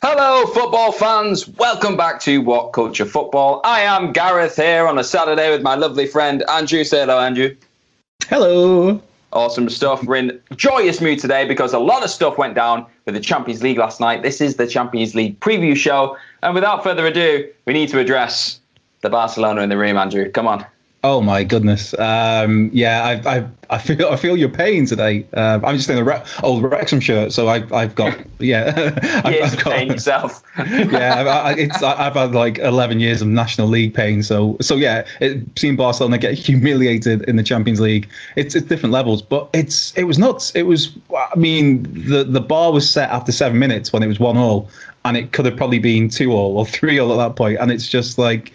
Hello, 0.00 0.46
football 0.46 0.90
fans. 0.92 1.46
Welcome 1.46 1.98
back 1.98 2.18
to 2.20 2.38
What 2.38 2.72
Culture 2.72 3.04
Football. 3.04 3.60
I 3.62 3.80
am 3.82 4.12
Gareth 4.12 4.56
here 4.56 4.86
on 4.86 4.98
a 4.98 5.04
Saturday 5.04 5.50
with 5.50 5.60
my 5.60 5.74
lovely 5.74 6.06
friend 6.06 6.42
Andrew. 6.48 6.82
Say 6.84 7.00
hello, 7.00 7.18
Andrew. 7.18 7.54
Hello. 8.24 9.02
Awesome 9.34 9.68
stuff. 9.68 10.02
We're 10.04 10.16
in 10.16 10.40
joyous 10.56 11.02
mood 11.02 11.18
today 11.18 11.46
because 11.46 11.74
a 11.74 11.78
lot 11.78 12.02
of 12.04 12.10
stuff 12.10 12.38
went 12.38 12.54
down 12.54 12.86
with 13.04 13.14
the 13.14 13.20
Champions 13.20 13.62
League 13.62 13.76
last 13.76 14.00
night. 14.00 14.22
This 14.22 14.40
is 14.40 14.56
the 14.56 14.66
Champions 14.66 15.14
League 15.14 15.38
preview 15.40 15.76
show. 15.76 16.16
And 16.42 16.54
without 16.54 16.82
further 16.82 17.06
ado, 17.06 17.50
we 17.66 17.74
need 17.74 17.90
to 17.90 17.98
address 17.98 18.60
the 19.02 19.10
Barcelona 19.10 19.60
in 19.60 19.68
the 19.68 19.76
room, 19.76 19.98
Andrew. 19.98 20.30
Come 20.30 20.48
on. 20.48 20.64
Oh 21.04 21.20
my 21.20 21.42
goodness. 21.42 21.98
Um, 21.98 22.70
yeah, 22.72 23.02
I, 23.02 23.38
I, 23.38 23.48
I 23.70 23.78
feel 23.78 24.06
I 24.06 24.14
feel 24.14 24.36
your 24.36 24.48
pain 24.48 24.86
today. 24.86 25.26
Uh, 25.34 25.58
I'm 25.64 25.76
just 25.76 25.90
in 25.90 25.98
a 25.98 26.04
Re- 26.04 26.22
old 26.44 26.62
Wrexham 26.62 27.00
shirt, 27.00 27.32
so 27.32 27.48
I've 27.48 27.72
I've 27.72 27.96
got 27.96 28.16
yeah. 28.38 28.92
I've, 29.24 29.34
Years 29.34 29.52
of 29.54 29.58
pain 29.60 29.88
yourself. 29.88 30.44
yeah, 30.56 31.24
I, 31.24 31.54
it's 31.54 31.82
I've 31.82 32.14
had 32.14 32.34
like 32.34 32.58
11 32.58 33.00
years 33.00 33.20
of 33.20 33.26
National 33.26 33.66
League 33.66 33.94
pain. 33.94 34.22
So 34.22 34.56
so 34.60 34.76
yeah, 34.76 35.04
it, 35.20 35.42
seeing 35.58 35.74
Barcelona 35.74 36.18
get 36.18 36.34
humiliated 36.34 37.22
in 37.22 37.34
the 37.34 37.42
Champions 37.42 37.80
League, 37.80 38.08
it's 38.36 38.54
it's 38.54 38.68
different 38.68 38.92
levels, 38.92 39.22
but 39.22 39.50
it's 39.52 39.92
it 39.96 40.04
was 40.04 40.20
nuts. 40.20 40.54
It 40.54 40.64
was 40.64 40.96
I 41.16 41.36
mean 41.36 41.82
the 42.08 42.22
the 42.22 42.40
bar 42.40 42.70
was 42.72 42.88
set 42.88 43.10
after 43.10 43.32
seven 43.32 43.58
minutes 43.58 43.92
when 43.92 44.04
it 44.04 44.06
was 44.06 44.20
one 44.20 44.36
all, 44.36 44.70
and 45.04 45.16
it 45.16 45.32
could 45.32 45.46
have 45.46 45.56
probably 45.56 45.80
been 45.80 46.08
two 46.08 46.30
all 46.30 46.56
or 46.58 46.64
three 46.64 47.00
all 47.00 47.12
at 47.12 47.16
that 47.16 47.34
point, 47.34 47.58
and 47.58 47.72
it's 47.72 47.88
just 47.88 48.18
like 48.18 48.52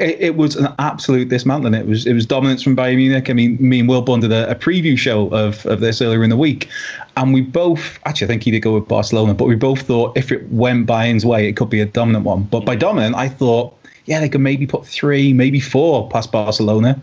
it, 0.00 0.20
it, 0.20 0.36
was 0.36 0.56
an 0.56 0.72
absolute 0.78 1.28
dismantling. 1.28 1.74
It 1.74 1.86
was 1.86 2.06
it 2.06 2.12
was 2.12 2.26
dominance 2.26 2.62
from 2.62 2.76
Bayern 2.76 2.96
Munich. 2.96 3.28
I 3.28 3.32
mean, 3.32 3.56
me 3.60 3.80
and 3.80 3.88
Will 3.88 4.02
Bond 4.02 4.22
did 4.22 4.32
a, 4.32 4.50
a, 4.50 4.54
preview 4.54 4.96
show 4.96 5.28
of, 5.28 5.64
of 5.66 5.80
this 5.80 6.00
earlier 6.00 6.22
in 6.22 6.30
the 6.30 6.36
week, 6.36 6.68
and 7.16 7.32
we 7.32 7.40
both 7.40 7.98
actually 8.04 8.26
I 8.26 8.28
think 8.28 8.42
he 8.42 8.50
did 8.50 8.60
go 8.60 8.74
with 8.74 8.88
Barcelona, 8.88 9.34
but 9.34 9.46
we 9.46 9.54
both 9.54 9.82
thought 9.82 10.16
if 10.16 10.32
it 10.32 10.50
went 10.50 10.86
Bayern's 10.86 11.26
way, 11.26 11.48
it 11.48 11.56
could 11.56 11.70
be 11.70 11.80
a 11.80 11.86
dominant 11.86 12.24
one. 12.24 12.44
But 12.44 12.64
by 12.64 12.76
dominant, 12.76 13.16
I 13.16 13.28
thought 13.28 13.76
yeah 14.06 14.20
they 14.20 14.28
could 14.28 14.40
maybe 14.40 14.66
put 14.66 14.86
three, 14.86 15.32
maybe 15.32 15.60
four 15.60 16.08
past 16.08 16.32
Barcelona, 16.32 17.00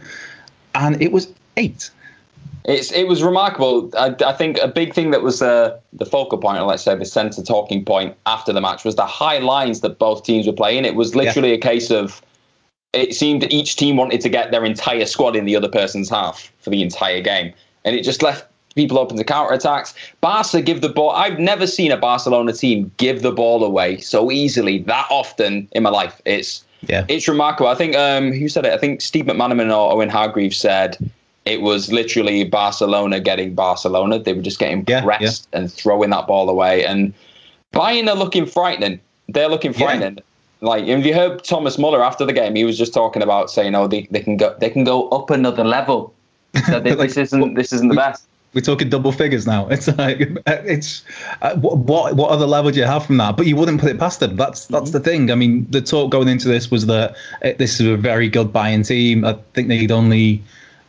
and 0.76 1.02
it 1.02 1.12
was 1.12 1.28
eight. 1.58 1.90
It's 2.64 2.92
it 2.92 3.08
was 3.08 3.24
remarkable. 3.24 3.90
I, 3.98 4.16
I 4.26 4.34
think 4.34 4.60
a 4.60 4.68
big 4.68 4.94
thing 4.94 5.12
that 5.12 5.24
was 5.24 5.42
uh, 5.42 5.80
the 5.94 6.06
focal 6.06 6.38
point, 6.38 6.60
or 6.60 6.66
let's 6.66 6.84
say 6.84 6.96
the 6.96 7.06
centre 7.06 7.42
talking 7.42 7.84
point 7.84 8.16
after 8.28 8.54
the 8.54 8.62
match, 8.62 8.86
was 8.86 8.96
the 8.96 9.06
high 9.06 9.40
lines 9.40 9.82
that 9.82 9.98
both 9.98 10.24
teams 10.24 10.46
were 10.46 10.54
playing. 10.54 10.86
It 10.86 10.94
was 10.96 11.16
literally 11.16 11.50
yeah. 11.50 11.56
a 11.56 11.60
case 11.60 11.90
of 11.90 12.22
it 12.94 13.16
seemed 13.16 13.52
each 13.52 13.76
team 13.76 13.96
wanted 13.98 14.22
to 14.22 14.30
get 14.30 14.52
their 14.52 14.66
entire 14.66 15.06
squad 15.06 15.36
in 15.36 15.46
the 15.46 15.56
other 15.56 15.70
person's 15.70 16.10
half 16.10 16.52
for 16.60 16.70
the 16.70 16.82
entire 16.82 17.22
game, 17.22 17.54
and 17.86 17.96
it 17.96 18.04
just 18.04 18.22
left 18.22 18.46
people 18.76 18.98
open 18.98 19.18
to 19.18 19.24
counter 19.24 19.54
attacks. 19.54 19.94
Barca 20.22 20.62
give 20.62 20.82
the 20.82 20.90
ball. 20.90 21.12
I've 21.12 21.40
never 21.40 21.68
seen 21.68 21.92
a 21.92 21.98
Barcelona 21.98 22.54
team 22.54 22.92
give 22.98 23.22
the 23.22 23.32
ball 23.32 23.64
away 23.64 23.98
so 23.98 24.32
easily 24.32 24.80
that 24.80 25.08
often 25.10 25.68
in 25.72 25.84
my 25.84 25.90
life. 25.90 26.22
It's 26.26 26.64
yeah, 26.88 27.06
it's 27.08 27.28
remarkable. 27.28 27.70
I 27.70 27.76
think 27.76 27.96
um, 27.96 28.32
who 28.32 28.50
said 28.50 28.66
it? 28.66 28.74
I 28.74 28.78
think 28.78 29.02
Steve 29.02 29.26
McManaman 29.26 29.68
or 29.68 29.94
Owen 29.94 30.10
Hargreaves 30.10 30.58
said 30.58 30.98
it 31.46 31.62
was 31.62 31.92
literally 31.92 32.44
Barcelona 32.44 33.20
getting 33.20 33.56
Barcelona. 33.56 34.20
They 34.20 34.34
were 34.34 34.42
just 34.42 34.60
getting 34.60 34.84
yeah, 34.88 35.04
pressed 35.04 35.48
yeah. 35.52 35.60
and 35.60 35.72
throwing 35.72 36.10
that 36.12 36.28
ball 36.28 36.50
away. 36.50 36.86
And 36.86 37.14
Bayern 37.74 38.08
are 38.08 38.16
looking 38.16 38.46
frightening. 38.46 39.00
They're 39.28 39.50
looking 39.50 39.74
frightening. 39.74 40.18
Yeah. 40.18 40.24
Like, 40.62 40.86
if 40.86 41.06
you 41.06 41.14
heard 41.14 41.44
Thomas 41.44 41.80
Muller 41.80 42.04
after 42.04 42.24
the 42.24 42.34
game, 42.34 42.56
he 42.56 42.64
was 42.64 42.78
just 42.78 42.94
talking 42.94 43.24
about 43.24 43.50
saying, 43.50 43.74
"Oh, 43.74 43.88
they, 43.88 44.08
they 44.12 44.22
can 44.22 44.38
go 44.38 44.56
they 44.60 44.70
can 44.70 44.84
go 44.84 45.10
up 45.10 45.32
another 45.32 45.64
level." 45.64 46.14
So 46.68 46.80
this, 46.80 46.96
like, 46.98 47.10
this 47.10 47.18
isn't 47.18 47.56
this 47.56 47.74
isn't 47.74 47.88
the 47.88 47.96
best. 47.96 48.28
We're 48.54 48.62
talking 48.62 48.90
double 48.90 49.12
figures 49.12 49.48
now. 49.48 49.68
It's 49.70 49.88
like 49.98 50.20
it's 50.48 51.04
uh, 51.42 51.56
what 51.56 52.16
what 52.16 52.30
other 52.30 52.46
level 52.46 52.70
do 52.70 52.80
you 52.80 52.86
have 52.86 53.06
from 53.06 53.18
that? 53.18 53.38
But 53.38 53.48
you 53.48 53.56
wouldn't 53.56 53.82
put 53.82 53.90
it 53.90 53.98
past 53.98 54.20
them. 54.20 54.36
That's 54.36 54.68
that's 54.68 54.90
mm-hmm. 54.90 54.92
the 54.92 55.00
thing. 55.00 55.32
I 55.32 55.36
mean, 55.36 55.66
the 55.72 55.82
talk 55.82 56.12
going 56.12 56.28
into 56.28 56.48
this 56.48 56.70
was 56.70 56.86
that 56.86 57.16
it, 57.42 57.58
this 57.58 57.80
is 57.80 57.88
a 57.88 57.98
very 57.98 58.30
good 58.30 58.54
Bayern 58.54 58.86
team. 58.86 59.26
I 59.26 59.34
think 59.54 59.68
they'd 59.68 59.92
only 59.92 60.44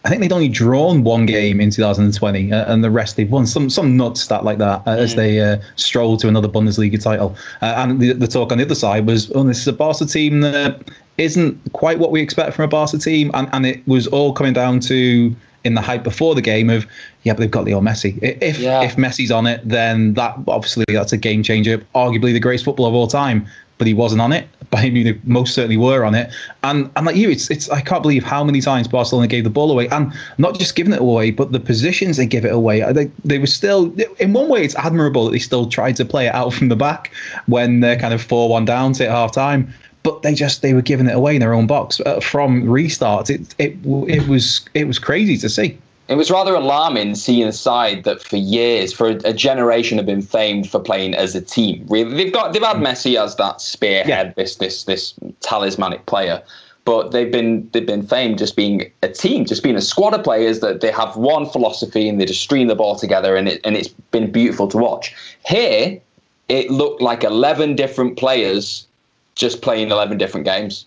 I 0.05 0.09
think 0.09 0.21
they'd 0.21 0.33
only 0.33 0.49
drawn 0.49 1.05
one 1.05 1.27
game 1.27 1.61
in 1.61 1.71
2020, 1.71 2.53
uh, 2.53 2.73
and 2.73 2.83
the 2.83 2.91
rest 2.91 3.17
they've 3.17 3.31
won. 3.31 3.47
Some 3.47 3.71
some 3.71 3.97
nuts 3.97 4.23
stat 4.23 4.45
like 4.45 4.59
that 4.59 4.83
uh, 4.87 4.97
mm. 4.97 4.99
as 4.99 5.15
they 5.15 5.41
uh, 5.41 5.59
stroll 5.77 6.17
to 6.19 6.29
another 6.29 6.49
Bundesliga 6.49 7.01
title. 7.01 7.37
Uh, 7.61 7.75
and 7.77 8.01
the, 8.01 8.13
the, 8.13 8.27
talk 8.27 8.51
on 8.51 8.59
the 8.59 8.65
other 8.65 8.75
side 8.75 9.07
was, 9.07 9.31
oh, 9.35 9.45
this 9.45 9.61
is 9.61 9.69
a 9.69 9.73
Barca 9.73 10.05
team 10.07 10.41
that 10.41 10.91
isn't 11.19 11.73
quite 11.73 11.99
what 11.99 12.11
we 12.11 12.21
expect 12.21 12.55
from 12.55 12.65
a 12.65 12.69
Barca 12.69 12.99
team, 12.99 13.31
and 13.35 13.49
and 13.53 13.67
it 13.67 13.87
was 13.87 14.07
all 14.07 14.33
coming 14.33 14.53
down 14.53 14.81
to 14.81 15.35
in 15.65 15.75
the 15.75 15.81
hype 15.81 16.03
before 16.03 16.35
the 16.35 16.43
game 16.43 16.71
of 16.71 16.87
yeah, 17.23 17.33
but 17.33 17.41
they've 17.41 17.51
got 17.51 17.65
Leo 17.65 17.81
Messi. 17.81 18.19
If 18.23 18.59
yeah. 18.59 18.83
if 18.83 18.97
Messi's 18.97 19.31
on 19.31 19.47
it, 19.47 19.61
then 19.65 20.15
that 20.15 20.37
obviously 20.49 20.85
that's 20.89 21.13
a 21.13 21.19
game 21.19 21.43
changer. 21.43 21.79
Arguably 21.95 22.33
the 22.33 22.41
greatest 22.41 22.65
footballer 22.65 22.89
of 22.89 22.95
all 22.95 23.07
time 23.07 23.47
but 23.83 23.89
he 23.89 23.95
wasn't 23.95 24.21
on 24.21 24.33
it. 24.33 24.47
Bayern 24.73 24.93
Munich 24.93 25.19
most 25.25 25.55
certainly 25.55 25.77
were 25.77 26.05
on 26.05 26.15
it. 26.15 26.33
And 26.63 26.89
and 26.95 27.05
like 27.05 27.17
you, 27.17 27.29
it's 27.31 27.51
it's 27.51 27.69
I 27.69 27.81
can't 27.81 28.01
believe 28.01 28.23
how 28.23 28.45
many 28.45 28.61
times 28.61 28.87
Barcelona 28.87 29.27
gave 29.27 29.43
the 29.43 29.51
ball 29.51 29.73
away, 29.73 29.89
and 29.89 30.13
not 30.39 30.57
just 30.57 30.77
giving 30.77 30.93
it 30.93 31.01
away, 31.01 31.33
but 31.33 31.51
the 31.51 31.59
positions 31.59 32.17
they 32.17 32.27
give 32.27 32.45
it 32.45 32.53
away. 32.53 32.81
Uh, 32.81 32.93
they 32.93 33.11
they 33.25 33.39
were 33.39 33.49
still 33.49 33.93
in 34.21 34.35
one 34.35 34.49
way 34.49 34.65
it's 34.65 34.77
admirable 34.77 35.25
that 35.25 35.33
they 35.33 35.41
still 35.41 35.67
tried 35.67 35.97
to 35.97 36.05
play 36.05 36.29
it 36.29 36.35
out 36.35 36.55
from 36.55 36.69
the 36.69 36.77
back 36.77 37.11
when 37.47 37.81
they're 37.81 37.99
kind 37.99 38.15
of 38.15 38.23
four 38.23 38.49
one 38.49 38.65
down 38.65 38.93
to 38.95 39.11
half 39.11 39.33
time. 39.33 39.75
But 40.03 40.23
they 40.23 40.35
just 40.35 40.63
they 40.63 40.75
were 40.75 40.83
giving 40.83 41.07
it 41.07 41.15
away 41.15 41.37
in 41.37 41.41
their 41.41 41.55
own 41.55 41.67
box 41.67 42.01
uh, 42.01 42.21
from 42.21 42.65
restarts. 42.65 43.31
It 43.31 43.55
it 43.59 43.77
it 44.09 44.29
was 44.29 44.61
it 44.75 44.87
was 44.87 44.99
crazy 44.99 45.37
to 45.39 45.49
see. 45.49 45.79
It 46.09 46.17
was 46.17 46.31
rather 46.31 46.55
alarming 46.55 47.15
seeing 47.15 47.47
a 47.47 47.53
side 47.53 48.05
that 48.05 48.23
for 48.23 48.37
years, 48.37 48.93
for 48.93 49.09
a, 49.11 49.33
generation, 49.33 49.99
have 49.99 50.07
been 50.07 50.21
famed 50.21 50.69
for 50.69 50.81
playing 50.81 51.15
as 51.15 51.35
a 51.35 51.41
team. 51.41 51.87
Really, 51.89 52.15
they've 52.15 52.33
got 52.33 52.53
they've 52.53 52.63
had 52.63 52.79
Messi 52.79 53.19
as 53.19 53.37
that 53.37 53.61
spearhead, 53.61 54.09
yeah. 54.09 54.33
this 54.37 54.57
this 54.57 54.85
this 54.85 55.15
talismanic 55.41 56.05
player, 56.07 56.43
but 56.85 57.13
they've 57.13 57.31
been 57.31 57.69
they've 57.73 57.87
been 57.87 58.07
famed 58.07 58.39
just 58.39 58.57
being 58.57 58.91
a 59.03 59.09
team, 59.09 59.45
just 59.45 59.63
being 59.63 59.77
a 59.77 59.81
squad 59.81 60.13
of 60.13 60.25
players 60.25 60.61
that 60.61 60.81
they 60.81 60.91
have 60.91 61.17
one 61.17 61.49
philosophy 61.49 62.09
and 62.09 62.21
they 62.21 62.27
just 62.27 62.43
stream 62.43 62.67
the 62.67 62.75
ball 62.75 62.97
together, 62.97 63.37
and 63.37 63.49
it 63.49 63.61
and 63.65 63.77
it's 63.77 63.89
been 64.11 64.31
beautiful 64.31 64.67
to 64.69 64.79
watch. 64.79 65.15
Here, 65.47 66.01
it 66.49 66.71
looked 66.71 67.01
like 67.01 67.23
eleven 67.23 67.77
different 67.77 68.19
players 68.19 68.87
just 69.35 69.63
playing 69.63 69.91
eleven 69.91 70.19
different 70.19 70.47
games. 70.47 70.87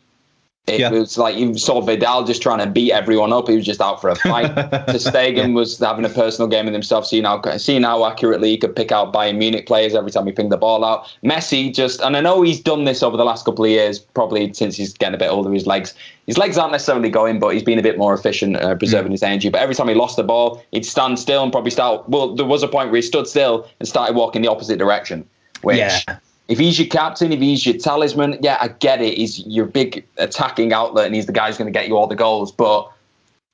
It 0.67 0.79
yeah. 0.79 0.89
was 0.89 1.15
like 1.19 1.35
you 1.35 1.55
saw 1.59 1.79
Vidal 1.79 2.23
just 2.23 2.41
trying 2.41 2.57
to 2.57 2.65
beat 2.65 2.91
everyone 2.91 3.31
up. 3.31 3.47
He 3.47 3.55
was 3.55 3.65
just 3.65 3.81
out 3.81 4.01
for 4.01 4.09
a 4.09 4.15
fight. 4.15 4.45
Stegen 4.55 5.49
yeah. 5.49 5.53
was 5.53 5.77
having 5.77 6.05
a 6.05 6.09
personal 6.09 6.47
game 6.47 6.65
with 6.65 6.73
himself, 6.73 7.05
seeing 7.05 7.23
how 7.23 7.39
seeing 7.57 7.83
how 7.83 8.03
accurately 8.03 8.49
he 8.49 8.57
could 8.57 8.75
pick 8.75 8.91
out 8.91 9.13
Bayern 9.13 9.37
Munich 9.37 9.67
players 9.67 9.93
every 9.93 10.09
time 10.09 10.25
he 10.25 10.31
pinged 10.31 10.51
the 10.51 10.57
ball 10.57 10.83
out. 10.83 11.07
Messi 11.23 11.71
just, 11.71 12.01
and 12.01 12.17
I 12.17 12.21
know 12.21 12.41
he's 12.41 12.59
done 12.59 12.85
this 12.85 13.03
over 13.03 13.15
the 13.15 13.23
last 13.23 13.45
couple 13.45 13.63
of 13.63 13.69
years, 13.69 13.99
probably 13.99 14.51
since 14.53 14.75
he's 14.75 14.93
getting 14.93 15.13
a 15.13 15.19
bit 15.19 15.29
older. 15.29 15.51
His 15.51 15.67
legs, 15.67 15.93
his 16.25 16.39
legs 16.39 16.57
aren't 16.57 16.71
necessarily 16.71 17.11
going, 17.11 17.37
but 17.37 17.49
he's 17.49 17.63
been 17.63 17.77
a 17.77 17.83
bit 17.83 17.99
more 17.99 18.15
efficient, 18.15 18.55
uh, 18.55 18.73
preserving 18.73 19.09
mm. 19.09 19.15
his 19.15 19.23
energy. 19.23 19.49
But 19.49 19.61
every 19.61 19.75
time 19.75 19.87
he 19.87 19.93
lost 19.93 20.17
the 20.17 20.23
ball, 20.23 20.63
he'd 20.71 20.85
stand 20.85 21.19
still 21.19 21.43
and 21.43 21.51
probably 21.51 21.71
start. 21.71 22.09
Well, 22.09 22.33
there 22.33 22.45
was 22.45 22.63
a 22.63 22.67
point 22.67 22.89
where 22.89 22.95
he 22.95 23.03
stood 23.03 23.27
still 23.27 23.69
and 23.79 23.87
started 23.87 24.15
walking 24.15 24.41
the 24.41 24.47
opposite 24.47 24.79
direction, 24.79 25.27
which. 25.61 25.77
Yeah 25.77 26.17
if 26.47 26.59
he's 26.59 26.77
your 26.77 26.87
captain, 26.87 27.31
if 27.31 27.39
he's 27.39 27.65
your 27.65 27.77
talisman, 27.77 28.37
yeah, 28.41 28.57
I 28.59 28.67
get 28.67 29.01
it. 29.01 29.17
He's 29.17 29.39
your 29.47 29.65
big 29.65 30.05
attacking 30.17 30.73
outlet 30.73 31.07
and 31.07 31.15
he's 31.15 31.25
the 31.25 31.31
guy 31.31 31.47
who's 31.47 31.57
going 31.57 31.71
to 31.71 31.77
get 31.77 31.87
you 31.87 31.97
all 31.97 32.07
the 32.07 32.15
goals. 32.15 32.51
But 32.51 32.91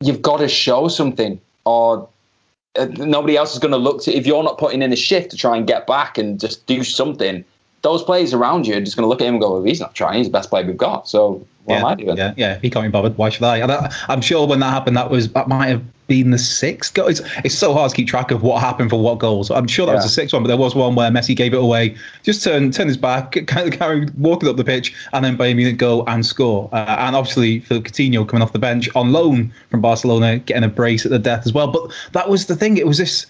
you've 0.02 0.22
got 0.22 0.38
to 0.38 0.48
show 0.48 0.88
something. 0.88 1.40
or 1.66 2.08
uh, 2.78 2.86
nobody 2.98 3.36
else 3.36 3.54
is 3.54 3.60
going 3.60 3.72
to 3.72 3.78
look 3.78 4.02
to 4.02 4.14
if 4.14 4.26
you're 4.26 4.44
not 4.44 4.58
putting 4.58 4.82
in 4.82 4.94
a 4.94 4.96
shift 4.96 5.30
to 5.32 5.38
try 5.38 5.58
and 5.58 5.68
get 5.68 5.86
back 5.88 6.18
and 6.18 6.40
just 6.40 6.66
do 6.68 6.84
something. 6.84 7.44
Those 7.82 8.04
players 8.04 8.34
around 8.34 8.68
you 8.68 8.76
are 8.76 8.80
just 8.80 8.96
going 8.96 9.04
to 9.04 9.10
look 9.10 9.22
at 9.22 9.28
him 9.28 9.36
and 9.36 9.42
go, 9.42 9.54
well, 9.54 9.64
"He's 9.64 9.80
not 9.80 9.96
trying. 9.96 10.20
He's 10.20 10.28
the 10.28 10.32
best 10.32 10.50
player 10.50 10.66
we've 10.66 10.78
got." 10.78 11.08
So 11.08 11.46
what 11.66 11.76
yeah, 11.76 11.80
am 11.80 11.86
I 11.86 11.96
doing? 11.96 12.18
Yeah, 12.18 12.34
yeah. 12.38 12.60
He 12.60 12.70
can't 12.70 12.86
be 12.86 12.90
bothered. 12.90 13.18
Why 13.18 13.30
should 13.30 13.44
I? 13.44 13.60
I 13.60 14.14
am 14.14 14.22
sure 14.22 14.48
when 14.48 14.60
that 14.62 14.72
happened, 14.72 14.98
that 14.98 15.10
was 15.10 15.32
that 15.34 15.48
might 15.48 15.68
have 15.68 15.84
been 16.08 16.32
the 16.32 16.38
sixth 16.38 16.94
goal. 16.94 17.08
It's, 17.08 17.22
it's 17.46 17.58
so 17.58 17.74
hard 17.74 17.92
to 17.92 17.96
keep 17.96 18.08
track 18.08 18.32
of 18.32 18.44
what 18.44 18.62
happened 18.62 18.90
for 18.90 19.00
what 19.00 19.20
goals. 19.20 19.50
I'm 19.50 19.68
sure 19.68 19.86
that 19.86 19.94
yeah. 19.94 19.98
was 19.98 20.06
the 20.06 20.10
sixth 20.10 20.34
one, 20.34 20.44
but 20.44 20.48
there 20.48 20.58
was 20.58 20.76
one 20.76 20.96
where 20.96 21.10
Messi 21.10 21.36
gave 21.36 21.54
it 21.54 21.60
away, 21.60 21.96
just 22.24 22.44
turn 22.44 22.72
turn 22.72 22.88
his 22.88 22.98
back, 22.98 23.34
kind 23.48 23.72
of 23.72 23.80
carried 23.80 24.14
walking 24.20 24.50
up 24.50 24.58
the 24.58 24.64
pitch, 24.64 24.94
and 25.14 25.24
then 25.24 25.38
Bayern 25.38 25.56
Munich 25.56 25.78
go 25.78 26.04
and 26.06 26.26
score. 26.26 26.70
Uh, 26.74 26.98
and 27.00 27.16
obviously 27.16 27.60
Philippe 27.62 27.90
Coutinho 27.90 28.28
coming 28.28 28.42
off 28.42 28.52
the 28.52 28.60
bench 28.60 28.90
on 28.96 29.14
loan 29.14 29.54
from 29.70 29.82
Barcelona, 29.82 30.40
getting 30.40 30.64
a 30.64 30.68
brace 30.68 31.06
at 31.06 31.12
the 31.12 31.20
death 31.20 31.46
as 31.46 31.54
well. 31.54 31.72
But 31.72 31.92
that 32.12 32.28
was 32.28 32.48
the 32.48 32.56
thing. 32.56 32.78
It 32.78 32.88
was 32.88 32.98
this 32.98 33.26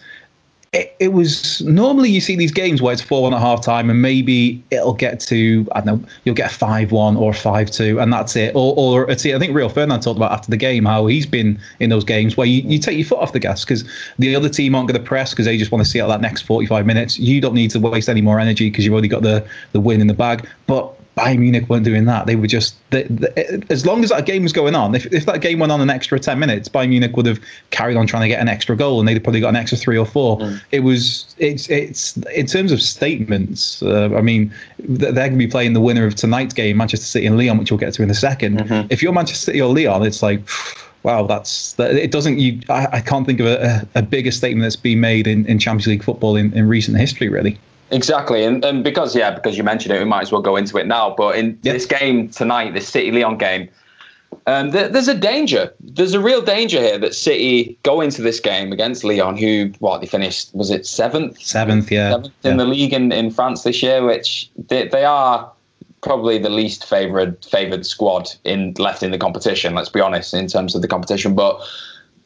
it, 0.74 1.12
was 1.12 1.62
normally 1.64 2.10
you 2.10 2.22
see 2.22 2.38
these 2.38 2.52
games 2.52 2.82
where 2.82 2.94
it's 2.94 3.02
four 3.02 3.24
one 3.24 3.34
at 3.34 3.42
half 3.42 3.62
time 3.62 3.90
and 3.90 4.02
maybe 4.02 4.64
it'll 4.72 4.94
get 4.94 5.20
to 5.20 5.68
I 5.74 5.82
don't 5.82 6.02
know 6.02 6.08
you'll 6.24 6.36
get 6.36 6.50
a 6.50 6.56
five 6.56 6.94
one 6.94 7.18
or 7.18 7.32
a 7.32 7.34
five 7.34 7.70
two 7.70 8.00
and 8.00 8.12
that's 8.14 8.38
it. 8.38 8.56
Or 8.56 8.74
or 8.78 9.12
I 9.12 9.16
think 9.16 9.54
Rio 9.54 9.68
Ferdinand 9.68 10.00
talked 10.00 10.16
about 10.16 10.32
after 10.32 10.50
the 10.50 10.56
game 10.56 10.86
how 10.86 11.08
he's 11.08 11.26
been 11.26 11.60
in 11.82 11.90
those 11.90 12.06
games 12.06 12.38
where 12.38 12.48
you, 12.48 12.62
you 12.62 12.80
take 12.80 12.98
your 12.98 13.06
foot 13.06 13.20
off 13.20 13.34
the 13.34 13.40
gas 13.40 13.66
because 13.66 13.84
the 14.18 14.34
other 14.34 14.48
team 14.48 14.74
aren't 14.74 14.88
going 14.88 15.02
to 15.02 15.06
press 15.06 15.32
because 15.32 15.46
they 15.46 15.58
just 15.58 15.74
want 15.74 15.84
to 15.84 15.90
see 15.90 16.00
out 16.00 16.08
that 16.08 16.22
next 16.22 16.44
45 16.44 16.86
minutes 16.86 17.20
you 17.20 17.42
don't 17.42 17.54
need 17.54 17.72
to 17.72 17.80
waste 17.80 18.08
any 18.08 18.22
more 18.22 18.40
energy 18.40 18.70
because 18.70 18.86
you've 18.86 18.94
already 18.94 19.10
got 19.10 19.24
the 19.24 19.46
the 19.74 19.82
win 19.82 20.00
in 20.00 20.08
the 20.08 20.14
bag. 20.14 20.48
But 20.68 20.96
Bayern 21.18 21.40
Munich 21.40 21.68
weren't 21.70 21.84
doing 21.84 22.06
that. 22.06 22.26
They 22.26 22.36
were 22.36 22.48
just 22.48 22.76
they, 22.90 23.04
they, 23.04 23.62
as 23.70 23.86
long 23.86 24.04
as 24.04 24.12
that 24.12 24.26
game 24.26 24.44
was 24.44 24.54
going 24.54 24.76
on. 24.76 24.96
If, 24.96 25.06
if 25.08 25.26
that 25.26 25.42
game 25.42 25.60
went 25.60 25.72
on 25.72 25.82
an 25.82 25.90
extra 25.90 26.18
ten 26.20 26.40
minutes, 26.40 26.70
Bayern 26.70 26.90
Munich 26.90 27.18
would 27.18 27.26
have 27.26 27.40
carried 27.72 27.98
on 27.98 28.08
trying 28.08 28.22
to 28.24 28.28
get 28.30 28.40
an 28.40 28.48
extra 28.48 28.78
goal, 28.78 29.00
and 29.00 29.08
they'd 29.08 29.22
probably 29.22 29.42
got 29.42 29.50
an 29.50 29.58
extra 29.58 29.78
three 29.78 29.98
or 29.98 30.06
four. 30.06 30.40
Mm. 30.40 30.62
It 30.72 30.80
was 30.82 31.36
it's 31.38 31.70
it's 31.70 32.16
in 32.18 32.46
terms 32.46 32.72
of 32.72 32.82
statements. 32.82 33.84
Uh, 33.84 34.10
I 34.16 34.22
mean, 34.22 34.54
they're 34.80 35.12
going 35.12 35.34
to 35.34 35.38
be 35.38 35.48
playing 35.48 35.74
the 35.74 35.82
winner 35.82 36.06
of 36.06 36.16
tonight's 36.16 36.54
game, 36.54 36.78
Manchester 36.78 37.06
City 37.06 37.26
and 37.26 37.38
Lyon, 37.38 37.58
which 37.58 37.72
we'll 37.72 37.78
get 37.78 37.94
to 37.96 38.04
in 38.04 38.10
a 38.10 38.14
2nd 38.14 38.60
mm-hmm. 38.60 38.88
If 38.90 39.04
you're 39.04 39.14
Manchester 39.14 39.46
City 39.46 39.62
or 39.62 39.74
Lyon, 39.74 40.04
it's 40.04 40.24
like. 40.24 40.42
Wow, 41.04 41.26
that's 41.26 41.74
it. 41.80 42.12
Doesn't 42.12 42.38
you? 42.38 42.62
I, 42.70 42.88
I 42.92 43.02
can't 43.02 43.26
think 43.26 43.40
of 43.40 43.48
a, 43.48 43.88
a, 43.96 44.04
bigger 44.04 44.30
statement 44.30 44.62
that's 44.62 44.76
been 44.76 45.00
made 45.00 45.26
in, 45.26 45.48
in 45.48 45.58
Champions 45.58 45.88
League 45.88 46.04
football 46.04 46.36
in, 46.36 46.54
in 46.54 46.68
recent 46.68 46.96
history, 46.96 47.28
really. 47.28 47.58
Exactly, 47.92 48.44
and, 48.44 48.64
and 48.64 48.84
because 48.84 49.16
yeah, 49.16 49.32
because 49.32 49.58
you 49.58 49.64
mentioned 49.64 49.94
it, 49.94 50.00
we 50.00 50.06
might 50.06 50.22
as 50.22 50.32
well 50.32 50.42
go 50.42 50.56
into 50.56 50.78
it 50.78 50.88
now. 50.88 51.14
But 51.16 51.36
in 51.36 51.60
yep. 51.62 51.74
this 51.74 51.86
game 51.86 52.30
tonight, 52.30 52.74
this 52.74 52.88
City 52.88 53.12
Lyon 53.12 53.38
game, 53.38 53.70
um, 54.48 54.72
th- 54.72 54.92
there's 54.92 55.10
a 55.10 55.18
danger. 55.18 55.74
There's 55.82 56.14
a 56.14 56.20
real 56.22 56.42
danger 56.42 56.80
here 56.80 56.98
that 56.98 57.14
City 57.14 57.78
go 57.84 58.00
into 58.00 58.22
this 58.22 58.40
game 58.40 58.72
against 58.72 59.04
Lyon, 59.04 59.36
who 59.36 59.72
what 59.80 60.00
they 60.00 60.08
finished 60.08 60.54
was 60.56 60.70
it 60.70 60.86
seventh, 60.86 61.40
seventh, 61.42 61.92
yeah, 61.92 62.12
seventh 62.12 62.46
in 62.46 62.58
the 62.58 62.66
league 62.66 62.94
in, 62.94 63.12
in 63.12 63.30
France 63.30 63.64
this 63.64 63.84
year, 63.84 64.04
which 64.06 64.50
they, 64.70 64.88
they 64.88 65.04
are 65.04 65.52
probably 66.02 66.38
the 66.38 66.50
least 66.50 66.86
favored 66.86 67.44
favored 67.46 67.86
squad 67.86 68.32
in 68.44 68.74
left 68.78 69.04
in 69.04 69.12
the 69.12 69.18
competition. 69.18 69.76
Let's 69.76 69.90
be 69.90 70.00
honest 70.00 70.34
in 70.34 70.48
terms 70.48 70.76
of 70.76 70.82
the 70.82 70.88
competition, 70.88 71.36
but 71.36 71.62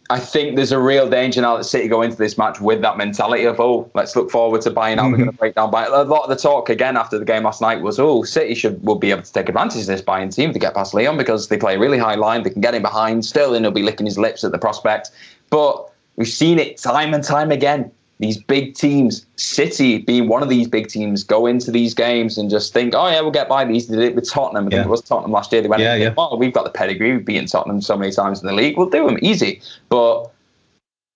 I 0.10 0.20
think 0.20 0.56
there's 0.56 0.72
a 0.72 0.80
real 0.80 1.10
danger 1.10 1.42
now 1.42 1.58
that 1.58 1.64
City 1.64 1.88
go 1.88 2.04
into 2.04 2.16
this 2.16 2.38
match 2.38 2.62
with 2.62 2.82
that 2.82 2.96
mentality 2.96 3.46
of, 3.46 3.60
oh, 3.60 3.90
let's 3.96 4.16
look 4.16 4.30
forward 4.30 4.62
to 4.62 4.70
buying 4.70 5.00
out. 5.00 5.06
Mm-hmm. 5.06 5.12
We're 5.12 5.18
going 5.18 5.32
to 5.32 5.38
break 5.38 5.56
down 5.56 5.72
Bayern. 5.72 5.88
A 5.88 6.04
lot 6.04 6.24
of 6.24 6.30
the 6.30 6.36
talk 6.36 6.70
again 6.70 6.96
after 6.96 7.18
the 7.18 7.26
game 7.26 7.44
last 7.44 7.60
night 7.60 7.82
was, 7.82 8.00
oh, 8.00 8.22
City 8.22 8.54
should 8.54 8.84
will 8.84 8.96
be 8.96 9.10
able 9.10 9.24
to 9.24 9.34
take 9.34 9.50
advantage 9.50 9.82
of 9.82 9.88
this 9.88 10.04
Bayern 10.04 10.34
team 10.34 10.54
to 10.54 10.60
get 10.60 10.76
past 10.76 10.94
Lyon 10.94 11.18
because 11.18 11.48
they 11.48 11.58
play 11.58 11.76
a 11.76 11.80
really 11.80 11.98
high 11.98 12.14
line. 12.14 12.44
They 12.44 12.52
can 12.52 12.62
get 12.62 12.76
in 12.76 12.84
behind. 12.84 13.26
Sterling 13.26 13.64
will 13.64 13.72
be 13.72 13.82
licking 13.82 14.06
his 14.06 14.20
lips 14.20 14.44
at 14.44 14.52
the 14.52 14.60
prospect. 14.60 15.10
But 15.50 15.92
we've 16.18 16.28
seen 16.28 16.60
it 16.60 16.78
time 16.78 17.16
and 17.16 17.24
time 17.24 17.52
again 17.52 17.92
these 18.20 18.42
big 18.42 18.76
teams, 18.76 19.26
City 19.36 19.98
being 19.98 20.28
one 20.30 20.42
of 20.42 20.50
these 20.50 20.68
big 20.68 20.88
teams, 20.88 21.24
go 21.24 21.46
into 21.46 21.70
these 21.70 21.94
games 21.94 22.38
and 22.38 22.50
just 22.50 22.74
think, 22.74 22.94
oh 22.96 23.08
yeah, 23.08 23.20
we'll 23.22 23.32
get 23.32 23.50
by 23.50 23.66
these. 23.66 23.88
They 23.88 23.98
did 23.98 24.06
it 24.06 24.16
with 24.16 24.30
Tottenham. 24.30 24.68
I 24.68 24.70
think 24.70 24.86
it 24.86 24.90
was 24.90 25.02
Tottenham 25.02 25.32
last 25.32 25.52
year. 25.52 25.62
They 25.62 25.68
went, 25.68 25.82
yeah, 25.82 25.96
yeah. 25.96 26.14
oh, 26.18 26.38
we've 26.38 26.54
got 26.54 26.64
the 26.64 26.70
pedigree. 26.70 27.12
We've 27.12 27.26
beaten 27.26 27.46
Tottenham 27.46 27.82
so 27.82 27.98
many 27.98 28.12
times 28.12 28.42
in 28.42 28.48
the 28.48 28.54
league. 28.54 28.78
We'll 28.78 28.90
do 28.90 29.06
them 29.06 29.18
easy. 29.22 29.62
But 29.90 30.32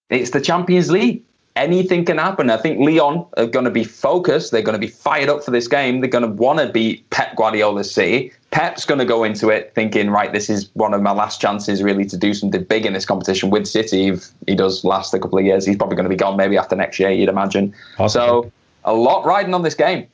it's 0.10 0.31
the 0.31 0.42
Champions 0.42 0.92
League 0.92 1.24
anything 1.60 2.06
can 2.06 2.18
happen. 2.18 2.50
I 2.50 2.57
think 2.57 2.80
Lyon 2.80 3.25
are 3.38 3.45
going 3.45 3.66
to 3.66 3.72
be 3.72 3.84
focused. 3.84 4.52
They're 4.52 4.62
going 4.62 4.80
to 4.80 4.86
be 4.88 4.92
fired 4.92 5.30
up 5.30 5.44
for 5.44 5.52
this 5.52 5.68
game. 5.68 6.00
They're 6.00 6.10
going 6.10 6.24
to 6.24 6.31
want 6.31 6.60
to 6.60 6.69
beat 6.69 7.07
Pep 7.10 7.36
Guardiola's 7.36 7.94
City. 7.94 8.31
Pep's 8.51 8.84
going 8.84 9.00
to 9.00 9.06
go 9.06 9.24
into 9.24 9.50
it 9.50 9.74
thinking, 9.75 10.10
right, 10.10 10.34
this 10.34 10.50
is 10.50 10.69
one 10.74 10.94
of 10.94 11.01
my 11.01 11.12
last 11.12 11.40
chances 11.40 11.84
really 11.84 12.06
to 12.06 12.18
do 12.18 12.34
something 12.34 12.63
big 12.63 12.86
in 12.86 12.94
this 12.94 13.06
competition 13.06 13.51
with 13.51 13.68
City. 13.68 14.07
If 14.07 14.30
he 14.48 14.56
does 14.56 14.84
last 14.84 15.13
a 15.13 15.19
couple 15.19 15.38
of 15.38 15.46
years, 15.46 15.66
he's 15.66 15.78
probably 15.78 15.96
going 15.96 16.06
to 16.06 16.10
be 16.10 16.16
gone 16.16 16.36
maybe 16.36 16.57
after 16.57 16.75
next 16.75 17.00
year, 17.00 17.12
you'd 17.12 17.30
imagine. 17.30 17.75
So 18.07 18.51
a 18.86 18.94
lot 18.94 19.24
riding 19.25 19.54
on 19.54 19.62
this 19.62 19.75
game. 19.75 20.07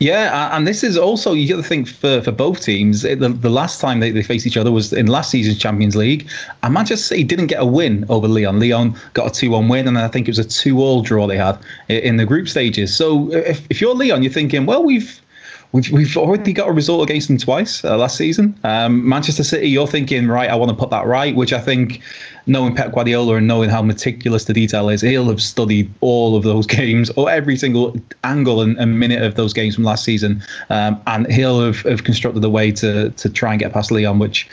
Yeah, 0.00 0.54
and 0.54 0.66
this 0.66 0.84
is 0.84 0.98
also 0.98 1.32
you 1.32 1.48
got 1.48 1.56
to 1.56 1.68
think 1.68 1.88
for, 1.88 2.20
for 2.20 2.30
both 2.30 2.60
teams. 2.60 3.02
The, 3.02 3.16
the 3.16 3.48
last 3.48 3.80
time 3.80 4.00
they, 4.00 4.10
they 4.10 4.22
faced 4.22 4.46
each 4.46 4.58
other 4.58 4.70
was 4.70 4.92
in 4.92 5.06
last 5.06 5.30
season's 5.30 5.58
Champions 5.58 5.96
League, 5.96 6.28
and 6.62 6.74
Manchester 6.74 7.04
City 7.04 7.24
didn't 7.24 7.46
get 7.46 7.60
a 7.60 7.66
win 7.66 8.04
over 8.10 8.28
Lyon. 8.28 8.60
Lyon 8.60 8.94
got 9.14 9.26
a 9.26 9.30
two-one 9.30 9.66
win, 9.66 9.88
and 9.88 9.98
I 9.98 10.06
think 10.08 10.28
it 10.28 10.30
was 10.30 10.38
a 10.38 10.44
two-all 10.44 11.02
draw 11.02 11.26
they 11.26 11.38
had 11.38 11.58
in 11.88 12.18
the 12.18 12.26
group 12.26 12.48
stages. 12.48 12.94
So 12.94 13.32
if, 13.32 13.66
if 13.70 13.80
you're 13.80 13.94
Lyon, 13.94 14.22
you're 14.22 14.32
thinking, 14.32 14.66
well, 14.66 14.84
we've 14.84 15.20
We've, 15.72 15.90
we've 15.90 16.16
already 16.16 16.54
got 16.54 16.68
a 16.68 16.72
result 16.72 17.08
against 17.08 17.28
them 17.28 17.36
twice 17.36 17.84
uh, 17.84 17.96
last 17.98 18.16
season. 18.16 18.58
Um, 18.64 19.06
Manchester 19.06 19.44
City, 19.44 19.68
you're 19.68 19.86
thinking, 19.86 20.26
right, 20.28 20.48
I 20.48 20.54
want 20.54 20.70
to 20.70 20.76
put 20.76 20.88
that 20.90 21.06
right, 21.06 21.36
which 21.36 21.52
I 21.52 21.60
think, 21.60 22.00
knowing 22.46 22.74
Pep 22.74 22.92
Guardiola 22.92 23.36
and 23.36 23.46
knowing 23.46 23.68
how 23.68 23.82
meticulous 23.82 24.46
the 24.46 24.54
detail 24.54 24.88
is, 24.88 25.02
he'll 25.02 25.28
have 25.28 25.42
studied 25.42 25.92
all 26.00 26.36
of 26.36 26.42
those 26.42 26.66
games 26.78 27.10
or 27.10 27.30
every 27.30 27.56
single 27.56 27.94
angle 28.24 28.62
and, 28.62 28.78
and 28.78 28.98
minute 28.98 29.22
of 29.22 29.34
those 29.34 29.52
games 29.52 29.74
from 29.74 29.84
last 29.84 30.04
season. 30.04 30.42
Um, 30.70 31.00
and 31.06 31.30
he'll 31.30 31.60
have, 31.60 31.80
have 31.82 32.04
constructed 32.04 32.42
a 32.42 32.50
way 32.50 32.72
to, 32.72 33.10
to 33.10 33.28
try 33.28 33.52
and 33.52 33.60
get 33.60 33.74
past 33.74 33.90
Lyon, 33.90 34.18
which 34.18 34.48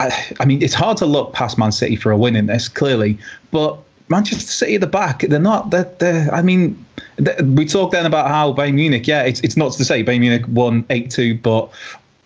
I, 0.00 0.34
I 0.40 0.44
mean, 0.44 0.60
it's 0.62 0.74
hard 0.74 0.96
to 0.98 1.06
look 1.06 1.32
past 1.32 1.56
Man 1.56 1.70
City 1.70 1.94
for 1.94 2.10
a 2.10 2.16
win 2.18 2.34
in 2.34 2.46
this, 2.46 2.68
clearly, 2.68 3.18
but 3.52 3.78
Manchester 4.08 4.50
City 4.50 4.74
at 4.76 4.80
the 4.80 4.86
back, 4.86 5.20
they're 5.20 5.38
not. 5.38 5.70
They're, 5.70 5.90
they're 5.98 6.32
I 6.32 6.42
mean, 6.42 6.84
they're, 7.16 7.36
we 7.44 7.66
talked 7.66 7.92
then 7.92 8.06
about 8.06 8.28
how 8.28 8.52
Bayern 8.52 8.74
Munich. 8.74 9.06
Yeah, 9.06 9.22
it's 9.22 9.40
it's 9.40 9.56
not 9.56 9.72
to 9.72 9.84
say 9.84 10.02
Bayern 10.02 10.20
Munich 10.20 10.44
won 10.48 10.84
eight 10.90 11.10
two, 11.10 11.36
but 11.36 11.70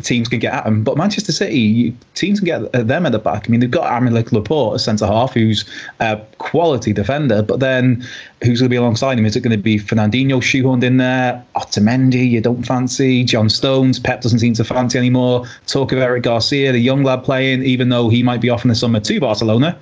teams 0.02 0.28
can 0.28 0.38
get 0.38 0.52
at 0.52 0.64
them. 0.64 0.82
But 0.84 0.96
Manchester 0.96 1.32
City, 1.32 1.96
teams 2.14 2.40
can 2.40 2.46
get 2.46 2.74
at 2.74 2.88
them 2.88 3.06
at 3.06 3.12
the 3.12 3.18
back. 3.18 3.46
I 3.46 3.50
mean, 3.50 3.60
they've 3.60 3.70
got 3.70 3.90
Aymeric 3.90 4.32
Laporte, 4.32 4.76
a 4.76 4.78
centre 4.78 5.06
half, 5.06 5.34
who's 5.34 5.64
a 6.00 6.20
quality 6.38 6.92
defender. 6.92 7.42
But 7.42 7.60
then 7.60 8.04
who's 8.42 8.60
going 8.60 8.66
to 8.66 8.68
be 8.68 8.76
alongside 8.76 9.18
him? 9.18 9.26
Is 9.26 9.36
it 9.36 9.40
going 9.40 9.56
to 9.56 9.62
be 9.62 9.78
Fernandinho 9.78 10.40
shoehorned 10.40 10.82
in 10.82 10.96
there? 10.96 11.44
Otamendi, 11.56 12.30
you 12.30 12.40
don't 12.40 12.64
fancy? 12.64 13.24
John 13.24 13.48
Stones, 13.48 13.98
Pep 13.98 14.20
doesn't 14.20 14.40
seem 14.40 14.54
to 14.54 14.64
fancy 14.64 14.98
anymore. 14.98 15.46
Talk 15.66 15.92
of 15.92 15.98
Eric 15.98 16.24
Garcia, 16.24 16.72
the 16.72 16.78
young 16.78 17.02
lad 17.02 17.24
playing, 17.24 17.62
even 17.62 17.88
though 17.88 18.08
he 18.08 18.22
might 18.22 18.40
be 18.40 18.50
off 18.50 18.64
in 18.64 18.68
the 18.68 18.74
summer 18.74 19.00
to 19.00 19.20
Barcelona. 19.20 19.78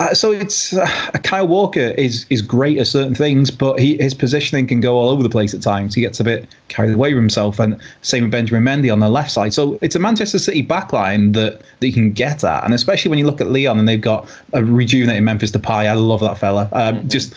Uh, 0.00 0.14
so 0.14 0.32
it's 0.32 0.72
uh, 0.72 0.86
Kyle 1.22 1.46
Walker 1.46 1.94
is 1.98 2.24
is 2.30 2.40
great 2.40 2.78
at 2.78 2.86
certain 2.86 3.14
things, 3.14 3.50
but 3.50 3.78
he, 3.78 3.98
his 3.98 4.14
positioning 4.14 4.66
can 4.66 4.80
go 4.80 4.96
all 4.96 5.10
over 5.10 5.22
the 5.22 5.28
place 5.28 5.52
at 5.52 5.60
times. 5.60 5.94
He 5.94 6.00
gets 6.00 6.18
a 6.18 6.24
bit 6.24 6.48
carried 6.68 6.94
away 6.94 7.12
with 7.12 7.22
himself, 7.22 7.58
and 7.58 7.78
same 8.00 8.22
with 8.22 8.32
Benjamin 8.32 8.64
Mendy 8.64 8.90
on 8.90 9.00
the 9.00 9.10
left 9.10 9.30
side. 9.30 9.52
So 9.52 9.78
it's 9.82 9.94
a 9.94 9.98
Manchester 9.98 10.38
City 10.38 10.66
backline 10.66 11.34
that 11.34 11.60
that 11.80 11.86
you 11.86 11.92
can 11.92 12.12
get 12.12 12.42
at, 12.44 12.64
and 12.64 12.72
especially 12.72 13.10
when 13.10 13.18
you 13.18 13.26
look 13.26 13.42
at 13.42 13.50
Lyon 13.50 13.78
and 13.78 13.86
they've 13.86 14.00
got 14.00 14.26
a 14.54 14.64
rejuvenated 14.64 15.22
Memphis 15.22 15.50
Depay. 15.50 15.86
I 15.86 15.92
love 15.92 16.20
that 16.20 16.38
fella. 16.38 16.70
Um, 16.72 16.96
mm-hmm. 16.96 17.08
Just 17.08 17.34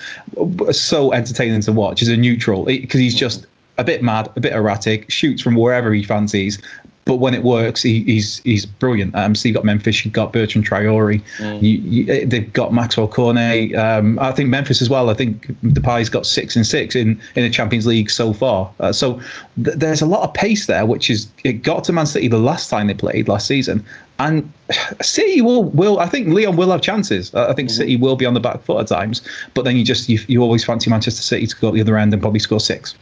so 0.74 1.12
entertaining 1.12 1.60
to 1.62 1.74
watch. 1.74 2.00
He's 2.00 2.08
a 2.08 2.16
neutral 2.16 2.64
because 2.64 3.02
he's 3.02 3.16
just 3.16 3.46
a 3.78 3.84
bit 3.84 4.02
mad, 4.02 4.30
a 4.38 4.40
bit 4.40 4.54
erratic, 4.54 5.12
shoots 5.12 5.42
from 5.42 5.56
wherever 5.56 5.92
he 5.94 6.02
fancies, 6.02 6.62
but 7.06 7.16
when 7.16 7.34
it 7.34 7.44
works, 7.44 7.82
he, 7.82 8.04
he's 8.04 8.40
he's 8.40 8.66
brilliant. 8.66 9.14
Um, 9.16 9.36
so 9.36 9.48
you 9.48 9.54
got 9.54 9.66
Memphis, 9.66 10.06
you've 10.06 10.14
got 10.14 10.32
Bertrand 10.32 10.68
Traore, 10.68 11.22
mm. 11.38 11.62
you, 11.62 11.80
you, 11.80 12.26
they've 12.26 12.52
got 12.54 12.74
Maxwell 12.74 13.08
Cornet. 13.08 13.76
Um, 13.76 14.18
I 14.20 14.32
think 14.32 14.50
Memphis 14.50 14.82
as 14.82 14.90
well. 14.90 15.10
I 15.10 15.14
think 15.14 15.48
Depay's 15.64 16.10
got 16.10 16.26
six 16.26 16.56
and 16.56 16.66
six 16.66 16.96
in 16.96 17.20
in 17.36 17.44
the 17.44 17.50
Champions 17.50 17.86
League 17.86 18.10
so 18.10 18.32
far. 18.32 18.72
Uh, 18.80 18.94
so 18.94 19.20
th- 19.64 19.78
there's 19.78 20.02
a 20.02 20.06
lot 20.06 20.24
of 20.24 20.34
pace 20.34 20.68
there, 20.68 20.86
which 20.86 21.10
is 21.10 21.28
it 21.44 21.64
got 21.64 21.84
to 21.86 21.94
Man 21.94 22.06
City 22.06 22.28
the 22.28 22.38
last 22.40 22.70
time 22.70 22.88
they 22.88 22.94
played 22.94 23.28
last 23.28 23.48
season, 23.48 23.86
and 24.20 24.52
City 25.02 25.42
will 25.42 25.66
will 25.66 26.00
I 26.00 26.08
think 26.08 26.30
Lyon 26.30 26.56
will 26.56 26.72
have 26.72 26.82
chances. 26.82 27.34
I 27.36 27.54
think 27.54 27.70
mm-hmm. 27.70 27.78
City 27.78 27.96
will 27.98 28.16
be 28.16 28.26
on 28.26 28.34
the 28.34 28.40
back 28.40 28.64
foot 28.64 28.80
at 28.80 28.88
times, 28.88 29.22
but 29.54 29.66
then 29.66 29.76
you 29.76 29.84
just 29.84 30.08
you, 30.08 30.20
you 30.28 30.42
always 30.42 30.64
fancy 30.64 30.90
Manchester 30.90 31.22
City 31.22 31.48
to 31.48 31.56
go 31.58 31.68
at 31.68 31.74
the 31.74 31.82
other 31.82 31.98
end 31.98 32.14
and 32.14 32.22
probably 32.22 32.40
score 32.40 32.62
six. 32.62 32.96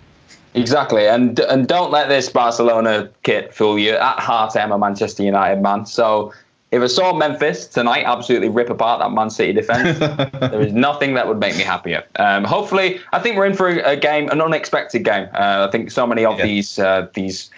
Exactly, 0.54 1.08
and 1.08 1.40
and 1.40 1.68
don't 1.68 1.92
let 1.92 2.10
this 2.10 2.30
Barcelona 2.30 3.10
kit 3.24 3.54
fool 3.54 3.80
you. 3.80 3.94
At 3.94 4.20
heart, 4.20 4.56
I'm 4.56 4.72
a 4.72 4.78
Manchester 4.78 5.24
United 5.24 5.62
man. 5.62 5.86
So 5.86 6.34
if 6.72 6.82
I 6.82 6.88
saw 6.88 7.14
Memphis 7.14 7.68
tonight 7.68 8.06
absolutely 8.06 8.50
rip 8.50 8.70
apart 8.70 9.00
that 9.00 9.12
Man 9.12 9.30
City 9.30 9.54
defense, 9.54 10.00
there 10.00 10.62
is 10.62 10.74
nothing 10.74 11.14
that 11.14 11.28
would 11.28 11.40
make 11.40 11.56
me 11.58 11.64
happier. 11.64 12.04
Um, 12.18 12.44
hopefully, 12.44 13.00
I 13.14 13.20
think 13.20 13.38
we're 13.38 13.46
in 13.46 13.56
for 13.56 13.68
a, 13.68 13.92
a 13.92 13.96
game, 13.98 14.30
an 14.30 14.42
unexpected 14.42 15.04
game. 15.04 15.28
Uh, 15.34 15.68
I 15.68 15.72
think 15.72 15.92
so 15.92 16.08
many 16.08 16.26
of 16.26 16.38
yeah. 16.38 16.46
these 16.46 16.80
uh, 16.80 17.08
these 17.14 17.50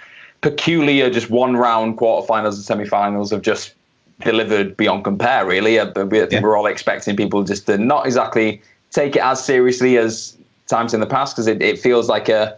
peculiar, 0.42 1.10
just 1.10 1.30
one 1.30 1.56
round 1.56 1.98
quarterfinals 1.98 2.56
and 2.56 2.64
semi-finals 2.64 3.32
have 3.32 3.42
just 3.42 3.74
delivered 4.22 4.76
beyond 4.78 5.04
compare. 5.04 5.46
Really, 5.46 5.80
I, 5.80 5.84
I 5.84 5.94
think 5.94 6.32
yeah. 6.32 6.42
we're 6.42 6.58
all 6.58 6.68
expecting 6.68 7.16
people 7.16 7.44
just 7.44 7.66
to 7.68 7.78
not 7.78 8.06
exactly 8.06 8.62
take 8.92 9.16
it 9.16 9.24
as 9.24 9.44
seriously 9.44 9.98
as 9.98 10.38
times 10.68 10.94
in 10.94 11.00
the 11.00 11.08
past 11.08 11.36
because 11.36 11.48
it, 11.48 11.62
it 11.62 11.80
feels 11.80 12.08
like 12.08 12.30
a 12.30 12.58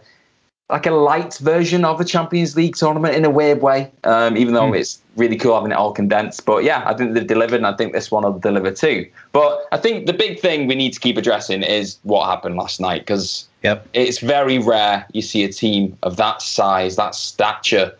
like 0.68 0.86
a 0.86 0.90
light 0.90 1.34
version 1.38 1.84
of 1.84 2.00
a 2.00 2.04
Champions 2.04 2.56
League 2.56 2.74
tournament 2.74 3.14
in 3.14 3.24
a 3.24 3.30
weird 3.30 3.62
way. 3.62 3.90
Um, 4.04 4.36
even 4.36 4.54
though 4.54 4.70
mm. 4.70 4.78
it's 4.78 5.00
really 5.16 5.36
cool 5.36 5.54
having 5.54 5.70
it 5.70 5.76
all 5.76 5.92
condensed, 5.92 6.44
but 6.44 6.64
yeah, 6.64 6.82
I 6.86 6.94
think 6.94 7.14
they've 7.14 7.26
delivered, 7.26 7.56
and 7.56 7.66
I 7.66 7.74
think 7.74 7.92
this 7.92 8.10
one 8.10 8.24
will 8.24 8.38
deliver 8.38 8.72
too. 8.72 9.08
But 9.32 9.64
I 9.70 9.76
think 9.76 10.06
the 10.06 10.12
big 10.12 10.40
thing 10.40 10.66
we 10.66 10.74
need 10.74 10.92
to 10.92 11.00
keep 11.00 11.16
addressing 11.16 11.62
is 11.62 11.98
what 12.02 12.26
happened 12.26 12.56
last 12.56 12.80
night 12.80 13.02
because 13.02 13.46
yep. 13.62 13.86
it's 13.94 14.18
very 14.18 14.58
rare 14.58 15.06
you 15.12 15.22
see 15.22 15.44
a 15.44 15.52
team 15.52 15.96
of 16.02 16.16
that 16.16 16.42
size, 16.42 16.96
that 16.96 17.14
stature. 17.14 17.94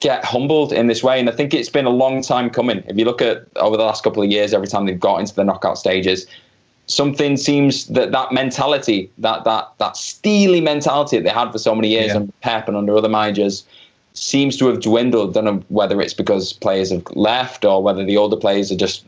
Get 0.00 0.24
humbled 0.24 0.72
in 0.72 0.86
this 0.86 1.02
way, 1.02 1.18
and 1.18 1.28
I 1.28 1.32
think 1.32 1.52
it's 1.52 1.68
been 1.68 1.84
a 1.84 1.90
long 1.90 2.22
time 2.22 2.50
coming. 2.50 2.84
If 2.86 2.96
you 2.96 3.04
look 3.04 3.20
at 3.20 3.48
over 3.56 3.76
the 3.76 3.82
last 3.82 4.04
couple 4.04 4.22
of 4.22 4.30
years, 4.30 4.54
every 4.54 4.68
time 4.68 4.86
they've 4.86 5.00
got 5.00 5.18
into 5.18 5.34
the 5.34 5.42
knockout 5.42 5.76
stages, 5.76 6.28
something 6.88 7.36
seems 7.36 7.86
that 7.86 8.12
that 8.12 8.32
mentality, 8.32 9.10
that 9.18 9.44
that 9.44 9.70
that 9.78 9.96
steely 9.96 10.60
mentality 10.60 11.16
that 11.16 11.22
they 11.22 11.30
had 11.30 11.52
for 11.52 11.58
so 11.58 11.74
many 11.74 11.88
years 11.88 12.08
yeah. 12.08 12.16
under 12.16 12.32
Pep 12.40 12.66
and 12.66 12.76
under 12.76 12.96
other 12.96 13.08
managers, 13.08 13.64
seems 14.14 14.56
to 14.56 14.66
have 14.66 14.80
dwindled. 14.80 15.36
I 15.36 15.40
don't 15.40 15.56
know 15.56 15.64
whether 15.68 16.00
it's 16.00 16.14
because 16.14 16.52
players 16.52 16.90
have 16.90 17.04
left 17.12 17.64
or 17.64 17.82
whether 17.82 18.04
the 18.04 18.16
older 18.16 18.36
players 18.36 18.72
are 18.72 18.76
just 18.76 19.04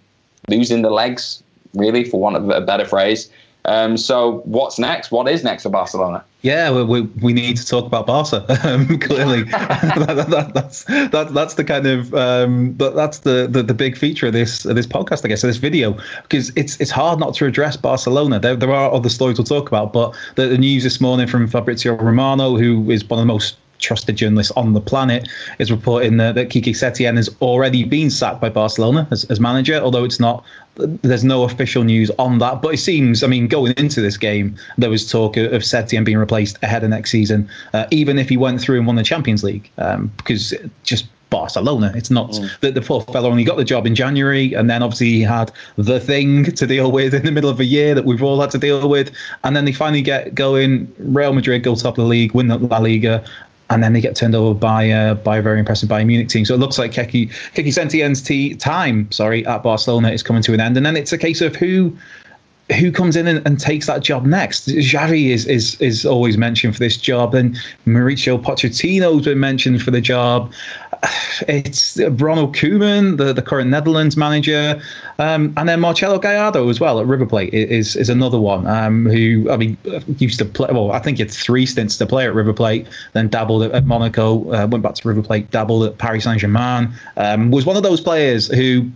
losing 0.48 0.82
the 0.82 0.90
legs, 0.90 1.42
really, 1.74 2.04
for 2.04 2.20
want 2.20 2.36
of 2.36 2.48
a 2.50 2.60
better 2.60 2.86
phrase. 2.86 3.30
Um, 3.64 3.96
so 3.96 4.42
what's 4.44 4.78
next? 4.78 5.10
What 5.10 5.28
is 5.28 5.44
next 5.44 5.64
for 5.64 5.68
Barcelona? 5.68 6.24
Yeah, 6.42 6.70
we, 6.70 6.82
we, 6.84 7.00
we 7.20 7.32
need 7.34 7.58
to 7.58 7.66
talk 7.66 7.84
about 7.84 8.06
Barca. 8.06 8.46
Um, 8.70 8.98
clearly, 8.98 9.42
that, 9.50 10.26
that, 10.28 10.54
that's 10.54 10.84
that, 10.84 11.32
that's 11.32 11.54
the 11.54 11.64
kind 11.64 11.86
of 11.86 12.14
um, 12.14 12.76
that's 12.76 13.20
the, 13.20 13.48
the, 13.50 13.62
the 13.62 13.74
big 13.74 13.96
feature 13.96 14.26
of 14.26 14.32
this 14.32 14.64
of 14.64 14.76
this 14.76 14.86
podcast, 14.86 15.24
I 15.24 15.28
guess, 15.28 15.42
of 15.42 15.48
this 15.48 15.56
video, 15.56 15.98
because 16.22 16.52
it's 16.56 16.78
it's 16.80 16.90
hard 16.90 17.18
not 17.18 17.34
to 17.34 17.46
address 17.46 17.76
Barcelona. 17.76 18.38
There, 18.38 18.54
there 18.54 18.70
are 18.70 18.92
other 18.92 19.08
stories 19.08 19.38
we'll 19.38 19.46
talk 19.46 19.68
about, 19.68 19.92
but 19.92 20.14
the, 20.36 20.46
the 20.46 20.58
news 20.58 20.84
this 20.84 21.00
morning 21.00 21.26
from 21.26 21.46
Fabrizio 21.46 21.94
Romano, 21.94 22.56
who 22.56 22.90
is 22.90 23.04
one 23.08 23.18
of 23.18 23.22
the 23.22 23.32
most 23.32 23.56
trusted 23.80 24.16
journalist 24.16 24.52
on 24.56 24.72
the 24.72 24.80
planet, 24.80 25.28
is 25.58 25.70
reporting 25.70 26.16
that, 26.18 26.34
that 26.34 26.50
Kike 26.50 26.70
Setien 26.70 27.16
has 27.16 27.28
already 27.40 27.84
been 27.84 28.10
sacked 28.10 28.40
by 28.40 28.48
Barcelona 28.48 29.08
as, 29.10 29.24
as 29.24 29.40
manager, 29.40 29.76
although 29.76 30.04
it's 30.04 30.20
not 30.20 30.44
there's 30.76 31.24
no 31.24 31.42
official 31.42 31.84
news 31.84 32.10
on 32.18 32.38
that. 32.38 32.62
But 32.62 32.74
it 32.74 32.78
seems, 32.78 33.22
I 33.22 33.26
mean, 33.26 33.48
going 33.48 33.74
into 33.76 34.00
this 34.00 34.16
game, 34.16 34.56
there 34.78 34.90
was 34.90 35.10
talk 35.10 35.36
of, 35.36 35.52
of 35.52 35.62
Setien 35.62 36.04
being 36.04 36.18
replaced 36.18 36.58
ahead 36.62 36.84
of 36.84 36.90
next 36.90 37.10
season, 37.10 37.48
uh, 37.74 37.86
even 37.90 38.18
if 38.18 38.28
he 38.28 38.36
went 38.36 38.60
through 38.60 38.78
and 38.78 38.86
won 38.86 38.96
the 38.96 39.02
Champions 39.02 39.42
League, 39.44 39.70
um, 39.78 40.10
because 40.16 40.54
just 40.84 41.06
Barcelona. 41.30 41.92
It's 41.94 42.10
not 42.10 42.30
mm. 42.30 42.60
that 42.60 42.74
the 42.74 42.82
poor 42.82 43.00
fellow 43.02 43.30
only 43.30 43.44
got 43.44 43.56
the 43.56 43.64
job 43.64 43.86
in 43.86 43.94
January, 43.94 44.52
and 44.52 44.68
then 44.68 44.82
obviously 44.82 45.10
he 45.10 45.22
had 45.22 45.50
the 45.76 46.00
thing 46.00 46.44
to 46.44 46.66
deal 46.66 46.92
with 46.92 47.14
in 47.14 47.24
the 47.24 47.32
middle 47.32 47.48
of 47.48 47.60
a 47.60 47.64
year 47.64 47.94
that 47.94 48.04
we've 48.04 48.22
all 48.22 48.40
had 48.40 48.50
to 48.50 48.58
deal 48.58 48.88
with, 48.88 49.12
and 49.44 49.56
then 49.56 49.64
they 49.64 49.72
finally 49.72 50.02
get 50.02 50.34
going. 50.34 50.92
Real 50.98 51.32
Madrid 51.32 51.62
go 51.62 51.74
top 51.74 51.96
of 51.96 52.02
the 52.02 52.08
league, 52.08 52.34
win 52.34 52.48
the 52.48 52.58
La 52.58 52.78
Liga, 52.78 53.24
and 53.70 53.82
then 53.82 53.92
they 53.92 54.00
get 54.00 54.16
turned 54.16 54.34
over 54.34 54.52
by 54.52 54.90
uh, 54.90 55.14
by 55.14 55.38
a 55.38 55.42
very 55.42 55.58
impressive 55.58 55.88
Bayern 55.88 56.06
Munich 56.06 56.28
team. 56.28 56.44
So 56.44 56.54
it 56.54 56.58
looks 56.58 56.78
like 56.78 56.92
Kike 56.92 57.30
Kike 57.54 57.72
Setien's 57.72 58.20
t- 58.20 58.54
time, 58.56 59.10
sorry, 59.10 59.46
at 59.46 59.62
Barcelona 59.62 60.10
is 60.10 60.22
coming 60.22 60.42
to 60.42 60.52
an 60.52 60.60
end, 60.60 60.76
and 60.76 60.84
then 60.84 60.96
it's 60.96 61.12
a 61.12 61.18
case 61.18 61.40
of 61.40 61.56
who 61.56 61.96
who 62.78 62.92
comes 62.92 63.16
in 63.16 63.26
and, 63.26 63.44
and, 63.46 63.58
takes 63.58 63.86
that 63.86 64.00
job 64.00 64.24
next? 64.24 64.68
Xavi 64.68 65.30
is 65.30 65.46
is 65.46 65.80
is 65.80 66.06
always 66.06 66.36
mentioned 66.36 66.74
for 66.74 66.80
this 66.80 66.96
job, 66.96 67.34
and 67.34 67.56
Mauricio 67.86 68.40
Pochettino's 68.40 69.24
been 69.24 69.40
mentioned 69.40 69.82
for 69.82 69.90
the 69.90 70.00
job. 70.00 70.52
It's 71.48 71.98
Ronald 71.98 72.54
Koeman, 72.54 73.16
the, 73.16 73.32
the 73.32 73.42
current 73.42 73.70
Netherlands 73.70 74.16
manager, 74.16 74.80
um, 75.18 75.54
and 75.56 75.68
then 75.68 75.80
Marcelo 75.80 76.18
Gallardo 76.18 76.68
as 76.68 76.80
well 76.80 77.00
at 77.00 77.06
River 77.06 77.24
Plate 77.24 77.54
is 77.54 77.96
is 77.96 78.10
another 78.10 78.38
one 78.38 78.66
um, 78.66 79.06
who 79.06 79.50
I 79.50 79.56
mean 79.56 79.78
used 80.18 80.38
to 80.40 80.44
play. 80.44 80.68
Well, 80.70 80.92
I 80.92 80.98
think 80.98 81.16
he 81.16 81.22
had 81.22 81.30
three 81.30 81.64
stints 81.64 81.96
to 81.98 82.06
play 82.06 82.26
at 82.26 82.34
River 82.34 82.52
Plate, 82.52 82.86
then 83.14 83.28
dabbled 83.28 83.62
at, 83.62 83.72
at 83.72 83.86
Monaco, 83.86 84.52
uh, 84.52 84.66
went 84.66 84.82
back 84.82 84.94
to 84.96 85.08
River 85.08 85.22
Plate, 85.22 85.50
dabbled 85.50 85.84
at 85.84 85.98
Paris 85.98 86.24
Saint 86.24 86.40
Germain. 86.40 86.92
Um, 87.16 87.50
was 87.50 87.64
one 87.64 87.76
of 87.76 87.82
those 87.82 88.00
players 88.00 88.48
who 88.48 88.90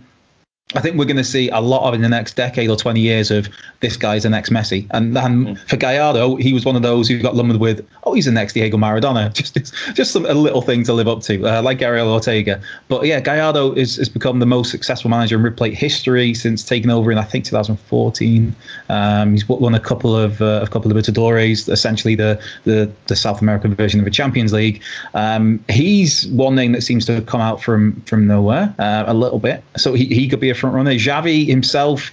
I 0.75 0.81
think 0.81 0.97
we're 0.97 1.05
going 1.05 1.17
to 1.17 1.23
see 1.23 1.49
a 1.49 1.59
lot 1.59 1.87
of 1.87 1.93
in 1.93 2.01
the 2.01 2.09
next 2.09 2.35
decade 2.35 2.69
or 2.69 2.75
20 2.75 2.99
years 2.99 3.31
of 3.31 3.47
this 3.79 3.95
guy's 3.95 4.23
the 4.23 4.29
next 4.29 4.49
Messi. 4.49 4.87
And 4.91 5.15
then 5.15 5.45
mm. 5.45 5.69
for 5.69 5.77
Gallardo, 5.77 6.35
he 6.35 6.53
was 6.53 6.65
one 6.65 6.75
of 6.75 6.81
those 6.81 7.07
who 7.07 7.21
got 7.21 7.35
lumbered 7.35 7.59
with, 7.59 7.87
oh, 8.03 8.13
he's 8.13 8.25
the 8.25 8.31
next 8.31 8.53
Diego 8.53 8.77
Maradona. 8.77 9.33
Just 9.45 9.55
just 9.95 10.11
some 10.11 10.25
a 10.25 10.33
little 10.33 10.61
thing 10.61 10.83
to 10.83 10.93
live 10.93 11.07
up 11.07 11.21
to, 11.21 11.45
uh, 11.45 11.61
like 11.61 11.81
Ariel 11.81 12.11
Ortega. 12.11 12.61
But 12.87 13.05
yeah, 13.05 13.19
Gallardo 13.19 13.73
is, 13.73 13.97
has 13.97 14.09
become 14.09 14.39
the 14.39 14.45
most 14.45 14.71
successful 14.71 15.09
manager 15.09 15.35
in 15.35 15.43
River 15.43 15.55
Plate 15.55 15.73
history 15.73 16.33
since 16.33 16.63
taking 16.63 16.89
over 16.89 17.11
in, 17.11 17.17
I 17.17 17.23
think, 17.23 17.45
2014. 17.45 18.55
Um, 18.89 19.31
he's 19.31 19.47
won 19.47 19.75
a 19.75 19.79
couple 19.79 20.15
of 20.15 20.41
uh, 20.41 20.61
a 20.63 20.67
couple 20.67 20.91
of 20.91 20.97
Libertadores, 20.97 21.69
essentially 21.69 22.15
the, 22.15 22.41
the, 22.63 22.91
the 23.07 23.15
South 23.15 23.41
American 23.41 23.75
version 23.75 23.99
of 23.99 24.05
the 24.05 24.11
Champions 24.11 24.53
League. 24.53 24.81
Um, 25.13 25.63
he's 25.69 26.27
one 26.27 26.55
name 26.55 26.71
that 26.71 26.81
seems 26.81 27.05
to 27.05 27.13
have 27.13 27.25
come 27.25 27.41
out 27.41 27.61
from, 27.61 28.01
from 28.01 28.27
nowhere 28.27 28.73
uh, 28.79 29.03
a 29.07 29.13
little 29.13 29.39
bit. 29.39 29.63
So 29.77 29.93
he, 29.93 30.05
he 30.05 30.27
could 30.27 30.39
be 30.39 30.49
a 30.49 30.55
front 30.71 30.75
runner. 30.75 30.97
Xavi 30.97 31.47
himself 31.47 32.11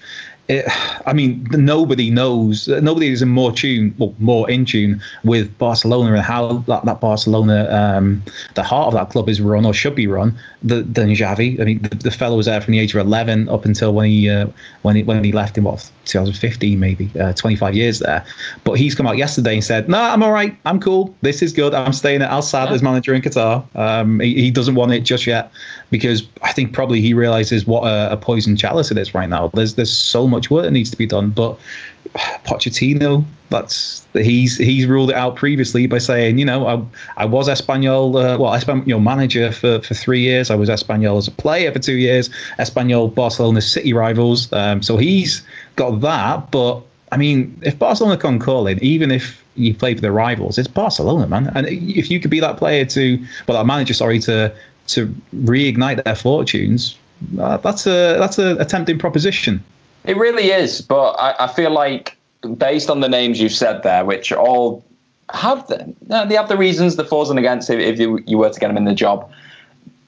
it, 0.48 0.66
I 1.06 1.12
mean, 1.12 1.46
nobody 1.52 2.10
knows, 2.10 2.66
nobody 2.66 3.08
is 3.08 3.22
in 3.22 3.28
more 3.28 3.52
tune, 3.52 3.94
well, 3.98 4.14
more 4.18 4.50
in 4.50 4.64
tune 4.64 5.00
with 5.24 5.56
Barcelona 5.58 6.14
and 6.14 6.22
how 6.22 6.58
that, 6.66 6.84
that 6.84 7.00
Barcelona, 7.00 7.68
um, 7.70 8.22
the 8.54 8.62
heart 8.62 8.88
of 8.88 8.94
that 8.94 9.10
club 9.10 9.28
is 9.28 9.40
run 9.40 9.64
or 9.64 9.72
should 9.72 9.94
be 9.94 10.06
run 10.08 10.36
than 10.62 10.84
Xavi. 10.92 11.60
I 11.60 11.64
mean, 11.64 11.82
the, 11.82 11.94
the 11.94 12.10
fellow 12.10 12.36
was 12.36 12.46
there 12.46 12.60
from 12.60 12.72
the 12.72 12.80
age 12.80 12.94
of 12.94 13.06
11 13.06 13.48
up 13.48 13.64
until 13.64 13.94
when 13.94 14.10
he 14.10 14.28
uh, 14.28 14.48
when 14.82 14.96
he 14.96 15.04
when 15.04 15.22
he 15.22 15.32
left 15.32 15.56
in 15.56 15.64
what 15.64 15.88
2015 16.06 16.78
maybe, 16.78 17.10
uh, 17.20 17.32
25 17.32 17.74
years 17.74 18.00
there. 18.00 18.24
But 18.64 18.74
he's 18.74 18.94
come 18.94 19.06
out 19.06 19.16
yesterday 19.16 19.54
and 19.54 19.64
said, 19.64 19.88
"No, 19.88 19.98
nah, 19.98 20.12
I'm 20.12 20.22
all 20.22 20.32
right. 20.32 20.56
I'm 20.64 20.80
cool. 20.80 21.14
This 21.22 21.42
is 21.42 21.52
good. 21.52 21.72
I'm 21.72 21.92
staying 21.92 22.22
at 22.22 22.30
Al 22.30 22.42
Sadd 22.42 22.66
yeah. 22.66 22.74
as 22.74 22.82
manager 22.82 23.14
in 23.14 23.22
Qatar. 23.22 23.64
Um, 23.76 24.20
he, 24.20 24.34
he, 24.34 24.50
doesn't 24.50 24.74
want 24.74 24.92
it 24.92 25.00
just 25.00 25.26
yet 25.26 25.50
because 25.92 26.26
I 26.40 26.52
think 26.52 26.72
probably 26.72 27.02
he 27.02 27.12
realizes 27.12 27.66
what 27.66 27.84
a, 27.84 28.12
a 28.12 28.16
poison 28.16 28.56
chalice 28.56 28.90
it 28.90 28.96
is 28.96 29.14
right 29.14 29.28
now. 29.28 29.48
There's 29.48 29.74
there's 29.74 29.94
so 29.94 30.26
much 30.26 30.50
work 30.50 30.64
that 30.64 30.72
needs 30.72 30.90
to 30.90 30.96
be 30.96 31.06
done, 31.06 31.30
but 31.30 31.56
Pochettino, 32.44 33.24
that's 33.50 34.04
he's 34.14 34.56
he's 34.56 34.86
ruled 34.86 35.10
it 35.10 35.16
out 35.16 35.36
previously 35.36 35.86
by 35.86 35.98
saying, 35.98 36.38
you 36.38 36.46
know, 36.46 36.66
I 36.66 37.22
I 37.22 37.26
was 37.26 37.46
Espanyol, 37.46 38.08
uh, 38.08 38.38
well, 38.38 38.52
Espanyol 38.52 39.02
manager 39.02 39.52
for, 39.52 39.80
for 39.82 39.92
three 39.94 40.20
years. 40.20 40.50
I 40.50 40.54
was 40.54 40.70
Espanyol 40.70 41.18
as 41.18 41.28
a 41.28 41.30
player 41.30 41.70
for 41.70 41.78
two 41.78 41.98
years. 41.98 42.30
Espanyol, 42.58 43.14
Barcelona 43.14 43.60
city 43.60 43.92
rivals. 43.92 44.50
Um, 44.54 44.82
so 44.82 44.96
he's 44.96 45.46
got 45.76 46.00
that. 46.00 46.50
But 46.50 46.82
I 47.12 47.18
mean, 47.18 47.60
if 47.62 47.78
Barcelona 47.78 48.16
can 48.16 48.38
call 48.38 48.62
calling, 48.62 48.78
even 48.80 49.10
if 49.10 49.44
you 49.54 49.74
play 49.74 49.94
for 49.94 50.00
the 50.00 50.10
rivals, 50.10 50.56
it's 50.56 50.68
Barcelona, 50.68 51.26
man. 51.26 51.52
And 51.54 51.66
if 51.68 52.10
you 52.10 52.18
could 52.18 52.30
be 52.30 52.40
that 52.40 52.56
player 52.56 52.86
to, 52.86 53.18
well, 53.46 53.58
that 53.58 53.66
manager, 53.66 53.92
sorry, 53.92 54.18
to 54.20 54.54
to 54.88 55.14
reignite 55.36 56.02
their 56.04 56.14
fortunes, 56.14 56.96
uh, 57.40 57.56
that's 57.58 57.86
a 57.86 58.16
that's 58.18 58.38
a, 58.38 58.56
a 58.56 58.64
tempting 58.64 58.98
proposition. 58.98 59.62
It 60.04 60.16
really 60.16 60.50
is, 60.50 60.80
but 60.80 61.12
I, 61.12 61.44
I 61.44 61.46
feel 61.46 61.70
like 61.70 62.16
based 62.56 62.90
on 62.90 63.00
the 63.00 63.08
names 63.08 63.40
you've 63.40 63.52
said 63.52 63.82
there, 63.82 64.04
which 64.04 64.32
all 64.32 64.84
have 65.32 65.66
the, 65.68 65.94
they 66.26 66.34
have 66.34 66.48
the 66.48 66.56
reasons, 66.56 66.96
the 66.96 67.04
fors 67.04 67.30
and 67.30 67.38
against 67.38 67.70
if, 67.70 67.78
if 67.78 67.98
you, 67.98 68.18
you 68.26 68.38
were 68.38 68.50
to 68.50 68.60
get 68.60 68.68
them 68.68 68.76
in 68.76 68.84
the 68.84 68.94
job. 68.94 69.30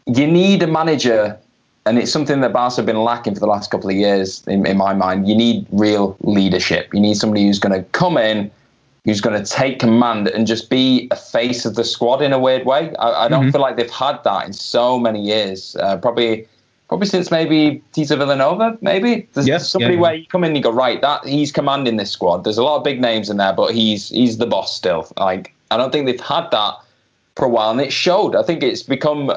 You 0.07 0.26
need 0.26 0.62
a 0.62 0.66
manager, 0.66 1.38
and 1.87 1.99
it's 1.99 2.12
something 2.12 2.40
that 2.40 2.52
Barca 2.52 2.76
have 2.76 2.87
been 2.87 3.02
lacking 3.02 3.35
for 3.35 3.40
the 3.40 3.47
last 3.47 3.71
couple 3.71 3.88
of 3.88 3.97
years, 3.97 4.45
in, 4.47 4.66
in 4.66 4.76
my 4.76 4.93
mind. 4.93 5.28
You 5.28 5.35
need 5.35 5.66
real 5.71 6.16
leadership. 6.21 6.93
You 6.93 7.00
need 7.00 7.14
somebody 7.14 7.47
who's 7.47 7.59
going 7.59 7.73
to 7.73 7.88
come 7.90 8.19
in, 8.19 8.50
who's 9.04 9.20
going 9.20 9.40
to 9.42 9.50
take 9.50 9.78
command 9.78 10.28
and 10.28 10.46
just 10.46 10.70
be 10.70 11.08
a 11.11 11.16
face 11.16 11.66
of 11.66 11.75
the 11.75 11.84
squad 11.84 12.23
in 12.23 12.32
a 12.32 12.38
weird 12.38 12.64
way. 12.64 12.94
I, 12.96 13.26
I 13.26 13.28
don't 13.28 13.42
mm-hmm. 13.42 13.50
feel 13.50 13.61
like 13.61 13.76
they've 13.76 13.90
had 13.90 14.23
that 14.25 14.46
in 14.46 14.52
so 14.52 14.99
many 14.99 15.20
years. 15.20 15.76
Uh, 15.76 15.99
probably 15.99 16.49
probably 16.88 17.06
since 17.06 17.30
maybe 17.30 17.82
Tito 17.92 18.16
Vilanova. 18.16 18.80
maybe. 18.80 19.28
There's 19.34 19.46
yes, 19.46 19.70
somebody 19.70 19.94
yeah, 19.94 20.00
where 20.00 20.14
you 20.14 20.26
come 20.26 20.44
in 20.44 20.49
and 20.49 20.56
you 20.56 20.62
go, 20.62 20.73
right, 20.73 21.00
that 21.00 21.25
he's 21.26 21.52
commanding 21.52 21.96
this 21.96 22.11
squad. 22.11 22.44
There's 22.44 22.58
a 22.58 22.62
lot 22.62 22.76
of 22.76 22.84
big 22.84 23.00
names 23.00 23.28
in 23.30 23.37
there, 23.37 23.52
but 23.52 23.75
he's 23.75 24.08
he's 24.08 24.38
the 24.38 24.46
boss 24.46 24.75
still. 24.75 25.06
Like 25.18 25.54
I 25.70 25.76
don't 25.76 25.92
think 25.92 26.06
they've 26.06 26.20
had 26.20 26.50
that 26.50 26.75
for 27.37 27.44
a 27.44 27.49
while, 27.49 27.70
and 27.70 27.80
it 27.80 27.92
showed. 27.92 28.34
I 28.34 28.42
think 28.42 28.62
it's 28.62 28.82
become 28.82 29.32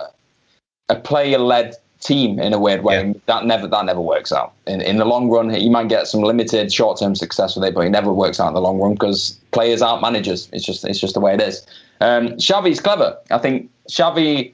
a 0.90 0.96
player 0.96 1.40
led 1.40 1.76
team 2.00 2.40
in 2.40 2.54
a 2.54 2.60
weird 2.60 2.84
way. 2.84 3.06
Yeah. 3.06 3.14
That 3.26 3.46
never 3.46 3.68
that 3.68 3.86
never 3.86 4.02
works 4.02 4.32
out. 4.32 4.54
In 4.66 4.82
in 4.82 4.98
the 4.98 5.06
long 5.06 5.30
run, 5.30 5.54
you 5.54 5.72
might 5.72 5.90
get 5.90 6.08
some 6.08 6.22
limited 6.22 6.72
short 6.72 7.00
term 7.00 7.16
success 7.16 7.56
with 7.56 7.66
it, 7.66 7.74
but 7.74 7.82
it 7.82 7.90
never 7.90 8.14
works 8.14 8.40
out 8.40 8.50
in 8.50 8.54
the 8.54 8.62
long 8.62 8.80
run 8.80 8.94
because 8.94 9.40
players 9.52 9.82
aren't 9.82 10.02
managers. 10.02 10.50
It's 10.52 10.66
just 10.66 10.86
it's 10.86 11.00
just 11.00 11.14
the 11.14 11.20
way 11.20 11.34
it 11.34 11.42
is. 11.42 11.66
Um, 12.02 12.30
Xavi's 12.40 12.80
clever. 12.80 13.18
I 13.32 13.38
think 13.38 13.70
Xavi, 13.90 14.54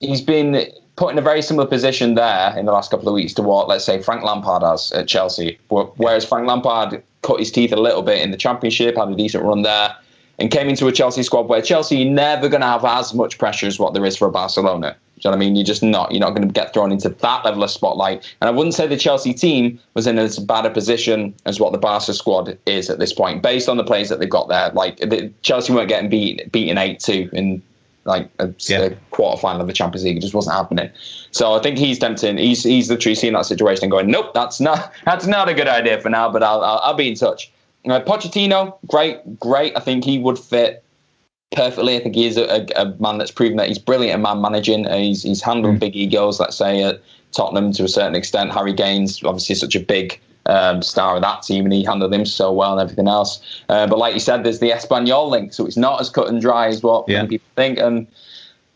he's 0.00 0.22
been 0.22 0.66
put 0.96 1.12
in 1.12 1.18
a 1.18 1.22
very 1.22 1.42
similar 1.42 1.66
position 1.66 2.14
there 2.14 2.56
in 2.56 2.66
the 2.66 2.72
last 2.72 2.90
couple 2.90 3.08
of 3.08 3.14
weeks 3.14 3.32
to 3.34 3.42
what, 3.42 3.68
let's 3.68 3.84
say, 3.84 4.00
Frank 4.02 4.22
Lampard 4.22 4.62
has 4.62 4.92
at 4.92 5.08
Chelsea. 5.08 5.58
Whereas 5.68 6.24
Frank 6.24 6.46
Lampard 6.46 7.02
cut 7.22 7.38
his 7.38 7.50
teeth 7.50 7.72
a 7.72 7.76
little 7.76 8.02
bit 8.02 8.20
in 8.20 8.30
the 8.30 8.36
Championship, 8.36 8.96
had 8.96 9.08
a 9.08 9.14
decent 9.14 9.44
run 9.44 9.62
there, 9.62 9.94
and 10.38 10.50
came 10.50 10.68
into 10.68 10.86
a 10.86 10.92
Chelsea 10.92 11.22
squad 11.22 11.48
where 11.48 11.62
Chelsea 11.62 12.06
are 12.06 12.10
never 12.10 12.48
going 12.48 12.60
to 12.60 12.66
have 12.66 12.84
as 12.84 13.14
much 13.14 13.38
pressure 13.38 13.66
as 13.66 13.78
what 13.78 13.94
there 13.94 14.04
is 14.04 14.16
for 14.16 14.30
Barcelona. 14.30 14.96
You 15.22 15.30
know 15.30 15.36
what 15.36 15.42
I 15.42 15.46
mean? 15.46 15.56
You're 15.56 15.64
just 15.64 15.82
not. 15.82 16.10
You're 16.10 16.20
not 16.20 16.30
going 16.30 16.46
to 16.46 16.52
get 16.52 16.74
thrown 16.74 16.90
into 16.90 17.08
that 17.08 17.44
level 17.44 17.62
of 17.62 17.70
spotlight. 17.70 18.24
And 18.40 18.48
I 18.48 18.50
wouldn't 18.50 18.74
say 18.74 18.86
the 18.86 18.96
Chelsea 18.96 19.32
team 19.32 19.78
was 19.94 20.06
in 20.06 20.18
as 20.18 20.38
bad 20.38 20.66
a 20.66 20.70
position 20.70 21.34
as 21.46 21.60
what 21.60 21.72
the 21.72 21.78
Barca 21.78 22.12
squad 22.12 22.58
is 22.66 22.90
at 22.90 22.98
this 22.98 23.12
point, 23.12 23.42
based 23.42 23.68
on 23.68 23.76
the 23.76 23.84
players 23.84 24.08
that 24.08 24.18
they've 24.18 24.28
got 24.28 24.48
there. 24.48 24.70
Like 24.70 24.96
the, 24.98 25.32
Chelsea 25.42 25.72
weren't 25.72 25.88
getting 25.88 26.10
beat, 26.10 26.50
beaten 26.50 26.76
eight 26.76 26.98
two 26.98 27.30
in 27.32 27.62
like 28.04 28.28
a, 28.40 28.52
yeah. 28.66 28.80
a 28.80 28.96
quarter 29.10 29.40
final 29.40 29.60
of 29.60 29.68
the 29.68 29.72
Champions 29.72 30.04
League. 30.04 30.16
It 30.16 30.20
just 30.20 30.34
wasn't 30.34 30.56
happening. 30.56 30.90
So 31.30 31.54
I 31.54 31.62
think 31.62 31.78
he's 31.78 31.98
tempting. 31.98 32.36
He's 32.36 32.64
he's 32.64 32.90
literally 32.90 33.14
seeing 33.14 33.34
that 33.34 33.46
situation 33.46 33.84
and 33.84 33.92
going, 33.92 34.10
nope, 34.10 34.34
that's 34.34 34.60
not 34.60 34.92
that's 35.04 35.26
not 35.26 35.48
a 35.48 35.54
good 35.54 35.68
idea 35.68 36.00
for 36.00 36.10
now. 36.10 36.30
But 36.30 36.42
I'll 36.42 36.62
I'll, 36.62 36.80
I'll 36.82 36.94
be 36.94 37.08
in 37.08 37.14
touch. 37.14 37.50
Uh, 37.84 38.00
Pochettino, 38.00 38.76
great, 38.86 39.40
great. 39.40 39.76
I 39.76 39.80
think 39.80 40.04
he 40.04 40.18
would 40.18 40.38
fit 40.38 40.84
perfectly. 41.52 41.96
I 41.96 42.00
think 42.00 42.14
he 42.14 42.26
is 42.26 42.36
a, 42.36 42.66
a, 42.76 42.94
man 42.98 43.18
that's 43.18 43.30
proven 43.30 43.56
that 43.56 43.68
he's 43.68 43.78
brilliant 43.78 44.14
at 44.14 44.20
man 44.20 44.40
managing. 44.40 44.84
He's 44.90 45.22
he's 45.22 45.42
handled 45.42 45.76
mm. 45.76 45.80
big 45.80 45.96
egos, 45.96 46.40
let's 46.40 46.56
say 46.56 46.82
at 46.82 47.00
Tottenham 47.32 47.72
to 47.72 47.84
a 47.84 47.88
certain 47.88 48.14
extent. 48.14 48.52
Harry 48.52 48.74
Kane's 48.74 49.22
obviously 49.24 49.54
such 49.54 49.74
a 49.74 49.80
big 49.80 50.20
um, 50.46 50.82
star 50.82 51.16
of 51.16 51.22
that 51.22 51.42
team, 51.42 51.64
and 51.64 51.72
he 51.72 51.84
handled 51.84 52.12
him 52.12 52.26
so 52.26 52.52
well 52.52 52.72
and 52.72 52.80
everything 52.80 53.08
else. 53.08 53.40
Uh, 53.68 53.86
but 53.86 53.98
like 53.98 54.14
you 54.14 54.20
said, 54.20 54.44
there's 54.44 54.60
the 54.60 54.70
Espanyol 54.70 55.30
link, 55.30 55.52
so 55.52 55.66
it's 55.66 55.76
not 55.76 56.00
as 56.00 56.10
cut 56.10 56.28
and 56.28 56.40
dry 56.40 56.68
as 56.68 56.82
what 56.82 57.08
yeah. 57.08 57.24
people 57.26 57.46
think. 57.56 57.78
And 57.78 58.06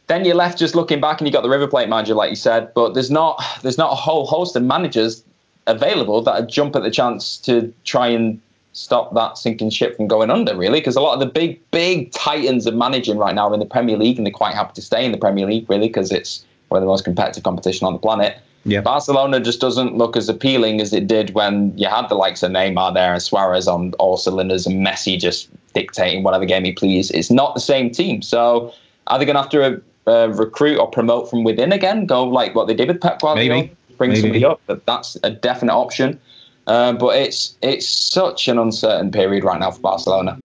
then 0.07 0.25
you're 0.25 0.37
left 0.37 0.59
just 0.59 0.75
looking 0.75 1.01
back, 1.01 1.21
and 1.21 1.27
you 1.27 1.33
got 1.33 1.43
the 1.43 1.51
River 1.51 1.67
Plate 1.67 1.89
manager, 1.89 2.15
like 2.15 2.31
you 2.31 2.37
said. 2.37 2.73
But 2.75 2.95
there's 2.95 3.11
not 3.11 3.43
there's 3.63 3.79
not 3.79 3.93
a 3.93 3.97
whole 3.97 4.27
host 4.27 4.57
of 4.57 4.63
managers 4.63 5.25
available 5.67 6.23
that 6.23 6.49
jump 6.49 6.77
at 6.77 6.83
the 6.83 6.91
chance 6.91 7.37
to 7.39 7.73
try 7.85 8.07
and 8.09 8.41
stop 8.77 9.15
that 9.15 9.39
sinking 9.39 9.71
ship 9.71 9.97
from 9.97 10.07
going 10.07 10.31
under, 10.31 10.57
really, 10.57 10.81
because 10.81 10.97
a 10.97 11.01
lot 11.01 11.15
of 11.15 11.21
the 11.21 11.27
big, 11.27 11.59
big 11.71 12.13
titans 12.13 12.67
of 12.67 12.75
managing 12.75 13.17
right 13.17 13.35
now 13.35 13.49
are 13.49 13.55
in 13.55 13.61
the 13.61 13.67
Premier 13.67 13.97
League, 13.97 14.19
and 14.19 14.27
they're 14.27 14.33
quite 14.33 14.55
happy 14.55 14.75
to 14.75 14.83
stay 14.83 15.05
in 15.05 15.13
the 15.13 15.19
Premier 15.19 15.47
League, 15.47 15.69
really, 15.69 15.89
because 15.89 16.13
it's 16.13 16.45
one 16.69 16.79
of 16.79 16.83
the 16.83 16.87
most 16.87 17.05
competitive 17.05 17.43
competition 17.43 17.87
on 17.87 17.93
the 17.93 17.99
planet. 17.99 18.39
Yeah. 18.65 18.81
Barcelona 18.81 19.41
just 19.41 19.61
doesn't 19.61 19.97
look 19.97 20.17
as 20.17 20.29
appealing 20.29 20.81
as 20.81 20.93
it 20.93 21.07
did 21.07 21.35
when 21.35 21.73
you 21.79 21.89
had 21.89 22.09
the 22.09 22.17
likes 22.17 22.43
of 22.43 22.51
Neymar 22.51 22.95
there 22.95 23.13
and 23.13 23.23
Suarez 23.23 23.69
on 23.69 23.93
all 24.01 24.17
cylinders 24.17 24.67
and 24.67 24.85
Messi 24.85 25.19
just 25.19 25.49
dictating 25.73 26.25
whatever 26.25 26.45
game 26.45 26.65
he 26.65 26.73
please. 26.73 27.13
It's 27.13 27.31
not 27.31 27.55
the 27.55 27.61
same 27.61 27.91
team. 27.91 28.23
So 28.23 28.73
are 29.07 29.21
they 29.21 29.25
going 29.25 29.37
to 29.37 29.43
have 29.43 29.51
to 29.51 29.83
uh, 30.09 30.29
recruit 30.31 30.79
or 30.79 30.91
promote 30.91 31.31
from 31.31 31.45
within 31.45 31.71
again? 31.71 32.07
Go 32.07 32.25
like 32.25 32.57
what 32.57 32.67
they 32.67 32.75
did 32.75 32.89
with 32.89 33.01
Pep 33.01 33.21
Guardiola, 33.21 33.61
Maybe. 33.61 33.77
bring 33.99 34.11
Maybe. 34.11 34.21
somebody 34.21 34.45
up. 34.45 34.61
That's 34.85 35.17
a 35.23 35.31
definite 35.31 35.75
option. 35.75 36.19
Uh, 36.67 36.93
but 36.93 37.17
it's 37.17 37.57
it's 37.63 37.89
such 37.89 38.49
an 38.49 38.59
uncertain 38.59 39.11
period 39.11 39.45
right 39.45 39.61
now 39.61 39.71
for 39.71 39.81
Barcelona. 39.81 40.39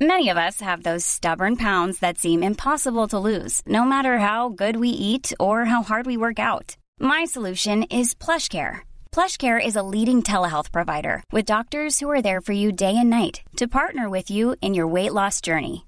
Many 0.00 0.28
of 0.28 0.36
us 0.36 0.60
have 0.60 0.84
those 0.84 1.04
stubborn 1.04 1.56
pounds 1.56 1.98
that 1.98 2.18
seem 2.18 2.40
impossible 2.40 3.08
to 3.08 3.18
lose, 3.18 3.62
no 3.66 3.84
matter 3.84 4.18
how 4.18 4.48
good 4.48 4.76
we 4.76 4.90
eat 4.90 5.32
or 5.40 5.64
how 5.64 5.82
hard 5.82 6.06
we 6.06 6.16
work 6.16 6.38
out. 6.38 6.76
My 7.00 7.24
solution 7.24 7.82
is 7.84 8.14
PlushCare. 8.14 8.86
PlushCare 9.10 9.64
is 9.64 9.74
a 9.74 9.82
leading 9.82 10.22
telehealth 10.22 10.70
provider 10.70 11.24
with 11.32 11.46
doctors 11.46 11.98
who 11.98 12.08
are 12.08 12.22
there 12.22 12.40
for 12.40 12.52
you 12.52 12.70
day 12.70 12.96
and 12.96 13.10
night 13.10 13.42
to 13.56 13.66
partner 13.66 14.08
with 14.08 14.30
you 14.30 14.54
in 14.60 14.72
your 14.72 14.86
weight 14.86 15.12
loss 15.12 15.40
journey. 15.40 15.87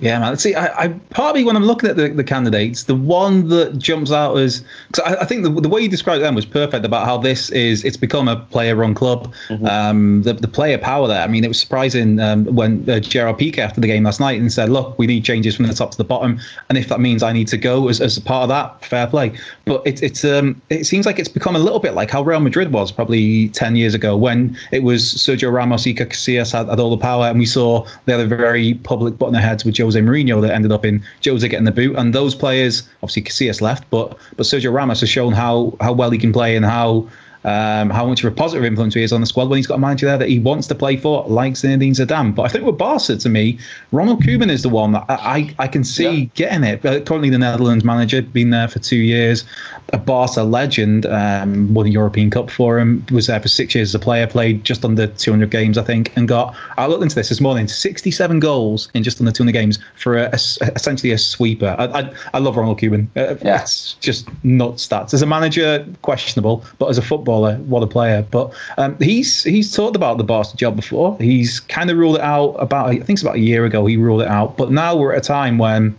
Yeah, 0.00 0.20
man. 0.20 0.36
See, 0.36 0.54
I, 0.54 0.84
I 0.84 0.88
partly 1.10 1.42
when 1.42 1.56
I'm 1.56 1.64
looking 1.64 1.90
at 1.90 1.96
the, 1.96 2.08
the 2.08 2.22
candidates, 2.22 2.84
the 2.84 2.94
one 2.94 3.48
that 3.48 3.78
jumps 3.78 4.12
out 4.12 4.36
as 4.36 4.64
because 4.86 5.12
I, 5.12 5.22
I, 5.22 5.24
think 5.24 5.42
the, 5.42 5.50
the 5.50 5.68
way 5.68 5.80
you 5.80 5.88
described 5.88 6.22
them 6.22 6.36
was 6.36 6.46
perfect 6.46 6.84
about 6.84 7.04
how 7.04 7.18
this 7.18 7.50
is 7.50 7.84
it's 7.84 7.96
become 7.96 8.28
a 8.28 8.36
player-run 8.36 8.94
club. 8.94 9.34
Mm-hmm. 9.48 9.66
Um, 9.66 10.22
the, 10.22 10.34
the 10.34 10.46
player 10.46 10.78
power 10.78 11.08
there. 11.08 11.22
I 11.22 11.26
mean, 11.26 11.42
it 11.42 11.48
was 11.48 11.58
surprising 11.58 12.20
um, 12.20 12.44
when 12.44 12.88
uh, 12.88 13.00
Gerard 13.00 13.38
Piqué 13.38 13.58
after 13.58 13.80
the 13.80 13.88
game 13.88 14.04
last 14.04 14.20
night 14.20 14.40
and 14.40 14.52
said, 14.52 14.68
"Look, 14.68 14.96
we 15.00 15.08
need 15.08 15.24
changes 15.24 15.56
from 15.56 15.66
the 15.66 15.74
top 15.74 15.90
to 15.90 15.98
the 15.98 16.04
bottom, 16.04 16.38
and 16.68 16.78
if 16.78 16.88
that 16.88 17.00
means 17.00 17.24
I 17.24 17.32
need 17.32 17.48
to 17.48 17.56
go 17.56 17.88
as, 17.88 18.00
as 18.00 18.16
a 18.16 18.22
part 18.22 18.44
of 18.44 18.48
that, 18.50 18.84
fair 18.84 19.08
play." 19.08 19.32
But 19.64 19.84
it, 19.84 20.00
it's 20.00 20.24
um, 20.24 20.62
it 20.70 20.84
seems 20.84 21.06
like 21.06 21.18
it's 21.18 21.28
become 21.28 21.56
a 21.56 21.60
little 21.60 21.80
bit 21.80 21.94
like 21.94 22.10
how 22.10 22.22
Real 22.22 22.40
Madrid 22.40 22.72
was 22.72 22.92
probably 22.92 23.48
ten 23.48 23.74
years 23.74 23.94
ago 23.94 24.16
when 24.16 24.56
it 24.70 24.84
was 24.84 25.02
Sergio 25.02 25.52
Ramos, 25.52 25.84
Iker 25.86 26.06
Casillas 26.06 26.52
had, 26.52 26.68
had 26.68 26.78
all 26.78 26.90
the 26.90 27.02
power, 27.02 27.26
and 27.26 27.40
we 27.40 27.46
saw 27.46 27.84
they 28.04 28.12
had 28.12 28.20
a 28.20 28.26
very 28.26 28.74
public 28.74 29.18
button 29.18 29.34
their 29.34 29.42
with 29.64 29.76
Jose 29.76 29.98
Mourinho 29.98 30.40
that 30.42 30.54
ended 30.54 30.72
up 30.72 30.84
in 30.84 31.02
Jose 31.24 31.46
getting 31.48 31.64
the 31.64 31.72
boot. 31.72 31.96
And 31.96 32.14
those 32.14 32.34
players, 32.34 32.88
obviously 33.02 33.22
Casillas 33.22 33.60
left, 33.60 33.88
but 33.90 34.16
but 34.36 34.44
Sergio 34.44 34.72
Ramos 34.72 35.00
has 35.00 35.08
shown 35.08 35.32
how 35.32 35.76
how 35.80 35.92
well 35.92 36.10
he 36.10 36.18
can 36.18 36.32
play 36.32 36.56
and 36.56 36.64
how 36.64 37.08
um, 37.44 37.90
how 37.90 38.06
much 38.06 38.24
of 38.24 38.32
a 38.32 38.34
positive 38.34 38.64
influence 38.64 38.94
he 38.94 39.02
is 39.02 39.12
on 39.12 39.20
the 39.20 39.26
squad 39.26 39.48
when 39.48 39.56
he's 39.56 39.66
got 39.66 39.76
a 39.76 39.78
manager 39.78 40.06
there 40.06 40.18
that 40.18 40.28
he 40.28 40.38
wants 40.38 40.66
to 40.68 40.74
play 40.74 40.96
for, 40.96 41.24
like 41.28 41.54
Zinedine 41.54 41.92
Zidane. 41.92 42.34
But 42.34 42.42
I 42.42 42.48
think 42.48 42.64
with 42.64 42.78
Barca, 42.78 43.16
to 43.16 43.28
me, 43.28 43.58
Ronald 43.92 44.22
Koeman 44.22 44.50
is 44.50 44.62
the 44.62 44.68
one 44.68 44.92
that 44.92 45.04
I, 45.08 45.54
I, 45.58 45.68
can 45.68 45.84
see 45.84 46.10
yeah. 46.10 46.28
getting 46.34 46.64
it. 46.64 46.82
Currently, 46.82 47.30
the 47.30 47.38
Netherlands 47.38 47.84
manager, 47.84 48.22
been 48.22 48.50
there 48.50 48.68
for 48.68 48.78
two 48.78 48.96
years, 48.96 49.44
a 49.92 49.98
Barca 49.98 50.42
legend, 50.42 51.06
um, 51.06 51.72
won 51.72 51.86
the 51.86 51.92
European 51.92 52.30
Cup 52.30 52.50
for 52.50 52.78
him, 52.78 53.04
was 53.10 53.28
there 53.28 53.40
for 53.40 53.48
six 53.48 53.74
years 53.74 53.90
as 53.90 53.94
a 53.94 53.98
player, 53.98 54.26
played 54.26 54.64
just 54.64 54.84
under 54.84 55.06
200 55.06 55.50
games, 55.50 55.78
I 55.78 55.84
think, 55.84 56.12
and 56.16 56.28
got, 56.28 56.54
I 56.76 56.86
looked 56.86 57.02
into 57.02 57.14
this 57.14 57.28
this 57.28 57.40
morning, 57.40 57.68
67 57.68 58.40
goals 58.40 58.90
in 58.94 59.02
just 59.02 59.20
under 59.20 59.32
200 59.32 59.52
games 59.52 59.78
for 59.96 60.18
a, 60.18 60.24
a, 60.32 60.38
essentially 60.74 61.12
a 61.12 61.18
sweeper. 61.18 61.76
I, 61.78 61.84
I, 61.84 62.12
I 62.34 62.38
love 62.38 62.56
Ronald 62.56 62.80
Koeman. 62.80 63.06
Uh, 63.16 63.36
yeah. 63.42 63.62
It's 63.62 63.94
just 63.94 64.28
nuts 64.44 64.86
stats. 64.86 65.14
As 65.14 65.22
a 65.22 65.26
manager, 65.26 65.86
questionable, 66.02 66.64
but 66.78 66.86
as 66.86 66.98
a 66.98 67.02
footballer, 67.02 67.27
footballer, 67.28 67.56
what 67.58 67.82
a 67.82 67.86
player. 67.86 68.26
But 68.30 68.54
um, 68.78 68.96
he's 68.98 69.42
he's 69.42 69.74
talked 69.74 69.96
about 69.96 70.18
the 70.18 70.24
Barca 70.24 70.56
job 70.56 70.76
before. 70.76 71.16
He's 71.20 71.60
kind 71.60 71.90
of 71.90 71.98
ruled 71.98 72.16
it 72.16 72.22
out 72.22 72.52
about 72.54 72.88
I 72.88 72.96
think 72.96 73.10
it's 73.10 73.22
about 73.22 73.36
a 73.36 73.40
year 73.40 73.64
ago. 73.64 73.84
He 73.86 73.96
ruled 73.96 74.22
it 74.22 74.28
out, 74.28 74.56
but 74.56 74.70
now 74.70 74.96
we're 74.96 75.12
at 75.12 75.18
a 75.18 75.26
time 75.26 75.58
when 75.58 75.96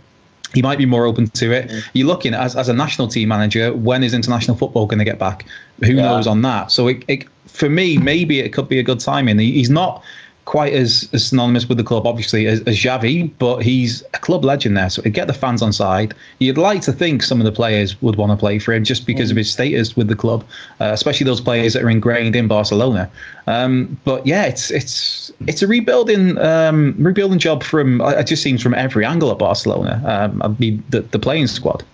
he 0.52 0.62
might 0.62 0.78
be 0.78 0.86
more 0.86 1.06
open 1.06 1.28
to 1.28 1.52
it. 1.52 1.68
Mm. 1.68 1.82
You're 1.92 2.08
looking 2.08 2.34
as 2.34 2.56
as 2.56 2.68
a 2.68 2.74
national 2.74 3.08
team 3.08 3.28
manager. 3.28 3.72
When 3.72 4.02
is 4.02 4.12
international 4.12 4.56
football 4.56 4.86
going 4.86 4.98
to 4.98 5.04
get 5.04 5.18
back? 5.18 5.46
Who 5.84 5.94
yeah. 5.94 6.02
knows 6.02 6.26
on 6.26 6.42
that? 6.42 6.72
So 6.72 6.88
it, 6.88 7.04
it, 7.06 7.26
for 7.46 7.68
me, 7.68 7.96
maybe 7.98 8.40
it 8.40 8.52
could 8.52 8.68
be 8.68 8.78
a 8.80 8.82
good 8.82 9.00
timing. 9.00 9.38
He, 9.38 9.52
he's 9.52 9.70
not 9.70 10.02
quite 10.44 10.72
as, 10.72 11.08
as 11.12 11.26
synonymous 11.26 11.68
with 11.68 11.78
the 11.78 11.84
club, 11.84 12.06
obviously, 12.06 12.46
as, 12.46 12.60
as 12.62 12.76
Xavi, 12.76 13.30
but 13.38 13.58
he's 13.58 14.02
a 14.14 14.18
club 14.18 14.44
legend 14.44 14.76
there. 14.76 14.90
So 14.90 15.02
to 15.02 15.10
get 15.10 15.26
the 15.26 15.32
fans 15.32 15.62
on 15.62 15.72
side, 15.72 16.14
you'd 16.38 16.58
like 16.58 16.82
to 16.82 16.92
think 16.92 17.22
some 17.22 17.40
of 17.40 17.44
the 17.44 17.52
players 17.52 18.00
would 18.02 18.16
want 18.16 18.32
to 18.32 18.36
play 18.36 18.58
for 18.58 18.72
him 18.72 18.84
just 18.84 19.06
because 19.06 19.28
mm. 19.28 19.32
of 19.32 19.36
his 19.38 19.50
status 19.50 19.96
with 19.96 20.08
the 20.08 20.16
club, 20.16 20.44
uh, 20.80 20.90
especially 20.92 21.24
those 21.24 21.40
players 21.40 21.74
that 21.74 21.82
are 21.82 21.90
ingrained 21.90 22.34
in 22.34 22.48
Barcelona. 22.48 23.10
Um, 23.46 23.98
but 24.04 24.26
yeah, 24.26 24.44
it's 24.44 24.70
it's 24.70 25.32
it's 25.46 25.62
a 25.62 25.66
rebuilding 25.66 26.38
um, 26.38 26.94
rebuilding 26.98 27.38
job 27.38 27.62
from 27.62 28.00
it 28.00 28.26
just 28.26 28.42
seems 28.42 28.62
from 28.62 28.74
every 28.74 29.04
angle 29.04 29.30
at 29.30 29.38
Barcelona. 29.38 30.02
Um, 30.04 30.42
I 30.42 30.48
mean 30.48 30.82
the 30.90 31.00
the 31.02 31.18
playing 31.18 31.46
squad. 31.46 31.84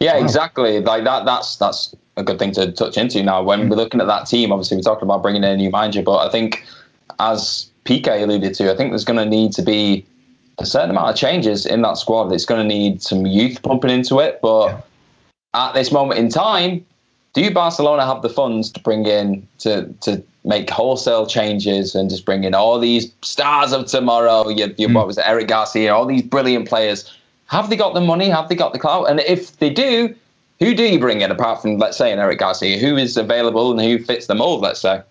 Yeah, 0.00 0.16
wow. 0.16 0.22
exactly. 0.22 0.80
Like 0.80 1.04
that. 1.04 1.24
That's 1.24 1.56
that's 1.56 1.94
a 2.16 2.22
good 2.22 2.38
thing 2.38 2.52
to 2.52 2.72
touch 2.72 2.96
into 2.96 3.22
now. 3.22 3.42
When 3.42 3.62
mm. 3.62 3.70
we're 3.70 3.76
looking 3.76 4.00
at 4.00 4.06
that 4.06 4.26
team, 4.26 4.52
obviously 4.52 4.76
we're 4.76 4.82
talking 4.82 5.04
about 5.04 5.22
bringing 5.22 5.44
in 5.44 5.50
a 5.50 5.56
new 5.56 5.70
manager, 5.70 6.02
but 6.02 6.18
I 6.18 6.30
think 6.30 6.64
as 7.18 7.70
Piqué 7.84 8.22
alluded 8.22 8.54
to, 8.54 8.72
I 8.72 8.76
think 8.76 8.90
there's 8.90 9.04
going 9.04 9.18
to 9.18 9.26
need 9.26 9.52
to 9.52 9.62
be 9.62 10.06
a 10.58 10.66
certain 10.66 10.90
amount 10.90 11.10
of 11.10 11.16
changes 11.16 11.66
in 11.66 11.82
that 11.82 11.98
squad. 11.98 12.32
It's 12.32 12.44
going 12.44 12.60
to 12.60 12.66
need 12.66 13.02
some 13.02 13.26
youth 13.26 13.62
pumping 13.62 13.90
into 13.90 14.20
it, 14.20 14.40
but 14.40 14.68
yeah. 14.68 14.80
at 15.68 15.74
this 15.74 15.92
moment 15.92 16.18
in 16.18 16.28
time, 16.28 16.84
do 17.34 17.50
Barcelona 17.52 18.06
have 18.06 18.22
the 18.22 18.30
funds 18.30 18.70
to 18.70 18.80
bring 18.80 19.06
in 19.06 19.46
to 19.58 19.92
to 20.02 20.22
make 20.44 20.70
wholesale 20.70 21.26
changes 21.26 21.94
and 21.94 22.08
just 22.08 22.24
bring 22.24 22.44
in 22.44 22.54
all 22.54 22.78
these 22.78 23.12
stars 23.22 23.72
of 23.72 23.86
tomorrow? 23.86 24.48
You, 24.48 24.72
you, 24.78 24.88
mm. 24.88 24.94
What 24.94 25.06
was 25.08 25.18
it, 25.18 25.24
Eric 25.26 25.48
Garcia? 25.48 25.92
All 25.92 26.06
these 26.06 26.22
brilliant 26.22 26.68
players. 26.68 27.12
Have 27.46 27.70
they 27.70 27.76
got 27.76 27.94
the 27.94 28.00
money? 28.00 28.28
Have 28.28 28.48
they 28.48 28.54
got 28.54 28.72
the 28.72 28.78
clout? 28.78 29.10
And 29.10 29.20
if 29.20 29.58
they 29.58 29.68
do, 29.68 30.14
who 30.60 30.74
do 30.74 30.84
you 30.84 30.98
bring 30.98 31.20
in 31.20 31.30
apart 31.30 31.60
from, 31.60 31.78
let's 31.78 31.96
say, 31.96 32.12
an 32.12 32.18
Eric 32.18 32.38
Garcia? 32.38 32.78
Who 32.78 32.96
is 32.96 33.16
available 33.16 33.70
and 33.70 33.80
who 33.80 34.02
fits 34.02 34.26
the 34.26 34.34
mold? 34.34 34.60
Let's 34.60 34.80
say. 34.80 35.02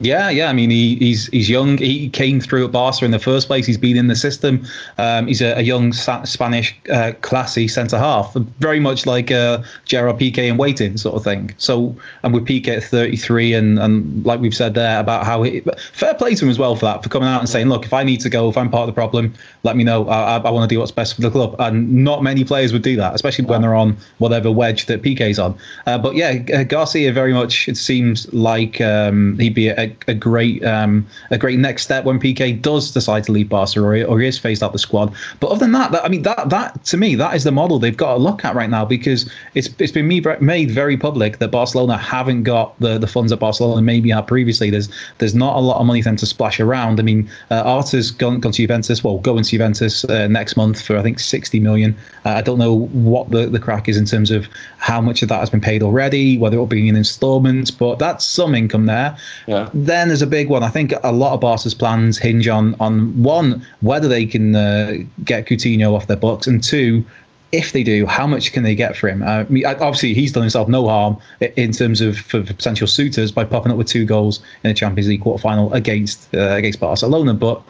Yeah, 0.00 0.30
yeah. 0.30 0.48
I 0.48 0.54
mean, 0.54 0.70
he, 0.70 0.96
he's 0.96 1.26
he's 1.28 1.50
young. 1.50 1.76
He 1.76 2.08
came 2.08 2.40
through 2.40 2.64
at 2.64 2.72
Barca 2.72 3.04
in 3.04 3.10
the 3.10 3.18
first 3.18 3.46
place. 3.46 3.66
He's 3.66 3.78
been 3.78 3.96
in 3.96 4.08
the 4.08 4.16
system. 4.16 4.64
Um, 4.96 5.26
he's 5.26 5.42
a, 5.42 5.58
a 5.58 5.60
young 5.60 5.92
Spanish 5.92 6.74
uh, 6.90 7.12
classy 7.20 7.68
centre 7.68 7.98
half, 7.98 8.34
very 8.58 8.80
much 8.80 9.04
like 9.04 9.30
uh, 9.30 9.62
Gerard 9.84 10.18
Piqué 10.18 10.48
and 10.48 10.58
waiting 10.58 10.96
sort 10.96 11.14
of 11.14 11.22
thing. 11.22 11.54
So, 11.58 11.94
and 12.22 12.32
with 12.32 12.46
Piqué 12.46 12.78
at 12.78 12.84
33, 12.84 13.52
and 13.52 13.78
and 13.78 14.24
like 14.24 14.40
we've 14.40 14.54
said 14.54 14.74
there 14.74 14.98
about 14.98 15.24
how 15.26 15.42
he, 15.42 15.60
fair 15.92 16.14
play 16.14 16.34
to 16.36 16.46
him 16.46 16.50
as 16.50 16.58
well 16.58 16.74
for 16.74 16.86
that, 16.86 17.02
for 17.02 17.10
coming 17.10 17.28
out 17.28 17.40
and 17.40 17.48
saying, 17.48 17.68
look, 17.68 17.84
if 17.84 17.92
I 17.92 18.02
need 18.02 18.20
to 18.22 18.30
go, 18.30 18.48
if 18.48 18.56
I'm 18.56 18.70
part 18.70 18.88
of 18.88 18.94
the 18.94 18.98
problem, 18.98 19.34
let 19.62 19.76
me 19.76 19.84
know. 19.84 20.08
I, 20.08 20.36
I, 20.36 20.38
I 20.38 20.50
want 20.50 20.68
to 20.68 20.74
do 20.74 20.80
what's 20.80 20.90
best 20.90 21.14
for 21.14 21.20
the 21.20 21.30
club. 21.30 21.54
And 21.58 22.02
not 22.02 22.22
many 22.22 22.44
players 22.44 22.72
would 22.72 22.82
do 22.82 22.96
that, 22.96 23.14
especially 23.14 23.44
when 23.44 23.60
they're 23.60 23.74
on 23.74 23.98
whatever 24.18 24.50
wedge 24.50 24.86
that 24.86 25.02
Piqué's 25.02 25.38
on. 25.38 25.56
Uh, 25.86 25.98
but 25.98 26.16
yeah, 26.16 26.64
Garcia 26.64 27.12
very 27.12 27.34
much 27.34 27.68
it 27.68 27.76
seems 27.76 28.32
like 28.32 28.80
um, 28.80 29.38
he'd 29.38 29.54
be 29.54 29.68
a, 29.68 29.81
a 30.06 30.14
great 30.14 30.64
um, 30.64 31.06
a 31.30 31.38
great 31.38 31.58
next 31.58 31.82
step 31.82 32.04
when 32.04 32.18
Piqué 32.18 32.60
does 32.60 32.90
decide 32.90 33.24
to 33.24 33.32
leave 33.32 33.48
Barca 33.48 33.80
or, 33.80 34.04
or 34.04 34.20
he 34.20 34.26
is 34.26 34.38
phased 34.38 34.62
out 34.62 34.72
the 34.72 34.78
squad. 34.78 35.14
But 35.40 35.48
other 35.48 35.60
than 35.60 35.72
that, 35.72 35.92
that, 35.92 36.04
I 36.04 36.08
mean 36.08 36.22
that 36.22 36.50
that 36.50 36.84
to 36.84 36.96
me 36.96 37.14
that 37.16 37.34
is 37.34 37.44
the 37.44 37.52
model 37.52 37.78
they've 37.78 37.96
got 37.96 38.14
to 38.14 38.18
look 38.18 38.44
at 38.44 38.54
right 38.54 38.70
now 38.70 38.84
because 38.84 39.30
it's 39.54 39.68
it's 39.78 39.92
been 39.92 40.08
made 40.40 40.70
very 40.70 40.96
public 40.96 41.38
that 41.38 41.50
Barcelona 41.50 41.96
haven't 41.96 42.42
got 42.44 42.78
the, 42.80 42.98
the 42.98 43.06
funds 43.06 43.30
that 43.30 43.38
Barcelona 43.38 43.82
maybe 43.82 44.10
had 44.10 44.26
previously. 44.26 44.70
There's 44.70 44.88
there's 45.18 45.34
not 45.34 45.56
a 45.56 45.60
lot 45.60 45.80
of 45.80 45.86
money 45.86 46.02
for 46.02 46.08
them 46.08 46.16
to 46.16 46.26
splash 46.26 46.60
around. 46.60 47.00
I 47.00 47.02
mean, 47.02 47.30
uh, 47.50 47.62
Arthur's 47.64 48.10
gone, 48.10 48.40
gone 48.40 48.52
to 48.52 48.62
Juventus. 48.62 49.04
Well, 49.04 49.18
going 49.18 49.44
to 49.44 49.50
Juventus 49.50 50.04
uh, 50.04 50.26
next 50.28 50.56
month 50.56 50.80
for 50.82 50.96
I 50.96 51.02
think 51.02 51.18
60 51.20 51.60
million. 51.60 51.96
Uh, 52.24 52.30
I 52.30 52.42
don't 52.42 52.58
know 52.58 52.86
what 52.88 53.30
the, 53.30 53.46
the 53.46 53.58
crack 53.58 53.88
is 53.88 53.96
in 53.96 54.04
terms 54.04 54.30
of 54.30 54.46
how 54.78 55.00
much 55.00 55.22
of 55.22 55.28
that 55.28 55.40
has 55.40 55.50
been 55.50 55.60
paid 55.60 55.82
already, 55.82 56.38
whether 56.38 56.56
it'll 56.56 56.66
be 56.66 56.88
in 56.88 56.96
installments, 56.96 57.70
but 57.70 57.98
that's 57.98 58.24
some 58.24 58.54
income 58.54 58.86
there. 58.86 59.16
Yeah. 59.46 59.70
Then 59.74 60.08
there's 60.08 60.22
a 60.22 60.26
big 60.26 60.48
one. 60.48 60.62
I 60.62 60.68
think 60.68 60.92
a 61.02 61.12
lot 61.12 61.32
of 61.32 61.40
Barca's 61.40 61.74
plans 61.74 62.18
hinge 62.18 62.48
on 62.48 62.74
on 62.80 63.22
one 63.22 63.66
whether 63.80 64.08
they 64.08 64.26
can 64.26 64.54
uh, 64.54 64.98
get 65.24 65.46
Coutinho 65.46 65.94
off 65.94 66.06
their 66.06 66.16
books, 66.16 66.46
and 66.46 66.62
two, 66.62 67.04
if 67.52 67.72
they 67.72 67.82
do, 67.82 68.06
how 68.06 68.26
much 68.26 68.52
can 68.52 68.62
they 68.62 68.74
get 68.74 68.96
for 68.96 69.08
him? 69.08 69.22
Uh, 69.22 69.44
obviously, 69.64 70.14
he's 70.14 70.32
done 70.32 70.42
himself 70.42 70.68
no 70.68 70.88
harm 70.88 71.16
in 71.56 71.72
terms 71.72 72.00
of 72.00 72.18
for 72.18 72.42
potential 72.42 72.86
suitors 72.86 73.30
by 73.30 73.44
popping 73.44 73.72
up 73.72 73.78
with 73.78 73.86
two 73.86 74.04
goals 74.04 74.40
in 74.64 74.68
the 74.68 74.74
Champions 74.74 75.08
League 75.08 75.22
quarterfinal 75.22 75.72
against 75.72 76.34
uh, 76.34 76.52
against 76.52 76.80
Barcelona. 76.80 77.34
But 77.34 77.62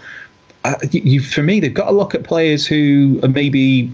uh, 0.65 0.75
you, 0.91 1.21
for 1.21 1.43
me, 1.43 1.61
they've 1.61 1.75
got 1.75 1.87
to 1.87 1.93
look 1.93 2.15
at 2.15 2.23
players 2.23 2.67
who 2.67 3.21
are 3.23 3.29
maybe 3.29 3.93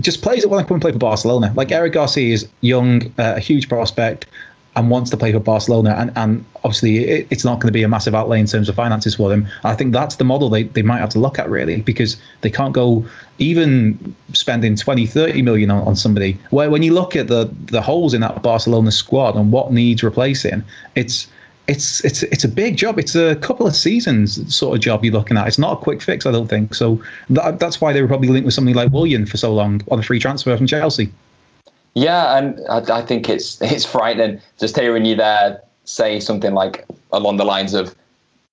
just 0.00 0.22
players 0.22 0.42
that 0.42 0.48
want 0.48 0.64
to 0.64 0.68
come 0.68 0.76
and 0.76 0.82
play 0.82 0.92
for 0.92 0.98
Barcelona. 0.98 1.52
Like 1.54 1.70
Eric 1.70 1.92
Garcia 1.92 2.32
is 2.32 2.48
young, 2.62 3.02
uh, 3.18 3.34
a 3.36 3.40
huge 3.40 3.68
prospect, 3.68 4.26
and 4.74 4.90
wants 4.90 5.10
to 5.10 5.16
play 5.16 5.32
for 5.32 5.40
Barcelona. 5.40 5.94
And, 5.98 6.12
and 6.16 6.44
obviously, 6.56 7.04
it, 7.04 7.26
it's 7.30 7.44
not 7.44 7.60
going 7.60 7.68
to 7.68 7.72
be 7.72 7.82
a 7.82 7.88
massive 7.88 8.14
outlay 8.14 8.40
in 8.40 8.46
terms 8.46 8.68
of 8.68 8.74
finances 8.74 9.14
for 9.14 9.28
them. 9.28 9.46
I 9.64 9.74
think 9.74 9.92
that's 9.92 10.16
the 10.16 10.24
model 10.24 10.48
they, 10.48 10.64
they 10.64 10.82
might 10.82 10.98
have 10.98 11.10
to 11.10 11.18
look 11.18 11.38
at, 11.38 11.50
really, 11.50 11.82
because 11.82 12.16
they 12.40 12.50
can't 12.50 12.72
go 12.72 13.04
even 13.38 14.14
spending 14.32 14.76
20, 14.76 15.06
30 15.06 15.42
million 15.42 15.70
on, 15.70 15.86
on 15.86 15.96
somebody. 15.96 16.38
Where 16.50 16.70
when 16.70 16.82
you 16.82 16.94
look 16.94 17.16
at 17.16 17.28
the, 17.28 17.50
the 17.66 17.82
holes 17.82 18.14
in 18.14 18.22
that 18.22 18.42
Barcelona 18.42 18.92
squad 18.92 19.36
and 19.36 19.52
what 19.52 19.72
needs 19.72 20.02
replacing, 20.02 20.64
it's 20.94 21.26
it's 21.68 22.04
it's 22.04 22.22
it's 22.24 22.44
a 22.44 22.48
big 22.48 22.76
job. 22.76 22.98
It's 22.98 23.14
a 23.14 23.36
couple 23.36 23.66
of 23.66 23.76
seasons 23.76 24.54
sort 24.54 24.76
of 24.76 24.82
job 24.82 25.04
you're 25.04 25.12
looking 25.12 25.36
at. 25.36 25.46
It's 25.46 25.58
not 25.58 25.74
a 25.74 25.76
quick 25.76 26.02
fix, 26.02 26.26
I 26.26 26.32
don't 26.32 26.48
think. 26.48 26.74
So 26.74 27.00
that, 27.30 27.60
that's 27.60 27.80
why 27.80 27.92
they 27.92 28.02
were 28.02 28.08
probably 28.08 28.28
linked 28.28 28.46
with 28.46 28.54
something 28.54 28.74
like 28.74 28.92
Willian 28.92 29.26
for 29.26 29.36
so 29.36 29.54
long 29.54 29.80
on 29.90 29.98
a 29.98 30.02
free 30.02 30.18
transfer 30.18 30.56
from 30.56 30.66
Chelsea. 30.66 31.12
Yeah, 31.94 32.36
and 32.36 32.60
I, 32.68 32.98
I 32.98 33.02
think 33.02 33.28
it's 33.28 33.60
it's 33.62 33.84
frightening 33.84 34.40
just 34.58 34.78
hearing 34.78 35.04
you 35.04 35.16
there 35.16 35.62
say 35.84 36.20
something 36.20 36.54
like 36.54 36.86
along 37.12 37.36
the 37.36 37.44
lines 37.44 37.74
of 37.74 37.94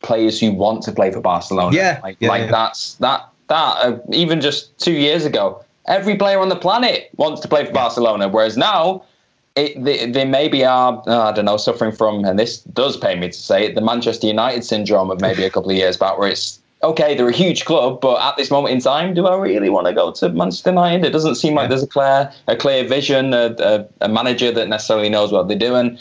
players 0.01 0.39
who 0.39 0.51
want 0.51 0.81
to 0.83 0.91
play 0.91 1.11
for 1.11 1.21
Barcelona. 1.21 1.75
Yeah, 1.75 1.99
like, 2.01 2.17
yeah, 2.19 2.29
like 2.29 2.41
yeah. 2.43 2.51
that's 2.51 2.95
that 2.95 3.29
that 3.47 3.77
uh, 3.85 3.99
even 4.11 4.41
just 4.41 4.77
two 4.79 4.93
years 4.93 5.25
ago, 5.25 5.63
every 5.87 6.15
player 6.15 6.39
on 6.39 6.49
the 6.49 6.55
planet 6.55 7.09
wants 7.17 7.41
to 7.41 7.47
play 7.47 7.65
for 7.65 7.71
Barcelona. 7.71 8.29
Whereas 8.29 8.57
now 8.57 9.03
it, 9.55 9.83
they, 9.83 10.09
they 10.09 10.25
maybe 10.25 10.63
are, 10.63 11.03
uh, 11.07 11.29
I 11.29 11.31
don't 11.31 11.45
know, 11.45 11.57
suffering 11.57 11.91
from, 11.91 12.23
and 12.23 12.39
this 12.39 12.61
does 12.61 12.95
pay 12.95 13.15
me 13.15 13.27
to 13.27 13.37
say 13.37 13.65
it, 13.65 13.75
the 13.75 13.81
Manchester 13.81 14.27
United 14.27 14.63
syndrome 14.63 15.11
of 15.11 15.19
maybe 15.21 15.43
a 15.43 15.49
couple 15.49 15.69
of 15.71 15.75
years 15.75 15.97
back, 15.97 16.17
where 16.17 16.29
it's 16.29 16.59
okay, 16.83 17.15
they're 17.15 17.27
a 17.27 17.33
huge 17.33 17.65
club, 17.65 17.99
but 18.01 18.21
at 18.21 18.37
this 18.37 18.51
moment 18.51 18.73
in 18.73 18.79
time, 18.79 19.13
do 19.13 19.27
I 19.27 19.35
really 19.35 19.69
want 19.69 19.87
to 19.87 19.93
go 19.93 20.11
to 20.11 20.29
Manchester 20.29 20.69
United? 20.69 21.05
It 21.05 21.11
doesn't 21.11 21.35
seem 21.35 21.55
like 21.55 21.69
there's 21.69 21.83
a 21.83 21.87
clear, 21.87 22.31
a 22.47 22.55
clear 22.55 22.87
vision, 22.87 23.33
a, 23.33 23.55
a, 23.59 23.85
a 24.01 24.09
manager 24.09 24.51
that 24.51 24.67
necessarily 24.69 25.09
knows 25.09 25.31
what 25.31 25.47
they're 25.47 25.57
doing. 25.57 25.97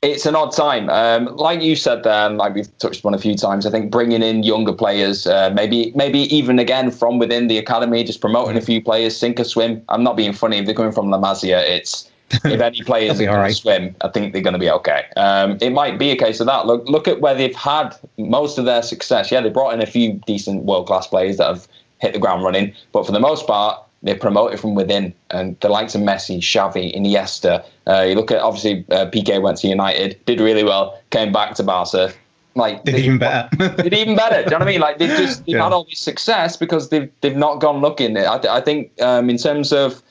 It's 0.00 0.26
an 0.26 0.36
odd 0.36 0.52
time. 0.52 0.88
Um, 0.90 1.26
like 1.36 1.60
you 1.60 1.74
said 1.74 2.04
there, 2.04 2.26
and 2.26 2.38
like 2.38 2.54
we've 2.54 2.78
touched 2.78 3.04
on 3.04 3.14
a 3.14 3.18
few 3.18 3.34
times, 3.34 3.66
I 3.66 3.70
think 3.70 3.90
bringing 3.90 4.22
in 4.22 4.44
younger 4.44 4.72
players, 4.72 5.26
uh, 5.26 5.50
maybe 5.52 5.92
maybe 5.96 6.20
even 6.34 6.60
again 6.60 6.92
from 6.92 7.18
within 7.18 7.48
the 7.48 7.58
academy, 7.58 8.04
just 8.04 8.20
promoting 8.20 8.56
a 8.56 8.60
few 8.60 8.80
players, 8.80 9.16
sink 9.16 9.40
or 9.40 9.44
swim. 9.44 9.82
I'm 9.88 10.04
not 10.04 10.16
being 10.16 10.32
funny. 10.32 10.58
If 10.58 10.66
they're 10.66 10.74
coming 10.74 10.92
from 10.92 11.10
La 11.10 11.18
Masia, 11.18 11.60
it's 11.68 12.08
if 12.44 12.60
any 12.60 12.82
players 12.82 13.18
can 13.18 13.28
right. 13.28 13.54
swim, 13.54 13.94
I 14.02 14.08
think 14.08 14.32
they're 14.32 14.42
going 14.42 14.52
to 14.52 14.58
be 14.58 14.70
okay. 14.70 15.06
Um, 15.16 15.56
it 15.60 15.70
might 15.70 15.98
be 15.98 16.10
a 16.10 16.16
case 16.16 16.40
of 16.40 16.46
that. 16.46 16.66
Look, 16.66 16.88
look 16.88 17.08
at 17.08 17.20
where 17.20 17.34
they've 17.34 17.54
had 17.54 17.96
most 18.18 18.58
of 18.58 18.64
their 18.66 18.82
success. 18.82 19.30
Yeah, 19.30 19.40
they 19.40 19.48
brought 19.48 19.72
in 19.72 19.80
a 19.80 19.86
few 19.86 20.14
decent 20.26 20.64
world 20.64 20.86
class 20.86 21.06
players 21.06 21.38
that 21.38 21.46
have 21.46 21.66
hit 22.00 22.12
the 22.12 22.18
ground 22.18 22.44
running, 22.44 22.74
but 22.92 23.06
for 23.06 23.12
the 23.12 23.20
most 23.20 23.46
part, 23.46 23.82
they're 24.02 24.16
promoted 24.18 24.60
from 24.60 24.74
within. 24.74 25.12
And 25.30 25.58
the 25.60 25.68
likes 25.68 25.94
of 25.94 26.02
Messi, 26.02 26.38
Xavi, 26.38 26.96
Iniesta. 26.96 27.64
Uh, 27.86 28.02
you 28.02 28.14
look 28.14 28.30
at 28.30 28.40
obviously 28.40 28.84
uh, 28.90 29.06
Piqué 29.06 29.40
went 29.40 29.58
to 29.58 29.68
United, 29.68 30.24
did 30.26 30.40
really 30.40 30.64
well, 30.64 31.00
came 31.10 31.32
back 31.32 31.54
to 31.56 31.62
Barca. 31.62 32.12
Like 32.54 32.84
did 32.84 32.96
they, 32.96 33.02
even 33.02 33.18
better. 33.18 33.48
did 33.82 33.94
even 33.94 34.16
better. 34.16 34.42
Do 34.42 34.44
you 34.44 34.50
know 34.50 34.56
what 34.58 34.62
I 34.68 34.70
mean? 34.70 34.80
Like 34.80 34.98
they've 34.98 35.16
just 35.16 35.46
they've 35.46 35.56
yeah. 35.56 35.64
had 35.64 35.72
all 35.72 35.84
this 35.84 36.00
success 36.00 36.56
because 36.56 36.88
they've 36.88 37.10
they've 37.20 37.36
not 37.36 37.60
gone 37.60 37.80
looking. 37.80 38.16
I, 38.16 38.40
I 38.50 38.60
think 38.60 38.90
um, 39.00 39.30
in 39.30 39.38
terms 39.38 39.72
of 39.72 40.02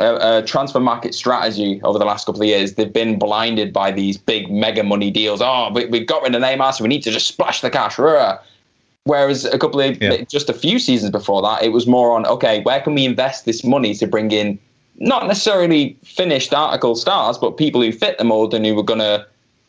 a, 0.00 0.42
transfer 0.42 0.80
market 0.80 1.14
strategy 1.14 1.80
over 1.82 1.98
the 1.98 2.04
last 2.04 2.26
couple 2.26 2.42
of 2.42 2.48
years, 2.48 2.74
they've 2.74 2.92
been 2.92 3.18
blinded 3.18 3.72
by 3.72 3.90
these 3.90 4.16
big 4.16 4.50
mega 4.50 4.82
money 4.82 5.10
deals. 5.10 5.40
Oh, 5.42 5.70
we, 5.72 5.86
we 5.86 6.04
got 6.04 6.22
rid 6.22 6.34
of 6.34 6.42
Neymar, 6.42 6.74
so 6.74 6.84
we 6.84 6.88
need 6.88 7.02
to 7.02 7.10
just 7.10 7.26
splash 7.26 7.60
the 7.60 7.70
cash. 7.70 7.98
Whereas 9.04 9.44
a 9.44 9.58
couple 9.58 9.80
of 9.80 10.00
yeah. 10.00 10.22
just 10.24 10.50
a 10.50 10.54
few 10.54 10.78
seasons 10.78 11.10
before 11.10 11.42
that, 11.42 11.62
it 11.62 11.70
was 11.72 11.86
more 11.86 12.12
on 12.12 12.26
okay, 12.26 12.60
where 12.62 12.80
can 12.80 12.94
we 12.94 13.04
invest 13.04 13.44
this 13.44 13.64
money 13.64 13.94
to 13.94 14.06
bring 14.06 14.30
in 14.30 14.58
not 15.00 15.26
necessarily 15.26 15.96
finished 16.04 16.52
article 16.52 16.94
stars, 16.94 17.38
but 17.38 17.56
people 17.56 17.80
who 17.80 17.90
fit 17.90 18.18
the 18.18 18.24
mold 18.24 18.52
and 18.52 18.64
who 18.66 18.74
were 18.74 18.82
going 18.82 19.00
to 19.00 19.26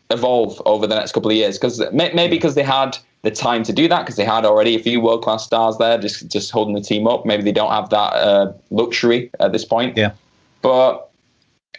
evolve 0.10 0.62
over 0.66 0.86
the 0.86 0.96
next 0.96 1.14
couple 1.14 1.32
of 1.32 1.38
years. 1.38 1.58
Because 1.58 1.82
maybe 1.94 2.28
because 2.28 2.56
they 2.56 2.64
had 2.64 2.98
the 3.24 3.32
time 3.32 3.64
to 3.64 3.74
do 3.74 3.88
that, 3.88 4.00
because 4.02 4.16
they 4.16 4.26
had 4.26 4.46
already 4.46 4.76
a 4.76 4.80
few 4.80 5.00
world 5.00 5.24
class 5.24 5.46
stars 5.46 5.78
there, 5.78 5.98
just 5.98 6.28
just 6.28 6.52
holding 6.52 6.76
the 6.76 6.82
team 6.82 7.08
up. 7.08 7.26
Maybe 7.26 7.44
they 7.44 7.52
don't 7.52 7.72
have 7.72 7.90
that 7.90 8.14
uh, 8.14 8.54
luxury 8.70 9.30
at 9.40 9.52
this 9.52 9.66
point. 9.66 9.98
Yeah 9.98 10.12
but 10.62 11.10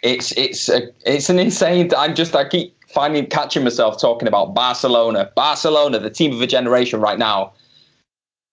it's 0.01 0.31
it's 0.37 0.69
a, 0.69 0.89
it's 1.05 1.29
an 1.29 1.39
insane. 1.39 1.91
I 1.97 2.09
just 2.09 2.35
I 2.35 2.47
keep 2.47 2.75
finding 2.89 3.25
catching 3.27 3.63
myself 3.63 3.99
talking 3.99 4.27
about 4.27 4.53
Barcelona, 4.53 5.31
Barcelona, 5.35 5.99
the 5.99 6.09
team 6.09 6.33
of 6.33 6.41
a 6.41 6.47
generation 6.47 6.99
right 7.01 7.17
now. 7.17 7.53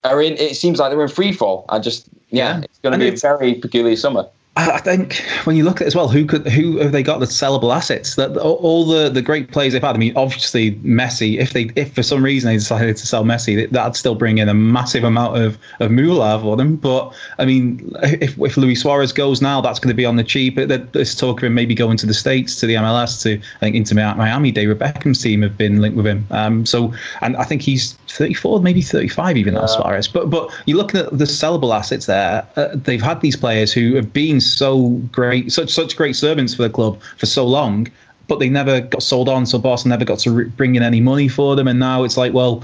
Are 0.04 0.22
in. 0.22 0.34
It 0.34 0.56
seems 0.56 0.78
like 0.78 0.90
they're 0.90 1.02
in 1.02 1.08
free 1.08 1.32
fall. 1.32 1.66
I 1.68 1.78
just 1.78 2.08
yeah, 2.30 2.58
yeah. 2.58 2.64
it's 2.64 2.78
going 2.78 2.92
to 2.92 2.98
be 2.98 3.08
a 3.08 3.16
very 3.16 3.54
peculiar 3.54 3.96
summer. 3.96 4.26
I 4.56 4.78
think 4.78 5.22
when 5.44 5.54
you 5.54 5.62
look 5.62 5.76
at 5.76 5.82
it 5.82 5.86
as 5.86 5.94
well, 5.94 6.08
who 6.08 6.26
could 6.26 6.46
who 6.48 6.78
have 6.78 6.90
they 6.90 7.04
got 7.04 7.20
the 7.20 7.26
sellable 7.26 7.74
assets? 7.74 8.16
That 8.16 8.36
all 8.36 8.84
the 8.84 9.08
the 9.08 9.22
great 9.22 9.52
players 9.52 9.72
they've 9.72 9.82
had. 9.82 9.94
I 9.94 9.98
mean, 9.98 10.12
obviously 10.16 10.72
Messi. 10.76 11.38
If 11.38 11.52
they 11.52 11.70
if 11.76 11.94
for 11.94 12.02
some 12.02 12.24
reason 12.24 12.50
they 12.50 12.56
decided 12.56 12.96
to 12.96 13.06
sell 13.06 13.22
Messi, 13.22 13.70
that'd 13.70 13.94
still 13.94 14.16
bring 14.16 14.38
in 14.38 14.48
a 14.48 14.54
massive 14.54 15.04
amount 15.04 15.36
of 15.36 15.56
of 15.78 15.92
moolah 15.92 16.40
for 16.40 16.56
them. 16.56 16.76
But 16.76 17.14
I 17.38 17.44
mean, 17.44 17.92
if 18.02 18.36
if 18.38 18.56
Luis 18.56 18.82
Suarez 18.82 19.12
goes 19.12 19.40
now, 19.40 19.60
that's 19.60 19.78
going 19.78 19.90
to 19.90 19.94
be 19.94 20.04
on 20.04 20.16
the 20.16 20.24
cheap. 20.24 20.56
There's 20.56 21.14
talk 21.14 21.38
of 21.38 21.44
him 21.44 21.54
maybe 21.54 21.74
going 21.74 21.96
to 21.98 22.06
the 22.06 22.14
states 22.14 22.56
to 22.56 22.66
the 22.66 22.74
MLS 22.74 23.22
to 23.22 23.34
I 23.34 23.60
think 23.60 23.76
into 23.76 23.94
Miami. 23.94 24.50
David 24.50 24.80
Beckham's 24.80 25.22
team 25.22 25.42
have 25.42 25.56
been 25.56 25.80
linked 25.80 25.96
with 25.96 26.06
him. 26.06 26.26
Um, 26.32 26.66
so 26.66 26.92
and 27.20 27.36
I 27.36 27.44
think 27.44 27.62
he's 27.62 27.96
34, 28.10 28.60
maybe 28.60 28.80
35 28.80 29.36
even 29.36 29.54
yeah. 29.54 29.60
now 29.60 29.66
Suarez. 29.66 30.08
But 30.08 30.30
but 30.30 30.50
you're 30.66 30.78
looking 30.78 31.00
at 31.00 31.10
the 31.10 31.24
sellable 31.24 31.74
assets 31.74 32.06
there. 32.06 32.46
Uh, 32.56 32.68
they've 32.74 33.02
had 33.02 33.20
these 33.20 33.36
players 33.36 33.72
who 33.72 33.94
have 33.96 34.12
been 34.12 34.30
been 34.30 34.40
so 34.40 34.90
great, 35.12 35.50
such 35.50 35.70
such 35.70 35.96
great 35.96 36.14
servants 36.14 36.54
for 36.54 36.62
the 36.62 36.70
club 36.70 37.00
for 37.16 37.26
so 37.26 37.46
long, 37.46 37.88
but 38.28 38.38
they 38.38 38.48
never 38.48 38.80
got 38.80 39.02
sold 39.02 39.28
on. 39.28 39.46
So 39.46 39.58
Boston 39.58 39.88
never 39.90 40.04
got 40.04 40.18
to 40.20 40.30
re- 40.30 40.44
bring 40.44 40.76
in 40.76 40.82
any 40.82 41.00
money 41.00 41.28
for 41.28 41.56
them, 41.56 41.66
and 41.66 41.78
now 41.78 42.04
it's 42.04 42.16
like, 42.16 42.32
well, 42.32 42.62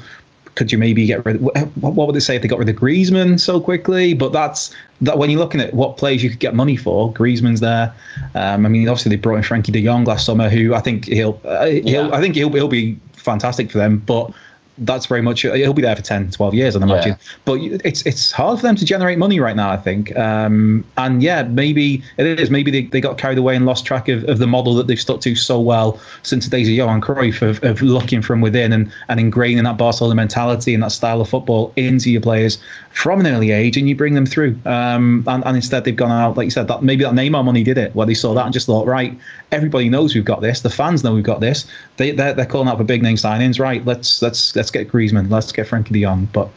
could 0.55 0.71
you 0.71 0.79
maybe 0.79 1.07
get 1.07 1.25
rid? 1.25 1.37
Of, 1.37 1.83
what 1.83 2.07
would 2.07 2.15
they 2.15 2.21
say 2.21 2.37
if 2.37 2.43
they 2.43 2.49
got 2.49 2.59
rid 2.59 2.69
of 2.69 2.77
Griezmann 2.77 3.41
so 3.41 3.61
quickly? 3.61 4.15
But 4.15 4.33
that's 4.33 4.75
that 5.01 5.19
when 5.19 5.31
you're 5.31 5.41
looking 5.41 5.61
at 5.61 5.75
what 5.75 5.97
players 5.97 6.23
you 6.23 6.31
could 6.31 6.39
get 6.39 6.55
money 6.55 6.77
for. 6.77 7.13
Griezmann's 7.13 7.61
there. 7.61 7.93
Um, 8.35 8.65
I 8.65 8.69
mean, 8.69 8.89
obviously 8.89 9.11
they 9.11 9.17
brought 9.17 9.37
in 9.37 9.43
Frenkie 9.43 9.73
De 9.73 9.83
Jong 9.83 10.05
last 10.05 10.25
summer, 10.25 10.49
who 10.49 10.75
I 10.75 10.81
think 10.81 11.07
he'll, 11.07 11.41
uh, 11.45 11.67
he'll 11.67 11.89
yeah. 11.89 12.11
I 12.13 12.21
think 12.21 12.35
he'll 12.35 12.53
he'll 12.53 12.69
be 12.69 12.99
fantastic 13.15 13.71
for 13.71 13.79
them, 13.79 13.99
but 13.99 14.31
that's 14.79 15.07
very 15.07 15.23
much 15.23 15.43
he'll 15.43 15.73
be 15.73 15.83
there 15.83 15.97
for 15.97 16.03
10 16.03 16.31
12 16.31 16.55
years 16.55 16.77
i'd 16.77 16.83
imagine. 16.83 17.13
Yeah. 17.13 17.19
but 17.45 17.61
it's 17.85 18.05
it's 18.05 18.31
hard 18.31 18.59
for 18.59 18.67
them 18.67 18.77
to 18.77 18.85
generate 18.85 19.19
money 19.19 19.41
right 19.41 19.57
now 19.57 19.71
i 19.71 19.77
think. 19.77 20.17
Um, 20.17 20.85
and 20.97 21.23
yeah 21.23 21.43
maybe 21.45 22.03
it 22.17 22.27
is 22.27 22.51
maybe 22.51 22.71
they, 22.71 22.83
they 22.83 23.01
got 23.01 23.19
carried 23.19 23.39
away 23.39 23.57
and 23.57 23.65
lost 23.65 23.87
track 23.87 24.09
of, 24.09 24.25
of 24.25 24.39
the 24.39 24.47
model 24.47 24.75
that 24.75 24.87
they've 24.87 25.01
stuck 25.01 25.21
to 25.23 25.35
so 25.35 25.61
well 25.61 25.99
since 26.23 26.45
the 26.45 26.51
days 26.51 26.69
of 26.69 26.75
Johan 26.75 27.01
Cruyff 27.01 27.43
of, 27.43 27.63
of 27.65 27.83
looking 27.83 28.23
from 28.23 28.41
within 28.41 28.73
and, 28.73 28.93
and 29.09 29.21
ingraining 29.21 29.65
that 29.65 29.77
Barcelona 29.77 30.15
mentality 30.15 30.75
and 30.75 30.83
that 30.83 30.93
style 30.93 31.21
of 31.21 31.29
football 31.29 31.73
into 31.77 32.11
your 32.11 32.21
players 32.21 32.59
from 32.93 33.21
an 33.21 33.27
early 33.27 33.51
age 33.51 33.77
and 33.77 33.89
you 33.89 33.95
bring 33.95 34.15
them 34.15 34.27
through. 34.27 34.59
Um, 34.65 35.25
and, 35.27 35.45
and 35.45 35.57
instead 35.57 35.85
they've 35.85 35.97
gone 35.97 36.11
out 36.11 36.37
like 36.37 36.45
you 36.47 36.51
said 36.51 36.69
that 36.69 36.83
maybe 36.83 37.05
that 37.05 37.15
Neymar 37.15 37.45
money 37.45 37.63
did 37.63 37.79
it 37.79 37.95
where 37.95 38.07
they 38.07 38.15
saw 38.15 38.35
that 38.35 38.45
and 38.45 38.53
just 38.53 38.67
thought 38.67 38.87
right 38.87 39.17
everybody 39.53 39.89
knows 39.89 40.15
we've 40.15 40.25
got 40.25 40.41
this 40.41 40.61
the 40.61 40.71
fans 40.71 41.05
know 41.05 41.15
we've 41.15 41.25
got 41.25 41.41
this 41.41 41.67
they, 41.97 42.11
they're, 42.11 42.35
they're 42.35 42.47
calling 42.47 42.69
out 42.69 42.79
for 42.79 42.85
big 42.85 43.03
name 43.03 43.17
signings 43.17 43.59
right 43.59 43.85
let's 43.85 44.23
let's 44.23 44.55
let's 44.57 44.71
get 44.71 44.89
Griezmann 44.89 45.31
let's 45.31 45.53
get 45.53 45.67
Frenkie 45.67 45.93
de 45.93 46.03
Jong 46.03 46.29
but 46.33 46.49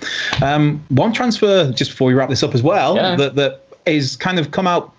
um, 0.44 0.84
one 0.90 1.14
transfer 1.14 1.72
just 1.72 1.92
before 1.92 2.08
we 2.08 2.14
wrap 2.14 2.30
this 2.30 2.44
up 2.44 2.54
as 2.54 2.64
well 2.64 2.96
yeah. 2.96 3.16
that, 3.16 3.36
that 3.36 3.66
is 3.86 4.16
kind 4.16 4.40
of 4.40 4.52
come 4.52 4.68
out 4.68 4.94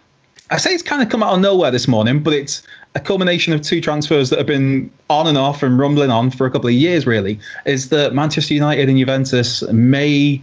I 0.50 0.56
say 0.56 0.72
it's 0.72 0.82
kind 0.82 1.02
of 1.02 1.08
come 1.08 1.22
out 1.22 1.34
of 1.34 1.40
nowhere 1.40 1.70
this 1.70 1.86
morning 1.86 2.22
but 2.22 2.32
it's 2.32 2.62
a 2.94 3.00
culmination 3.00 3.52
of 3.52 3.62
two 3.62 3.80
transfers 3.80 4.30
that 4.30 4.38
have 4.38 4.48
been 4.48 4.90
on 5.08 5.26
and 5.26 5.38
off 5.38 5.62
and 5.62 5.78
rumbling 5.78 6.10
on 6.10 6.30
for 6.30 6.46
a 6.46 6.50
couple 6.50 6.68
of 6.68 6.74
years 6.74 7.06
really 7.06 7.38
is 7.66 7.90
that 7.90 8.14
Manchester 8.14 8.54
United 8.54 8.88
and 8.88 8.98
Juventus 8.98 9.62
may 9.70 10.42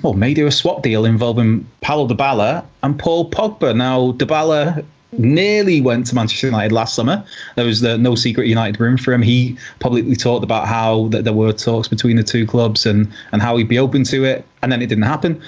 well, 0.00 0.14
may 0.14 0.32
do 0.32 0.46
a 0.46 0.50
swap 0.50 0.82
deal 0.82 1.04
involving 1.04 1.66
Paulo 1.82 2.08
Dybala 2.08 2.64
and 2.82 2.98
Paul 2.98 3.30
Pogba. 3.30 3.76
Now, 3.76 4.12
Dybala 4.12 4.82
nearly 5.18 5.80
went 5.80 6.06
to 6.06 6.14
Manchester 6.14 6.46
United 6.46 6.72
last 6.72 6.94
summer. 6.94 7.24
There 7.56 7.66
was 7.66 7.80
the 7.80 7.98
no 7.98 8.14
secret 8.14 8.46
United 8.46 8.80
room 8.80 8.96
for 8.96 9.12
him. 9.12 9.22
He 9.22 9.56
publicly 9.78 10.16
talked 10.16 10.44
about 10.44 10.66
how 10.66 11.08
that 11.08 11.24
there 11.24 11.32
were 11.32 11.52
talks 11.52 11.88
between 11.88 12.16
the 12.16 12.22
two 12.22 12.46
clubs 12.46 12.86
and 12.86 13.12
and 13.32 13.42
how 13.42 13.56
he'd 13.56 13.68
be 13.68 13.78
open 13.78 14.04
to 14.04 14.24
it, 14.24 14.44
and 14.62 14.72
then 14.72 14.82
it 14.82 14.86
didn't 14.86 15.04
happen. 15.04 15.40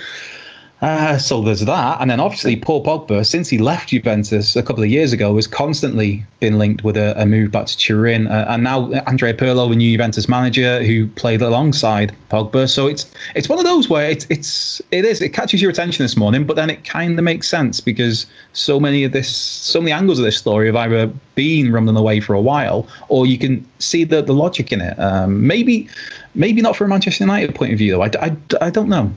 Uh, 0.84 1.16
so 1.16 1.40
there's 1.40 1.62
that, 1.62 1.98
and 2.02 2.10
then 2.10 2.20
obviously 2.20 2.56
Paul 2.56 2.84
Pogba, 2.84 3.24
since 3.24 3.48
he 3.48 3.56
left 3.56 3.88
Juventus 3.88 4.54
a 4.54 4.62
couple 4.62 4.82
of 4.82 4.90
years 4.90 5.14
ago, 5.14 5.34
has 5.36 5.46
constantly 5.46 6.22
been 6.40 6.58
linked 6.58 6.84
with 6.84 6.98
a, 6.98 7.18
a 7.18 7.24
move 7.24 7.50
back 7.50 7.64
to 7.68 7.78
Turin, 7.78 8.26
uh, 8.26 8.44
and 8.50 8.64
now 8.64 8.92
Andrea 9.06 9.32
Pirlo, 9.32 9.70
the 9.70 9.76
new 9.76 9.90
Juventus 9.92 10.28
manager, 10.28 10.82
who 10.82 11.06
played 11.06 11.40
alongside 11.40 12.14
Pogba. 12.30 12.68
So 12.68 12.86
it's 12.86 13.10
it's 13.34 13.48
one 13.48 13.58
of 13.58 13.64
those 13.64 13.88
where 13.88 14.10
it's 14.10 14.26
it's 14.28 14.82
it 14.90 15.06
is 15.06 15.22
it 15.22 15.30
catches 15.30 15.62
your 15.62 15.70
attention 15.70 16.04
this 16.04 16.18
morning, 16.18 16.44
but 16.44 16.54
then 16.54 16.68
it 16.68 16.84
kind 16.84 17.18
of 17.18 17.24
makes 17.24 17.48
sense 17.48 17.80
because 17.80 18.26
so 18.52 18.78
many 18.78 19.04
of 19.04 19.12
this, 19.12 19.34
so 19.34 19.80
many 19.80 19.92
angles 19.92 20.18
of 20.18 20.26
this 20.26 20.36
story 20.36 20.66
have 20.66 20.76
either 20.76 21.06
been 21.34 21.72
rumbling 21.72 21.96
away 21.96 22.20
for 22.20 22.34
a 22.34 22.42
while, 22.42 22.86
or 23.08 23.24
you 23.24 23.38
can 23.38 23.66
see 23.78 24.04
the 24.04 24.20
the 24.20 24.34
logic 24.34 24.70
in 24.70 24.82
it. 24.82 24.98
Um, 24.98 25.46
maybe 25.46 25.88
maybe 26.34 26.60
not 26.60 26.76
from 26.76 26.88
a 26.88 26.90
Manchester 26.90 27.24
United 27.24 27.54
point 27.54 27.72
of 27.72 27.78
view 27.78 27.92
though. 27.92 28.02
I, 28.02 28.10
I, 28.20 28.36
I 28.60 28.68
don't 28.68 28.90
know. 28.90 29.10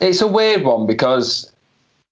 It's 0.00 0.20
a 0.20 0.26
weird 0.26 0.64
one 0.64 0.86
because 0.86 1.50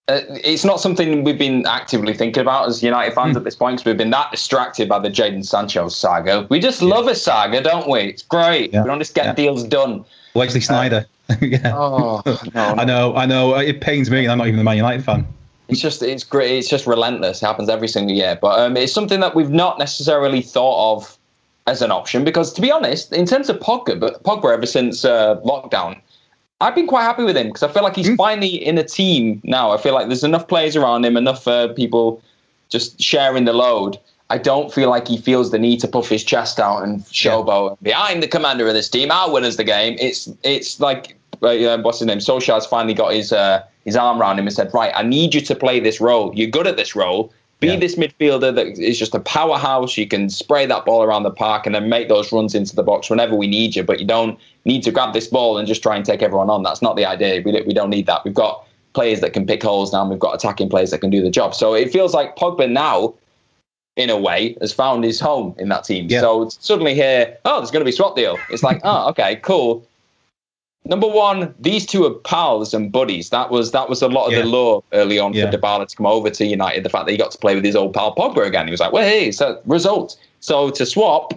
uh, 0.09 0.21
it's 0.29 0.65
not 0.65 0.81
something 0.81 1.23
we've 1.23 1.39
been 1.39 1.67
actively 1.67 2.15
thinking 2.15 2.41
about 2.41 2.67
as 2.67 2.83
United 2.83 3.15
fans 3.15 3.35
mm. 3.35 3.39
at 3.39 3.45
this 3.45 3.55
point 3.55 3.77
because 3.77 3.85
we've 3.85 3.97
been 3.99 4.11
that 4.11 4.31
distracted 4.31 4.89
by 4.89 4.99
the 4.99 5.11
Jadon 5.11 5.45
Sancho 5.45 5.89
saga. 5.89 6.47
We 6.49 6.61
just 6.61 6.81
yeah. 6.81 6.89
love 6.89 7.09
a 7.09 7.15
saga, 7.15 7.63
don't 7.63 7.89
we? 7.89 8.01
It's 8.01 8.23
great. 8.23 8.73
Yeah. 8.73 8.83
We 8.83 8.89
don't 8.89 8.99
just 8.99 9.15
get 9.15 9.27
yeah. 9.27 9.35
deals 9.35 9.65
done. 9.65 10.05
Wesley 10.35 10.61
Sneijder. 10.61 11.05
Uh, 11.29 11.35
yeah. 11.43 11.77
Oh, 11.77 12.23
no, 12.27 12.39
no. 12.55 12.75
I 12.79 12.85
know, 12.85 13.17
I 13.17 13.27
know. 13.27 13.55
It 13.57 13.83
pains 13.83 14.11
me, 14.11 14.21
and 14.21 14.33
I'm 14.33 14.39
not 14.39 14.47
even 14.47 14.61
a 14.61 14.65
Man 14.65 14.77
United 14.77 15.05
fan. 15.05 15.27
It's 15.69 15.81
just, 15.81 16.03
it's 16.03 16.25
great. 16.25 16.53
It's 16.53 16.69
just 16.69 16.87
relentless. 16.87 17.43
It 17.43 17.47
happens 17.47 17.69
every 17.69 17.89
single 17.89 18.17
year. 18.17 18.39
But 18.41 18.59
um, 18.59 18.79
it's 18.79 18.93
something 18.93 19.21
that 19.21 19.35
we've 19.35 19.51
not 19.51 19.79
necessarily 19.79 20.41
thought 20.41 20.97
of 20.97 21.19
as 21.67 21.83
an 21.83 21.91
option 21.91 22.25
because, 22.25 22.51
to 22.55 22.63
be 22.63 22.73
honest, 22.73 23.13
in 23.13 23.27
terms 23.27 23.51
of 23.51 23.59
Pogba, 23.59 24.01
but 24.01 24.23
Pogba 24.23 24.55
ever 24.55 24.65
since 24.65 25.05
uh, 25.05 25.39
lockdown 25.43 26.01
I've 26.61 26.75
been 26.75 26.87
quite 26.87 27.03
happy 27.03 27.23
with 27.25 27.37
him 27.37 27.49
because 27.49 27.63
I 27.63 27.69
feel 27.69 27.83
like 27.83 27.95
he's 27.95 28.09
mm. 28.09 28.17
finally 28.17 28.65
in 28.65 28.79
a 28.79 28.85
team 28.85 29.41
now. 29.45 29.71
I 29.71 29.77
feel 29.77 29.95
like 29.95 30.09
there's 30.09 30.25
enough 30.25 30.49
players 30.49 30.75
around 30.75 31.05
him, 31.05 31.17
enough 31.17 31.47
uh, 31.47 31.73
people 31.73 32.21
just 32.69 33.01
sharing 33.01 33.45
the 33.45 33.53
load. 33.53 33.99
I 34.31 34.39
don't 34.39 34.73
feel 34.73 34.91
like 34.91 35.09
he 35.09 35.17
feels 35.19 35.51
the 35.53 35.59
need 35.59 35.81
to 35.81 35.89
puff 35.89 36.09
his 36.09 36.23
chest 36.23 36.61
out 36.61 36.83
and 36.83 37.01
showboat. 37.05 37.79
Yeah. 37.81 37.99
I'm 37.99 38.21
the 38.21 38.29
commander 38.29 38.67
of 38.67 38.75
this 38.75 38.89
team. 38.89 39.11
I'll 39.11 39.33
win 39.33 39.45
us 39.45 39.57
the 39.57 39.65
game. 39.65 39.97
It's 40.01 40.29
it's 40.43 40.81
like 40.81 41.17
uh, 41.43 41.79
what's 41.79 42.01
his 42.01 42.07
name? 42.07 42.19
Solskjaer's 42.19 42.67
finally 42.67 42.95
got 42.95 43.15
his 43.15 43.33
uh, 43.33 43.63
his 43.85 43.97
arm 43.97 44.21
around 44.21 44.39
him 44.39 44.47
and 44.47 44.55
said, 44.55 44.75
"Right, 44.75 44.93
I 44.95 45.03
need 45.03 45.35
you 45.35 45.41
to 45.43 45.55
play 45.55 45.81
this 45.81 46.01
role. 46.01 46.35
You're 46.35 46.51
good 46.51 46.67
at 46.67 46.77
this 46.77 46.95
role. 46.95 47.33
Be 47.61 47.69
yeah. 47.69 47.77
this 47.77 47.97
midfielder 47.97 48.55
that 48.55 48.79
is 48.79 48.99
just 48.99 49.15
a 49.15 49.21
powerhouse. 49.21 49.97
You 49.97 50.07
can 50.07 50.31
spray 50.31 50.65
that 50.67 50.85
ball 50.85 51.03
around 51.03 51.25
the 51.25 51.31
park 51.31 51.67
and 51.67 51.75
then 51.75 51.89
make 51.89 52.09
those 52.09 52.31
runs 52.31 52.55
into 52.55 52.77
the 52.77 52.85
box 52.85 53.11
whenever 53.11 53.35
we 53.35 53.49
need 53.49 53.75
you. 53.75 53.83
But 53.83 53.99
you 53.99 54.07
don't 54.07 54.39
need 54.65 54.85
to 54.85 54.93
grab 54.93 55.13
this 55.13 55.27
ball 55.27 55.59
and 55.59 55.67
just 55.67 55.83
try 55.83 55.97
and 55.97 56.05
take 56.05 56.23
everyone 56.23 56.51
on. 56.51 56.63
That's 56.63 56.83
not 56.83 56.95
the 56.95 57.05
idea. 57.05 57.43
We 57.45 57.51
don't, 57.51 57.67
we 57.67 57.75
don't 57.75 57.91
need 57.91 58.07
that. 58.07 58.25
We've 58.25 58.35
got 58.35 58.65
players 58.93 59.21
that 59.23 59.33
can 59.33 59.45
pick 59.45 59.65
holes 59.65 59.93
now. 59.93 60.03
And 60.03 60.11
we've 60.11 60.21
got 60.21 60.37
attacking 60.37 60.69
players 60.69 60.93
that 60.93 60.99
can 60.99 61.11
do 61.11 61.21
the 61.21 61.31
job. 61.31 61.53
So 61.53 61.75
it 61.75 61.93
feels 61.93 62.15
like 62.15 62.37
Pogba 62.37 62.71
now, 62.71 63.15
in 63.97 64.09
a 64.09 64.17
way, 64.17 64.57
has 64.61 64.73
found 64.73 65.03
his 65.03 65.19
home 65.19 65.57
in 65.59 65.69
that 65.71 65.83
team. 65.83 66.07
Yeah. 66.09 66.21
So 66.21 66.49
suddenly 66.51 66.95
here, 66.95 67.37
oh, 67.45 67.59
there's 67.59 67.73
going 67.73 67.81
to 67.81 67.85
be 67.85 67.93
swap 67.93 68.15
deal. 68.15 68.39
It's 68.51 68.63
like, 68.63 68.81
oh, 68.85 69.09
okay, 69.09 69.37
cool 69.43 69.88
number 70.85 71.07
one, 71.07 71.55
these 71.59 71.87
two 71.87 72.05
are 72.05 72.15
pals 72.15 72.75
and 72.75 72.91
buddies. 72.91 73.31
That 73.31 73.51
was 73.51 73.71
that 73.73 73.89
was 73.89 74.03
a 74.03 74.09
lot 74.09 74.27
of 74.27 74.33
yeah. 74.33 74.41
the 74.41 74.47
lure 74.47 74.83
early 74.93 75.19
on 75.19 75.33
yeah. 75.33 75.51
for 75.51 75.57
Dybala 75.57 75.87
to 75.87 75.97
come 75.97 76.07
over 76.07 76.31
to 76.31 76.47
United. 76.47 76.85
The 76.85 76.89
fact 76.89 77.07
that 77.07 77.13
he 77.13 77.19
got 77.19 77.31
to 77.33 77.39
play 77.39 77.55
with 77.55 77.65
his 77.65 77.77
old 77.77 77.95
pal 77.95 78.15
Pogba 78.15 78.47
again. 78.47 78.67
He 78.67 78.71
was 78.71 78.81
like, 78.81 78.93
well, 78.93 79.05
hey, 79.05 79.31
so 79.31 79.61
result. 79.67 80.19
So 80.41 80.71
to 80.71 80.87
swap 80.87 81.35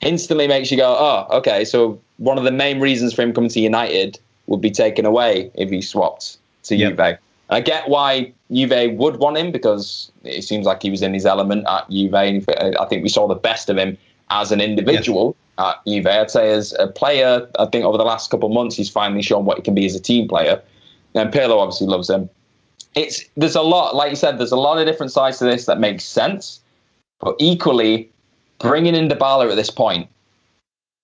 instantly 0.00 0.46
makes 0.48 0.70
you 0.70 0.76
go, 0.76 0.96
oh, 0.98 1.26
okay. 1.38 1.64
So 1.64 2.00
one 2.18 2.38
of 2.38 2.44
the 2.44 2.52
main 2.52 2.80
reasons 2.80 3.12
for 3.12 3.22
him 3.22 3.32
coming 3.32 3.50
to 3.50 3.60
United 3.60 4.18
would 4.46 4.60
be 4.60 4.70
taken 4.70 5.04
away 5.06 5.50
if 5.54 5.70
he 5.70 5.80
swapped 5.80 6.38
to 6.64 6.76
yep. 6.76 6.96
Juve. 6.96 7.18
I 7.50 7.60
get 7.60 7.88
why 7.88 8.32
Juve 8.52 8.92
would 8.94 9.16
want 9.16 9.36
him 9.36 9.50
because 9.50 10.10
it 10.22 10.42
seems 10.42 10.66
like 10.66 10.82
he 10.82 10.90
was 10.90 11.02
in 11.02 11.12
his 11.14 11.26
element 11.26 11.66
at 11.68 11.88
Juve. 11.90 12.14
I 12.14 12.40
think 12.88 13.02
we 13.02 13.08
saw 13.08 13.26
the 13.26 13.34
best 13.34 13.68
of 13.68 13.76
him 13.76 13.98
as 14.30 14.52
an 14.52 14.60
individual 14.60 15.36
at 15.58 15.84
Juve. 15.86 16.06
Uh, 16.06 16.20
I'd 16.20 16.30
say 16.30 16.50
as 16.50 16.74
a 16.78 16.86
player, 16.86 17.48
I 17.58 17.66
think 17.66 17.84
over 17.84 17.98
the 17.98 18.04
last 18.04 18.30
couple 18.30 18.48
of 18.48 18.54
months, 18.54 18.76
he's 18.76 18.88
finally 18.88 19.22
shown 19.22 19.44
what 19.44 19.58
he 19.58 19.62
can 19.62 19.74
be 19.74 19.86
as 19.86 19.94
a 19.94 20.00
team 20.00 20.28
player. 20.28 20.62
And 21.14 21.32
Pirlo 21.32 21.58
obviously 21.58 21.86
loves 21.86 22.08
him. 22.08 22.30
It's 22.94 23.24
there's 23.36 23.56
a 23.56 23.62
lot, 23.62 23.94
like 23.94 24.10
you 24.10 24.16
said, 24.16 24.38
there's 24.38 24.52
a 24.52 24.56
lot 24.56 24.78
of 24.78 24.86
different 24.86 25.12
sides 25.12 25.38
to 25.38 25.44
this 25.44 25.66
that 25.66 25.78
makes 25.78 26.04
sense. 26.04 26.60
But 27.20 27.36
equally, 27.38 28.10
bringing 28.58 28.94
in 28.94 29.08
Dybala 29.08 29.50
at 29.50 29.56
this 29.56 29.70
point 29.70 30.08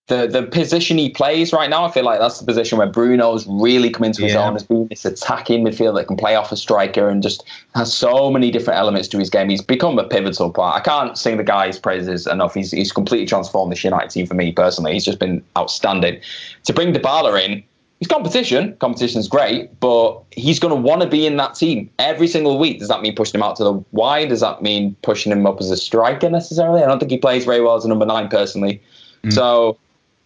the 0.09 0.29
the 0.29 0.45
position 0.45 0.99
he 0.99 1.11
plays 1.11 1.53
right 1.53 1.69
now, 1.69 1.85
I 1.85 1.91
feel 1.91 2.05
like 2.05 2.21
that's 2.21 2.39
the 2.39 2.47
position 2.47 2.79
where 2.79 2.87
Bruno's 2.87 3.45
really 3.49 3.91
come 3.91 4.05
into 4.05 4.23
his 4.23 4.35
yeah. 4.35 4.47
own 4.47 4.55
as 4.55 4.63
being 4.63 4.87
this 4.87 5.05
attacking 5.05 5.65
midfielder 5.65 5.97
that 5.97 6.07
can 6.07 6.17
play 6.17 6.37
off 6.37 6.53
a 6.53 6.57
striker 6.57 7.09
and 7.09 7.23
just 7.23 7.45
has 7.75 7.93
so 7.93 8.31
many 8.31 8.53
different 8.53 8.79
elements 8.79 9.09
to 9.09 9.19
his 9.19 9.31
game. 9.31 9.49
He's 9.49 9.63
become 9.63 9.99
a 9.99 10.05
pivotal 10.05 10.53
part. 10.53 10.77
I 10.77 10.81
can't 10.81 11.19
sing 11.19 11.39
the 11.39 11.45
guy's 11.45 11.79
praises 11.79 12.27
enough. 12.29 12.55
He's 12.55 12.71
he's 12.71 12.93
completely 12.93 13.27
transformed 13.27 13.73
the 13.73 13.81
United 13.83 14.11
team 14.11 14.27
for 14.27 14.35
me 14.35 14.53
personally. 14.53 14.93
He's 14.93 15.05
just 15.05 15.19
been 15.19 15.43
outstanding. 15.59 16.21
To 16.65 16.73
bring 16.73 16.93
Dybala 16.93 17.45
in, 17.45 17.65
he's 17.99 18.07
competition. 18.07 18.77
Competition's 18.77 19.27
great, 19.27 19.81
but 19.81 20.23
he's 20.31 20.61
going 20.61 20.73
to 20.73 20.81
want 20.81 21.03
to 21.03 21.09
be 21.09 21.27
in 21.27 21.37
that 21.39 21.57
team 21.57 21.91
every 21.99 22.29
single 22.29 22.61
week. 22.61 22.79
Does 22.79 22.89
that 22.89 23.03
mean 23.03 23.17
pushing 23.17 23.41
him 23.41 23.43
out 23.43 23.57
to 23.57 23.65
the 23.65 23.73
wide? 23.91 24.29
Does 24.29 24.41
that 24.41 24.63
mean 24.63 24.95
pushing 25.03 25.33
him 25.33 25.47
up 25.47 25.61
as 25.61 25.69
a 25.73 25.77
striker 25.77 26.31
necessarily? 26.31 26.85
I 26.85 26.87
don't 26.87 27.01
think 27.01 27.11
he 27.11 27.19
plays 27.19 27.45
very 27.45 27.61
well 27.61 27.75
as 27.75 27.85
a 27.85 27.89
number 27.89 28.07
nine 28.07 28.29
personally. 28.29 28.81
Mm. 29.25 29.33
So 29.33 29.79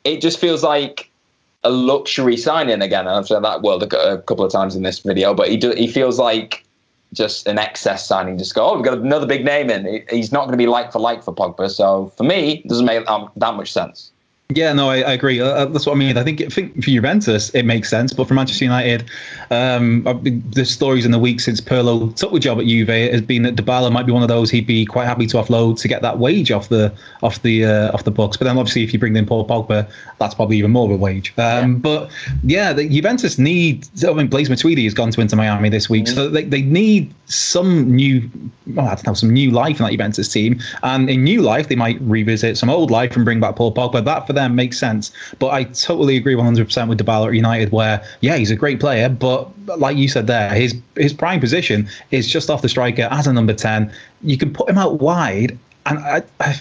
it 0.04 0.20
just 0.20 0.38
feels 0.38 0.62
like 0.62 1.10
a 1.64 1.70
luxury 1.70 2.36
signing 2.36 2.80
again. 2.80 3.06
And 3.06 3.10
I've 3.10 3.26
said 3.26 3.40
that 3.40 3.62
word 3.62 3.82
a, 3.82 4.22
couple 4.22 4.44
of 4.44 4.52
times 4.52 4.76
in 4.76 4.82
this 4.82 5.00
video, 5.00 5.34
but 5.34 5.48
he 5.48 5.56
do, 5.56 5.72
he 5.72 5.86
feels 5.86 6.18
like 6.18 6.64
just 7.12 7.46
an 7.46 7.58
excess 7.58 8.06
signing. 8.06 8.38
Just 8.38 8.54
go, 8.54 8.70
oh, 8.70 8.76
we've 8.76 8.84
got 8.84 8.98
another 8.98 9.26
big 9.26 9.44
name 9.44 9.68
in. 9.68 10.04
He's 10.10 10.32
not 10.32 10.42
going 10.42 10.52
to 10.52 10.58
be 10.58 10.66
like 10.66 10.92
for 10.92 11.00
like 11.00 11.22
for 11.22 11.34
Pogba. 11.34 11.70
So 11.70 12.12
for 12.16 12.24
me, 12.24 12.62
it 12.64 12.68
doesn't 12.68 12.86
make 12.86 13.08
um, 13.08 13.30
that 13.36 13.54
much 13.54 13.72
sense. 13.72 14.10
Yeah, 14.52 14.72
no, 14.72 14.90
I, 14.90 14.96
I 14.96 15.12
agree. 15.12 15.40
Uh, 15.40 15.46
uh, 15.46 15.64
that's 15.66 15.86
what 15.86 15.94
I 15.94 15.98
mean. 15.98 16.16
I 16.16 16.24
think, 16.24 16.40
I 16.40 16.46
think 16.46 16.74
for 16.74 16.90
Juventus 16.90 17.50
it 17.50 17.64
makes 17.64 17.88
sense, 17.88 18.12
but 18.12 18.26
for 18.26 18.34
Manchester 18.34 18.64
United, 18.64 19.04
um, 19.50 20.02
the 20.50 20.64
stories 20.64 21.04
in 21.04 21.12
the 21.12 21.18
week 21.18 21.40
since 21.40 21.60
Pirlo 21.60 22.14
took 22.16 22.32
the 22.32 22.40
job 22.40 22.58
at 22.58 22.66
Juve 22.66 22.88
has 22.88 23.20
been 23.20 23.44
that 23.44 23.54
Dybala 23.54 23.92
might 23.92 24.06
be 24.06 24.12
one 24.12 24.22
of 24.22 24.28
those 24.28 24.50
he'd 24.50 24.66
be 24.66 24.84
quite 24.84 25.06
happy 25.06 25.26
to 25.28 25.36
offload 25.36 25.80
to 25.80 25.88
get 25.88 26.02
that 26.02 26.18
wage 26.18 26.50
off 26.50 26.68
the 26.68 26.92
off 27.22 27.42
the 27.42 27.64
uh, 27.64 27.92
off 27.92 28.04
the 28.04 28.10
books. 28.10 28.36
But 28.36 28.44
then 28.46 28.58
obviously 28.58 28.82
if 28.82 28.92
you 28.92 28.98
bring 28.98 29.14
in 29.14 29.26
Paul 29.26 29.46
Pogba, 29.46 29.88
that's 30.18 30.34
probably 30.34 30.56
even 30.56 30.72
more 30.72 30.86
of 30.86 30.92
a 30.92 30.96
wage. 30.96 31.32
Um, 31.38 31.44
yeah. 31.44 31.78
But 31.78 32.10
yeah, 32.42 32.72
the 32.72 32.88
Juventus 32.88 33.38
need. 33.38 33.88
I 34.06 34.12
mean, 34.12 34.28
Blaise 34.28 34.48
Matuidi 34.48 34.84
has 34.84 34.94
gone 34.94 35.10
to 35.12 35.20
Inter 35.20 35.36
Miami 35.36 35.68
this 35.68 35.88
week, 35.88 36.06
mm-hmm. 36.06 36.14
so 36.14 36.28
they, 36.28 36.44
they 36.44 36.62
need 36.62 37.14
some 37.26 37.94
new, 37.94 38.28
well, 38.74 38.86
I 38.86 38.94
don't 38.94 39.06
know, 39.06 39.14
some 39.14 39.30
new 39.30 39.50
life 39.50 39.78
in 39.78 39.84
that 39.84 39.92
Juventus 39.92 40.28
team. 40.28 40.60
And 40.82 41.08
in 41.08 41.22
new 41.22 41.42
life, 41.42 41.68
they 41.68 41.76
might 41.76 42.00
revisit 42.00 42.58
some 42.58 42.68
old 42.68 42.90
life 42.90 43.14
and 43.14 43.24
bring 43.24 43.40
back 43.40 43.56
Paul 43.56 43.72
Pogba. 43.72 44.04
That 44.04 44.26
for 44.26 44.32
them 44.32 44.39
them 44.40 44.54
makes 44.54 44.78
sense. 44.78 45.12
But 45.38 45.48
I 45.48 45.64
totally 45.64 46.16
agree 46.16 46.34
100% 46.34 46.88
with 46.88 46.98
Dybala 46.98 47.28
at 47.28 47.34
United, 47.34 47.72
where 47.72 48.02
yeah, 48.20 48.36
he's 48.36 48.50
a 48.50 48.56
great 48.56 48.80
player, 48.80 49.08
but 49.08 49.48
like 49.78 49.96
you 49.96 50.08
said 50.08 50.26
there, 50.26 50.50
his 50.50 50.74
his 50.96 51.12
prime 51.12 51.40
position 51.40 51.88
is 52.10 52.26
just 52.26 52.50
off 52.50 52.62
the 52.62 52.68
striker 52.68 53.08
as 53.10 53.26
a 53.26 53.32
number 53.32 53.54
10. 53.54 53.92
You 54.22 54.36
can 54.36 54.52
put 54.52 54.68
him 54.68 54.78
out 54.78 55.00
wide, 55.00 55.56
and 55.86 55.98
I, 55.98 56.22
I 56.40 56.60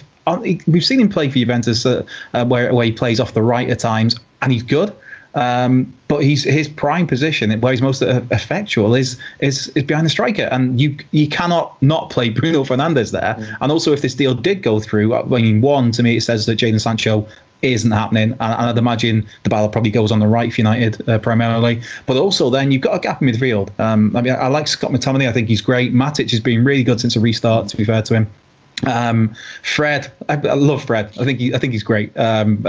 we've 0.66 0.84
seen 0.84 1.00
him 1.00 1.08
play 1.08 1.28
for 1.28 1.38
Juventus 1.38 1.84
uh, 1.86 2.04
uh, 2.34 2.44
where 2.44 2.72
where 2.74 2.86
he 2.86 2.92
plays 2.92 3.20
off 3.20 3.34
the 3.34 3.42
right 3.42 3.68
at 3.68 3.78
times, 3.78 4.16
and 4.42 4.52
he's 4.52 4.62
good. 4.62 4.92
Um, 5.34 5.92
but 6.08 6.24
he's 6.24 6.42
his 6.42 6.66
prime 6.68 7.06
position, 7.06 7.60
where 7.60 7.72
he's 7.72 7.82
most 7.82 8.02
effectual, 8.02 8.94
is 8.94 9.16
is 9.38 9.68
is 9.76 9.84
behind 9.84 10.06
the 10.06 10.10
striker, 10.10 10.48
and 10.50 10.80
you 10.80 10.96
you 11.12 11.28
cannot 11.28 11.80
not 11.82 12.10
play 12.10 12.30
Bruno 12.30 12.64
Fernandes 12.64 13.12
there. 13.12 13.36
Mm. 13.38 13.56
And 13.60 13.72
also, 13.72 13.92
if 13.92 14.02
this 14.02 14.14
deal 14.14 14.34
did 14.34 14.62
go 14.62 14.80
through, 14.80 15.14
I 15.14 15.22
mean, 15.24 15.60
one 15.60 15.92
to 15.92 16.02
me 16.02 16.16
it 16.16 16.22
says 16.22 16.46
that 16.46 16.58
Jadon 16.58 16.80
Sancho 16.80 17.28
isn't 17.62 17.90
happening. 17.90 18.32
And, 18.32 18.40
I'd 18.40 18.78
imagine 18.78 19.26
Dybala 19.44 19.70
probably 19.70 19.90
goes 19.90 20.12
on 20.12 20.20
the 20.20 20.26
right 20.26 20.52
for 20.52 20.60
United 20.60 21.08
uh, 21.08 21.18
primarily. 21.18 21.80
But 22.06 22.16
also, 22.16 22.50
then 22.50 22.72
you've 22.72 22.82
got 22.82 22.96
a 22.96 23.00
gap 23.00 23.22
in 23.22 23.28
midfield. 23.28 23.70
Um, 23.78 24.16
I 24.16 24.22
mean, 24.22 24.32
I, 24.32 24.38
I 24.38 24.46
like 24.48 24.68
Scott 24.68 24.90
McTominay. 24.90 25.28
I 25.28 25.32
think 25.32 25.48
he's 25.48 25.60
great. 25.60 25.92
Matic 25.94 26.30
has 26.30 26.40
been 26.40 26.64
really 26.64 26.84
good 26.84 27.00
since 27.00 27.14
the 27.14 27.20
restart. 27.20 27.68
To 27.68 27.76
be 27.76 27.84
fair 27.84 28.02
to 28.02 28.14
him. 28.14 28.30
Um, 28.86 29.34
Fred, 29.62 30.10
I, 30.28 30.34
I, 30.34 30.54
love 30.54 30.84
Fred. 30.84 31.10
I 31.18 31.24
think 31.24 31.38
he, 31.38 31.54
I 31.54 31.58
think 31.58 31.72
he's 31.72 31.82
great 31.82 32.16
um, 32.16 32.62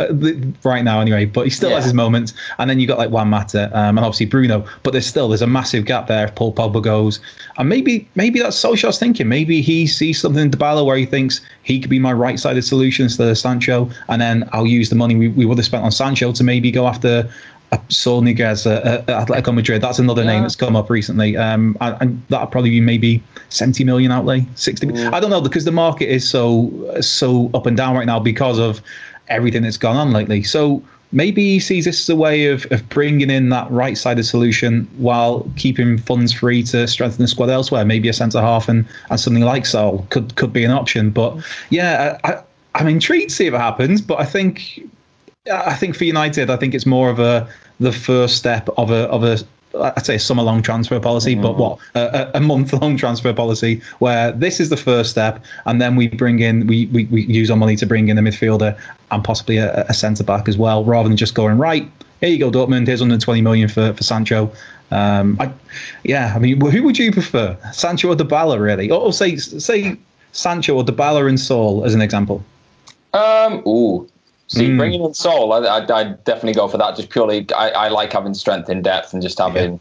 right 0.64 0.84
now, 0.84 1.00
anyway. 1.00 1.26
But 1.26 1.46
he 1.46 1.50
still 1.50 1.70
yeah. 1.70 1.76
has 1.76 1.86
his 1.86 1.94
moments. 1.94 2.34
And 2.58 2.70
then 2.70 2.80
you 2.80 2.88
got 2.88 2.98
like 2.98 3.10
Juan 3.10 3.30
Mata 3.30 3.66
um, 3.78 3.98
and 3.98 4.00
obviously 4.00 4.26
Bruno. 4.26 4.66
But 4.84 4.92
there's 4.92 5.08
still 5.08 5.30
there's 5.30 5.42
a 5.42 5.48
massive 5.48 5.86
gap 5.86 6.08
there 6.08 6.26
if 6.26 6.36
Paul 6.36 6.54
Pogba 6.54 6.82
goes. 6.82 7.20
And 7.58 7.70
maybe 7.70 8.08
maybe 8.16 8.40
that's 8.40 8.62
Solskjaer's 8.62 9.00
thinking. 9.00 9.28
Maybe 9.28 9.62
he 9.62 9.88
sees 9.88 10.20
something 10.20 10.44
in 10.44 10.52
Dybala 10.52 10.86
where 10.86 10.98
he 10.98 11.06
thinks 11.06 11.42
he 11.64 11.80
could 11.80 11.90
be 11.90 12.00
my 12.00 12.14
right-sided 12.14 12.64
solution 12.64 13.04
instead 13.04 13.28
of 13.28 13.38
Sancho, 13.38 13.90
and 14.10 14.22
then 14.22 14.50
I'll 14.52 14.68
use 14.68 14.90
the 14.90 14.96
money 14.96 15.16
we, 15.16 15.30
we 15.30 15.46
would 15.46 15.58
have 15.58 15.66
spent 15.66 15.84
on 15.84 15.92
Sancho 15.92 16.32
to 16.34 16.44
maybe 16.44 16.72
go 16.72 16.88
after 16.88 17.30
Saul 17.90 18.22
Niguez 18.22 18.70
at, 18.70 19.06
Atletico 19.08 19.54
Madrid. 19.54 19.82
That's 19.82 20.00
another 20.00 20.24
yeah. 20.24 20.32
name 20.32 20.42
that's 20.42 20.56
come 20.56 20.76
up 20.76 20.90
recently. 20.90 21.38
Um, 21.38 21.78
and, 21.82 21.98
and 22.02 22.24
that'll 22.30 22.48
probably 22.48 22.72
be 22.72 22.82
maybe 22.82 23.24
70 23.50 23.84
million 23.84 24.12
outlay, 24.12 24.46
60. 24.56 24.88
Mm. 24.88 25.14
I 25.14 25.20
don't 25.20 25.30
know 25.30 25.42
because 25.42 25.66
the 25.66 25.72
market 25.72 26.10
is 26.10 26.28
so 26.28 26.72
so 27.02 27.50
up 27.54 27.66
and 27.66 27.78
down 27.78 27.96
right 27.96 28.06
now 28.06 28.20
because 28.20 28.60
of 28.60 28.82
everything 29.28 29.64
that's 29.64 29.78
gone 29.78 29.96
on 29.96 30.12
lately. 30.12 30.44
So 30.44 30.84
maybe 31.12 31.44
he 31.44 31.60
sees 31.60 31.86
this 31.86 32.02
as 32.02 32.10
a 32.10 32.16
way 32.16 32.48
of, 32.48 32.66
of 32.72 32.88
bringing 32.90 33.30
in 33.30 33.50
that 33.50 33.70
right 33.72 33.98
sided 33.98 34.24
solution 34.24 34.90
while 34.98 35.50
keeping 35.56 35.98
funds 35.98 36.34
free 36.34 36.64
to 36.64 36.88
strengthen 36.88 37.22
the 37.22 37.28
squad 37.28 37.50
elsewhere. 37.50 37.86
Maybe 37.86 38.10
a 38.10 38.14
centre 38.14 38.42
half 38.42 38.68
and, 38.70 38.86
and 39.10 39.20
something 39.20 39.44
like 39.44 39.66
Saul 39.66 40.06
could 40.10 40.36
could 40.36 40.52
be 40.52 40.64
an 40.64 40.72
option. 40.72 41.10
But 41.10 41.38
yeah, 41.70 42.18
I, 42.24 42.42
I'm 42.76 42.88
intrigued 42.88 43.30
to 43.30 43.36
see 43.36 43.48
if 43.48 43.54
it 43.54 43.58
happens. 43.58 44.02
But 44.02 44.20
I 44.20 44.26
think 44.26 44.82
I 45.50 45.74
think 45.74 45.96
for 45.96 46.04
United, 46.04 46.50
I 46.50 46.58
think 46.58 46.76
it's 46.76 46.86
more 46.86 47.10
of 47.10 47.20
a 47.20 47.50
the 47.80 47.92
first 47.92 48.38
step 48.38 48.70
of 48.78 48.92
a 48.92 49.08
of 49.10 49.24
a 49.24 49.40
I'd 49.74 50.06
say 50.06 50.16
a 50.16 50.20
summer 50.20 50.44
long 50.44 50.62
transfer 50.62 51.00
policy, 51.00 51.34
mm-hmm. 51.34 51.42
but 51.42 51.58
what 51.58 51.80
a, 51.96 52.38
a 52.38 52.40
month 52.42 52.74
long 52.74 52.98
transfer 52.98 53.34
policy 53.34 53.82
where 54.00 54.32
this 54.34 54.60
is 54.60 54.70
the 54.70 54.78
first 54.78 55.10
step, 55.10 55.44
and 55.66 55.82
then 55.82 55.96
we 55.96 56.10
bring 56.10 56.40
in 56.40 56.68
we, 56.68 56.88
we, 56.88 57.06
we 57.06 57.24
use 57.24 57.50
our 57.50 57.58
money 57.58 57.76
to 57.78 57.86
bring 57.86 58.10
in 58.10 58.18
a 58.18 58.22
midfielder 58.22 58.78
and 59.10 59.24
possibly 59.24 59.58
a, 59.58 59.84
a 59.86 59.94
centre 59.94 60.24
back 60.24 60.48
as 60.48 60.58
well, 60.58 60.84
rather 60.84 61.10
than 61.10 61.18
just 61.18 61.34
going 61.34 61.58
right. 61.58 61.90
Here 62.20 62.30
you 62.30 62.38
go, 62.38 62.52
Dortmund. 62.52 62.86
Here's 62.86 63.02
120 63.02 63.42
million 63.42 63.68
for 63.68 63.94
for 63.94 64.04
Sancho. 64.04 64.52
Um, 64.92 65.38
I, 65.40 65.52
yeah, 66.04 66.34
I 66.36 66.40
mean, 66.40 66.60
who 66.60 66.84
would 66.84 67.00
you 67.00 67.12
prefer, 67.12 67.58
Sancho 67.72 68.10
or 68.10 68.16
Dybala, 68.16 68.60
really? 68.60 68.92
Or, 68.92 69.00
or 69.00 69.14
say 69.14 69.38
say 69.38 69.98
Sancho 70.34 70.76
or 70.76 70.84
Dybala 70.84 71.28
and 71.28 71.40
Saul 71.40 71.84
as 71.84 71.96
an 71.96 72.02
example. 72.02 72.44
Um, 73.14 73.64
ooh, 73.66 74.08
See, 74.52 74.68
mm. 74.68 74.78
bringing 74.78 75.02
in 75.02 75.14
Saul, 75.14 75.54
I, 75.54 75.78
I, 75.78 76.04
definitely 76.26 76.56
go 76.56 76.68
for 76.68 76.78
that. 76.78 76.98
Just 76.98 77.10
purely, 77.10 77.48
I, 77.56 77.70
I 77.70 77.88
like 77.88 78.12
having 78.12 78.34
strength 78.34 78.70
in 78.70 78.82
depth 78.82 79.14
and 79.14 79.22
just 79.22 79.38
having 79.38 79.72
yeah. 79.72 79.80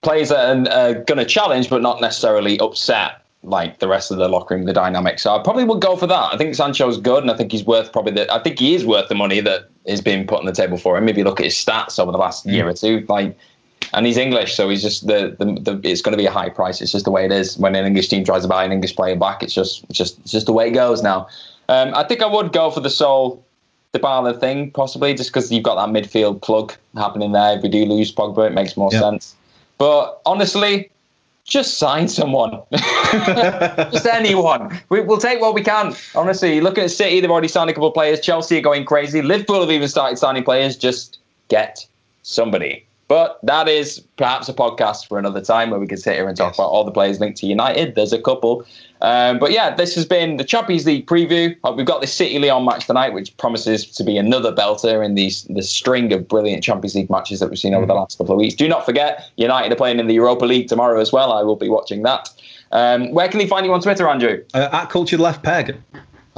players 0.00 0.30
that 0.30 0.66
are 0.68 0.94
going 0.94 1.18
to 1.18 1.26
challenge, 1.26 1.68
but 1.68 1.82
not 1.82 2.00
necessarily 2.00 2.58
upset 2.60 3.22
like 3.42 3.78
the 3.78 3.86
rest 3.86 4.10
of 4.10 4.16
the 4.16 4.26
locker 4.26 4.54
room, 4.54 4.64
the 4.64 4.72
dynamic. 4.72 5.18
So 5.18 5.36
I 5.36 5.42
probably 5.42 5.64
would 5.64 5.82
go 5.82 5.96
for 5.96 6.06
that. 6.06 6.32
I 6.32 6.38
think 6.38 6.54
Sancho's 6.54 6.96
good, 6.96 7.22
and 7.22 7.30
I 7.30 7.36
think 7.36 7.52
he's 7.52 7.62
worth 7.62 7.92
probably 7.92 8.12
the. 8.12 8.32
I 8.32 8.42
think 8.42 8.58
he 8.58 8.74
is 8.74 8.86
worth 8.86 9.10
the 9.10 9.14
money 9.14 9.40
that 9.40 9.68
is 9.84 10.00
being 10.00 10.26
put 10.26 10.38
on 10.38 10.46
the 10.46 10.52
table 10.52 10.78
for 10.78 10.96
him. 10.96 11.04
Maybe 11.04 11.22
look 11.22 11.38
at 11.38 11.44
his 11.44 11.54
stats 11.54 11.98
over 11.98 12.10
the 12.10 12.16
last 12.16 12.46
mm. 12.46 12.52
year 12.52 12.66
or 12.66 12.72
two, 12.72 13.04
like. 13.08 13.36
And 13.94 14.04
he's 14.04 14.18
English, 14.18 14.54
so 14.54 14.68
he's 14.68 14.82
just 14.82 15.06
the, 15.06 15.34
the, 15.38 15.46
the 15.62 15.88
it's 15.88 16.02
going 16.02 16.12
to 16.12 16.18
be 16.18 16.26
a 16.26 16.30
high 16.30 16.50
price. 16.50 16.82
It's 16.82 16.92
just 16.92 17.06
the 17.06 17.10
way 17.10 17.24
it 17.24 17.32
is. 17.32 17.56
When 17.56 17.74
an 17.74 17.86
English 17.86 18.08
team 18.08 18.22
tries 18.22 18.42
to 18.42 18.48
buy 18.48 18.64
an 18.64 18.72
English 18.72 18.94
player 18.96 19.16
back, 19.16 19.42
it's 19.42 19.54
just 19.54 19.84
it's 19.84 19.96
just 19.96 20.18
it's 20.18 20.32
just 20.32 20.44
the 20.44 20.52
way 20.52 20.68
it 20.68 20.72
goes 20.72 21.02
now. 21.02 21.28
Um, 21.70 21.94
I 21.94 22.04
think 22.04 22.20
I 22.20 22.26
would 22.26 22.52
go 22.52 22.70
for 22.70 22.80
the 22.80 22.90
Saul 23.94 24.00
Dybala 24.00 24.38
thing, 24.38 24.70
possibly, 24.72 25.14
just 25.14 25.30
because 25.30 25.50
you've 25.50 25.62
got 25.62 25.74
that 25.76 25.92
midfield 25.92 26.42
plug 26.42 26.74
happening 26.94 27.32
there. 27.32 27.56
If 27.56 27.62
we 27.62 27.68
do 27.68 27.84
lose 27.84 28.12
Pogba, 28.12 28.46
it 28.46 28.52
makes 28.52 28.76
more 28.76 28.90
sense. 28.90 29.34
But 29.78 30.20
honestly, 30.26 30.90
just 31.44 31.78
sign 31.78 32.08
someone. 32.08 32.60
just 32.72 34.06
anyone. 34.06 34.78
We, 34.90 35.00
will 35.00 35.18
take 35.18 35.40
what 35.40 35.54
we 35.54 35.62
can. 35.62 35.94
Honestly, 36.14 36.60
looking 36.60 36.84
at 36.84 36.90
City, 36.90 37.20
they've 37.20 37.30
already 37.30 37.48
signed 37.48 37.70
a 37.70 37.72
couple 37.72 37.88
of 37.88 37.94
players. 37.94 38.20
Chelsea 38.20 38.58
are 38.58 38.62
going 38.62 38.84
crazy. 38.84 39.22
Liverpool 39.22 39.60
have 39.60 39.70
even 39.70 39.88
started 39.88 40.18
signing 40.18 40.44
players. 40.44 40.76
Just 40.76 41.18
get 41.48 41.86
somebody. 42.22 42.84
But 43.06 43.40
that 43.42 43.68
is 43.68 44.00
perhaps 44.18 44.50
a 44.50 44.52
podcast 44.52 45.08
for 45.08 45.18
another 45.18 45.40
time 45.40 45.70
where 45.70 45.80
we 45.80 45.86
can 45.86 45.96
sit 45.96 46.14
here 46.14 46.28
and 46.28 46.36
talk 46.36 46.50
yes. 46.50 46.56
about 46.58 46.68
all 46.68 46.84
the 46.84 46.90
players 46.90 47.20
linked 47.20 47.38
to 47.38 47.46
United. 47.46 47.94
There's 47.94 48.12
a 48.12 48.20
couple. 48.20 48.66
Um, 49.00 49.38
but 49.38 49.52
yeah, 49.52 49.74
this 49.74 49.94
has 49.94 50.04
been 50.04 50.36
the 50.38 50.44
Champions 50.44 50.86
League 50.86 51.06
preview. 51.06 51.56
We've 51.76 51.86
got 51.86 52.00
the 52.00 52.06
City 52.06 52.38
Lyon 52.38 52.64
match 52.64 52.86
tonight, 52.86 53.12
which 53.12 53.36
promises 53.36 53.86
to 53.86 54.04
be 54.04 54.16
another 54.16 54.52
belter 54.52 55.04
in 55.04 55.14
these 55.14 55.44
the 55.44 55.62
string 55.62 56.12
of 56.12 56.26
brilliant 56.26 56.62
Champions 56.62 56.94
League 56.94 57.10
matches 57.10 57.40
that 57.40 57.48
we've 57.48 57.58
seen 57.58 57.74
over 57.74 57.86
the 57.86 57.92
mm. 57.92 58.00
last 58.00 58.18
couple 58.18 58.34
of 58.34 58.38
weeks. 58.38 58.54
Do 58.54 58.68
not 58.68 58.84
forget, 58.84 59.30
United 59.36 59.72
are 59.72 59.76
playing 59.76 60.00
in 60.00 60.06
the 60.06 60.14
Europa 60.14 60.44
League 60.44 60.68
tomorrow 60.68 61.00
as 61.00 61.12
well. 61.12 61.32
I 61.32 61.42
will 61.42 61.56
be 61.56 61.68
watching 61.68 62.02
that. 62.02 62.28
Um, 62.72 63.12
where 63.12 63.28
can 63.28 63.38
they 63.38 63.46
find 63.46 63.64
you 63.64 63.72
on 63.72 63.80
Twitter, 63.80 64.08
Andrew? 64.08 64.44
Uh, 64.52 64.68
at 64.72 64.90
Cultured 64.90 65.20
Left 65.20 65.42
Peg. 65.42 65.76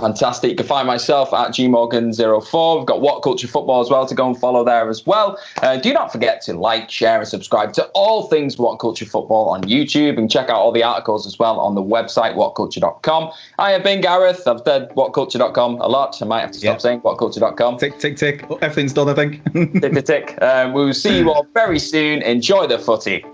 Fantastic. 0.01 0.51
You 0.51 0.57
can 0.57 0.67
find 0.67 0.87
myself 0.87 1.33
at 1.33 1.51
gmorgan04. 1.51 2.79
We've 2.79 2.87
got 2.87 3.01
What 3.01 3.23
Culture 3.23 3.49
Football 3.49 3.81
as 3.81 3.91
well 3.91 4.07
to 4.07 4.15
go 4.15 4.27
and 4.27 4.39
follow 4.39 4.65
there 4.65 4.89
as 4.89 5.07
well. 5.07 5.39
Uh, 5.63 5.77
do 5.77 5.93
not 5.93 6.13
forget 6.13 6.41
to 6.43 6.55
like, 6.55 6.91
share, 6.91 7.19
and 7.19 7.29
subscribe 7.29 7.73
to 7.75 7.85
all 7.95 8.29
things 8.29 8.59
What 8.59 8.77
Culture 8.77 9.05
Football 9.05 9.51
on 9.51 9.63
YouTube 9.63 10.19
and 10.19 10.31
check 10.31 10.49
out 10.49 10.57
all 10.57 10.73
the 10.73 10.83
articles 10.83 11.27
as 11.27 11.39
well 11.39 11.61
on 11.61 11.75
the 11.75 11.83
website, 11.83 12.35
whatculture.com. 12.35 13.31
I 13.59 13.71
have 13.73 13.83
been 13.83 14.01
Gareth. 14.01 14.47
I've 14.47 14.63
said 14.65 14.91
whatculture.com 14.91 15.81
a 15.81 15.89
lot. 15.89 16.21
I 16.21 16.25
might 16.25 16.41
have 16.41 16.53
to 16.53 16.59
stop 16.59 16.81
saying 16.81 17.01
whatculture.com. 17.01 17.79
Tick, 17.79 17.99
tick, 17.99 18.17
tick. 18.17 18.45
Everything's 18.63 18.93
done, 18.93 19.09
I 19.09 19.15
think. 19.15 19.43
tick, 19.81 19.93
tick, 19.93 20.05
tick. 20.07 20.43
Um, 20.43 20.73
we 20.73 20.85
will 20.85 20.95
see 20.95 21.19
you 21.19 21.31
all 21.31 21.47
very 21.55 21.79
soon. 21.79 22.23
Enjoy 22.23 22.67
the 22.67 22.79
footy. 22.79 23.25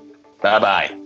Bye 0.42 0.59
bye. 0.59 1.06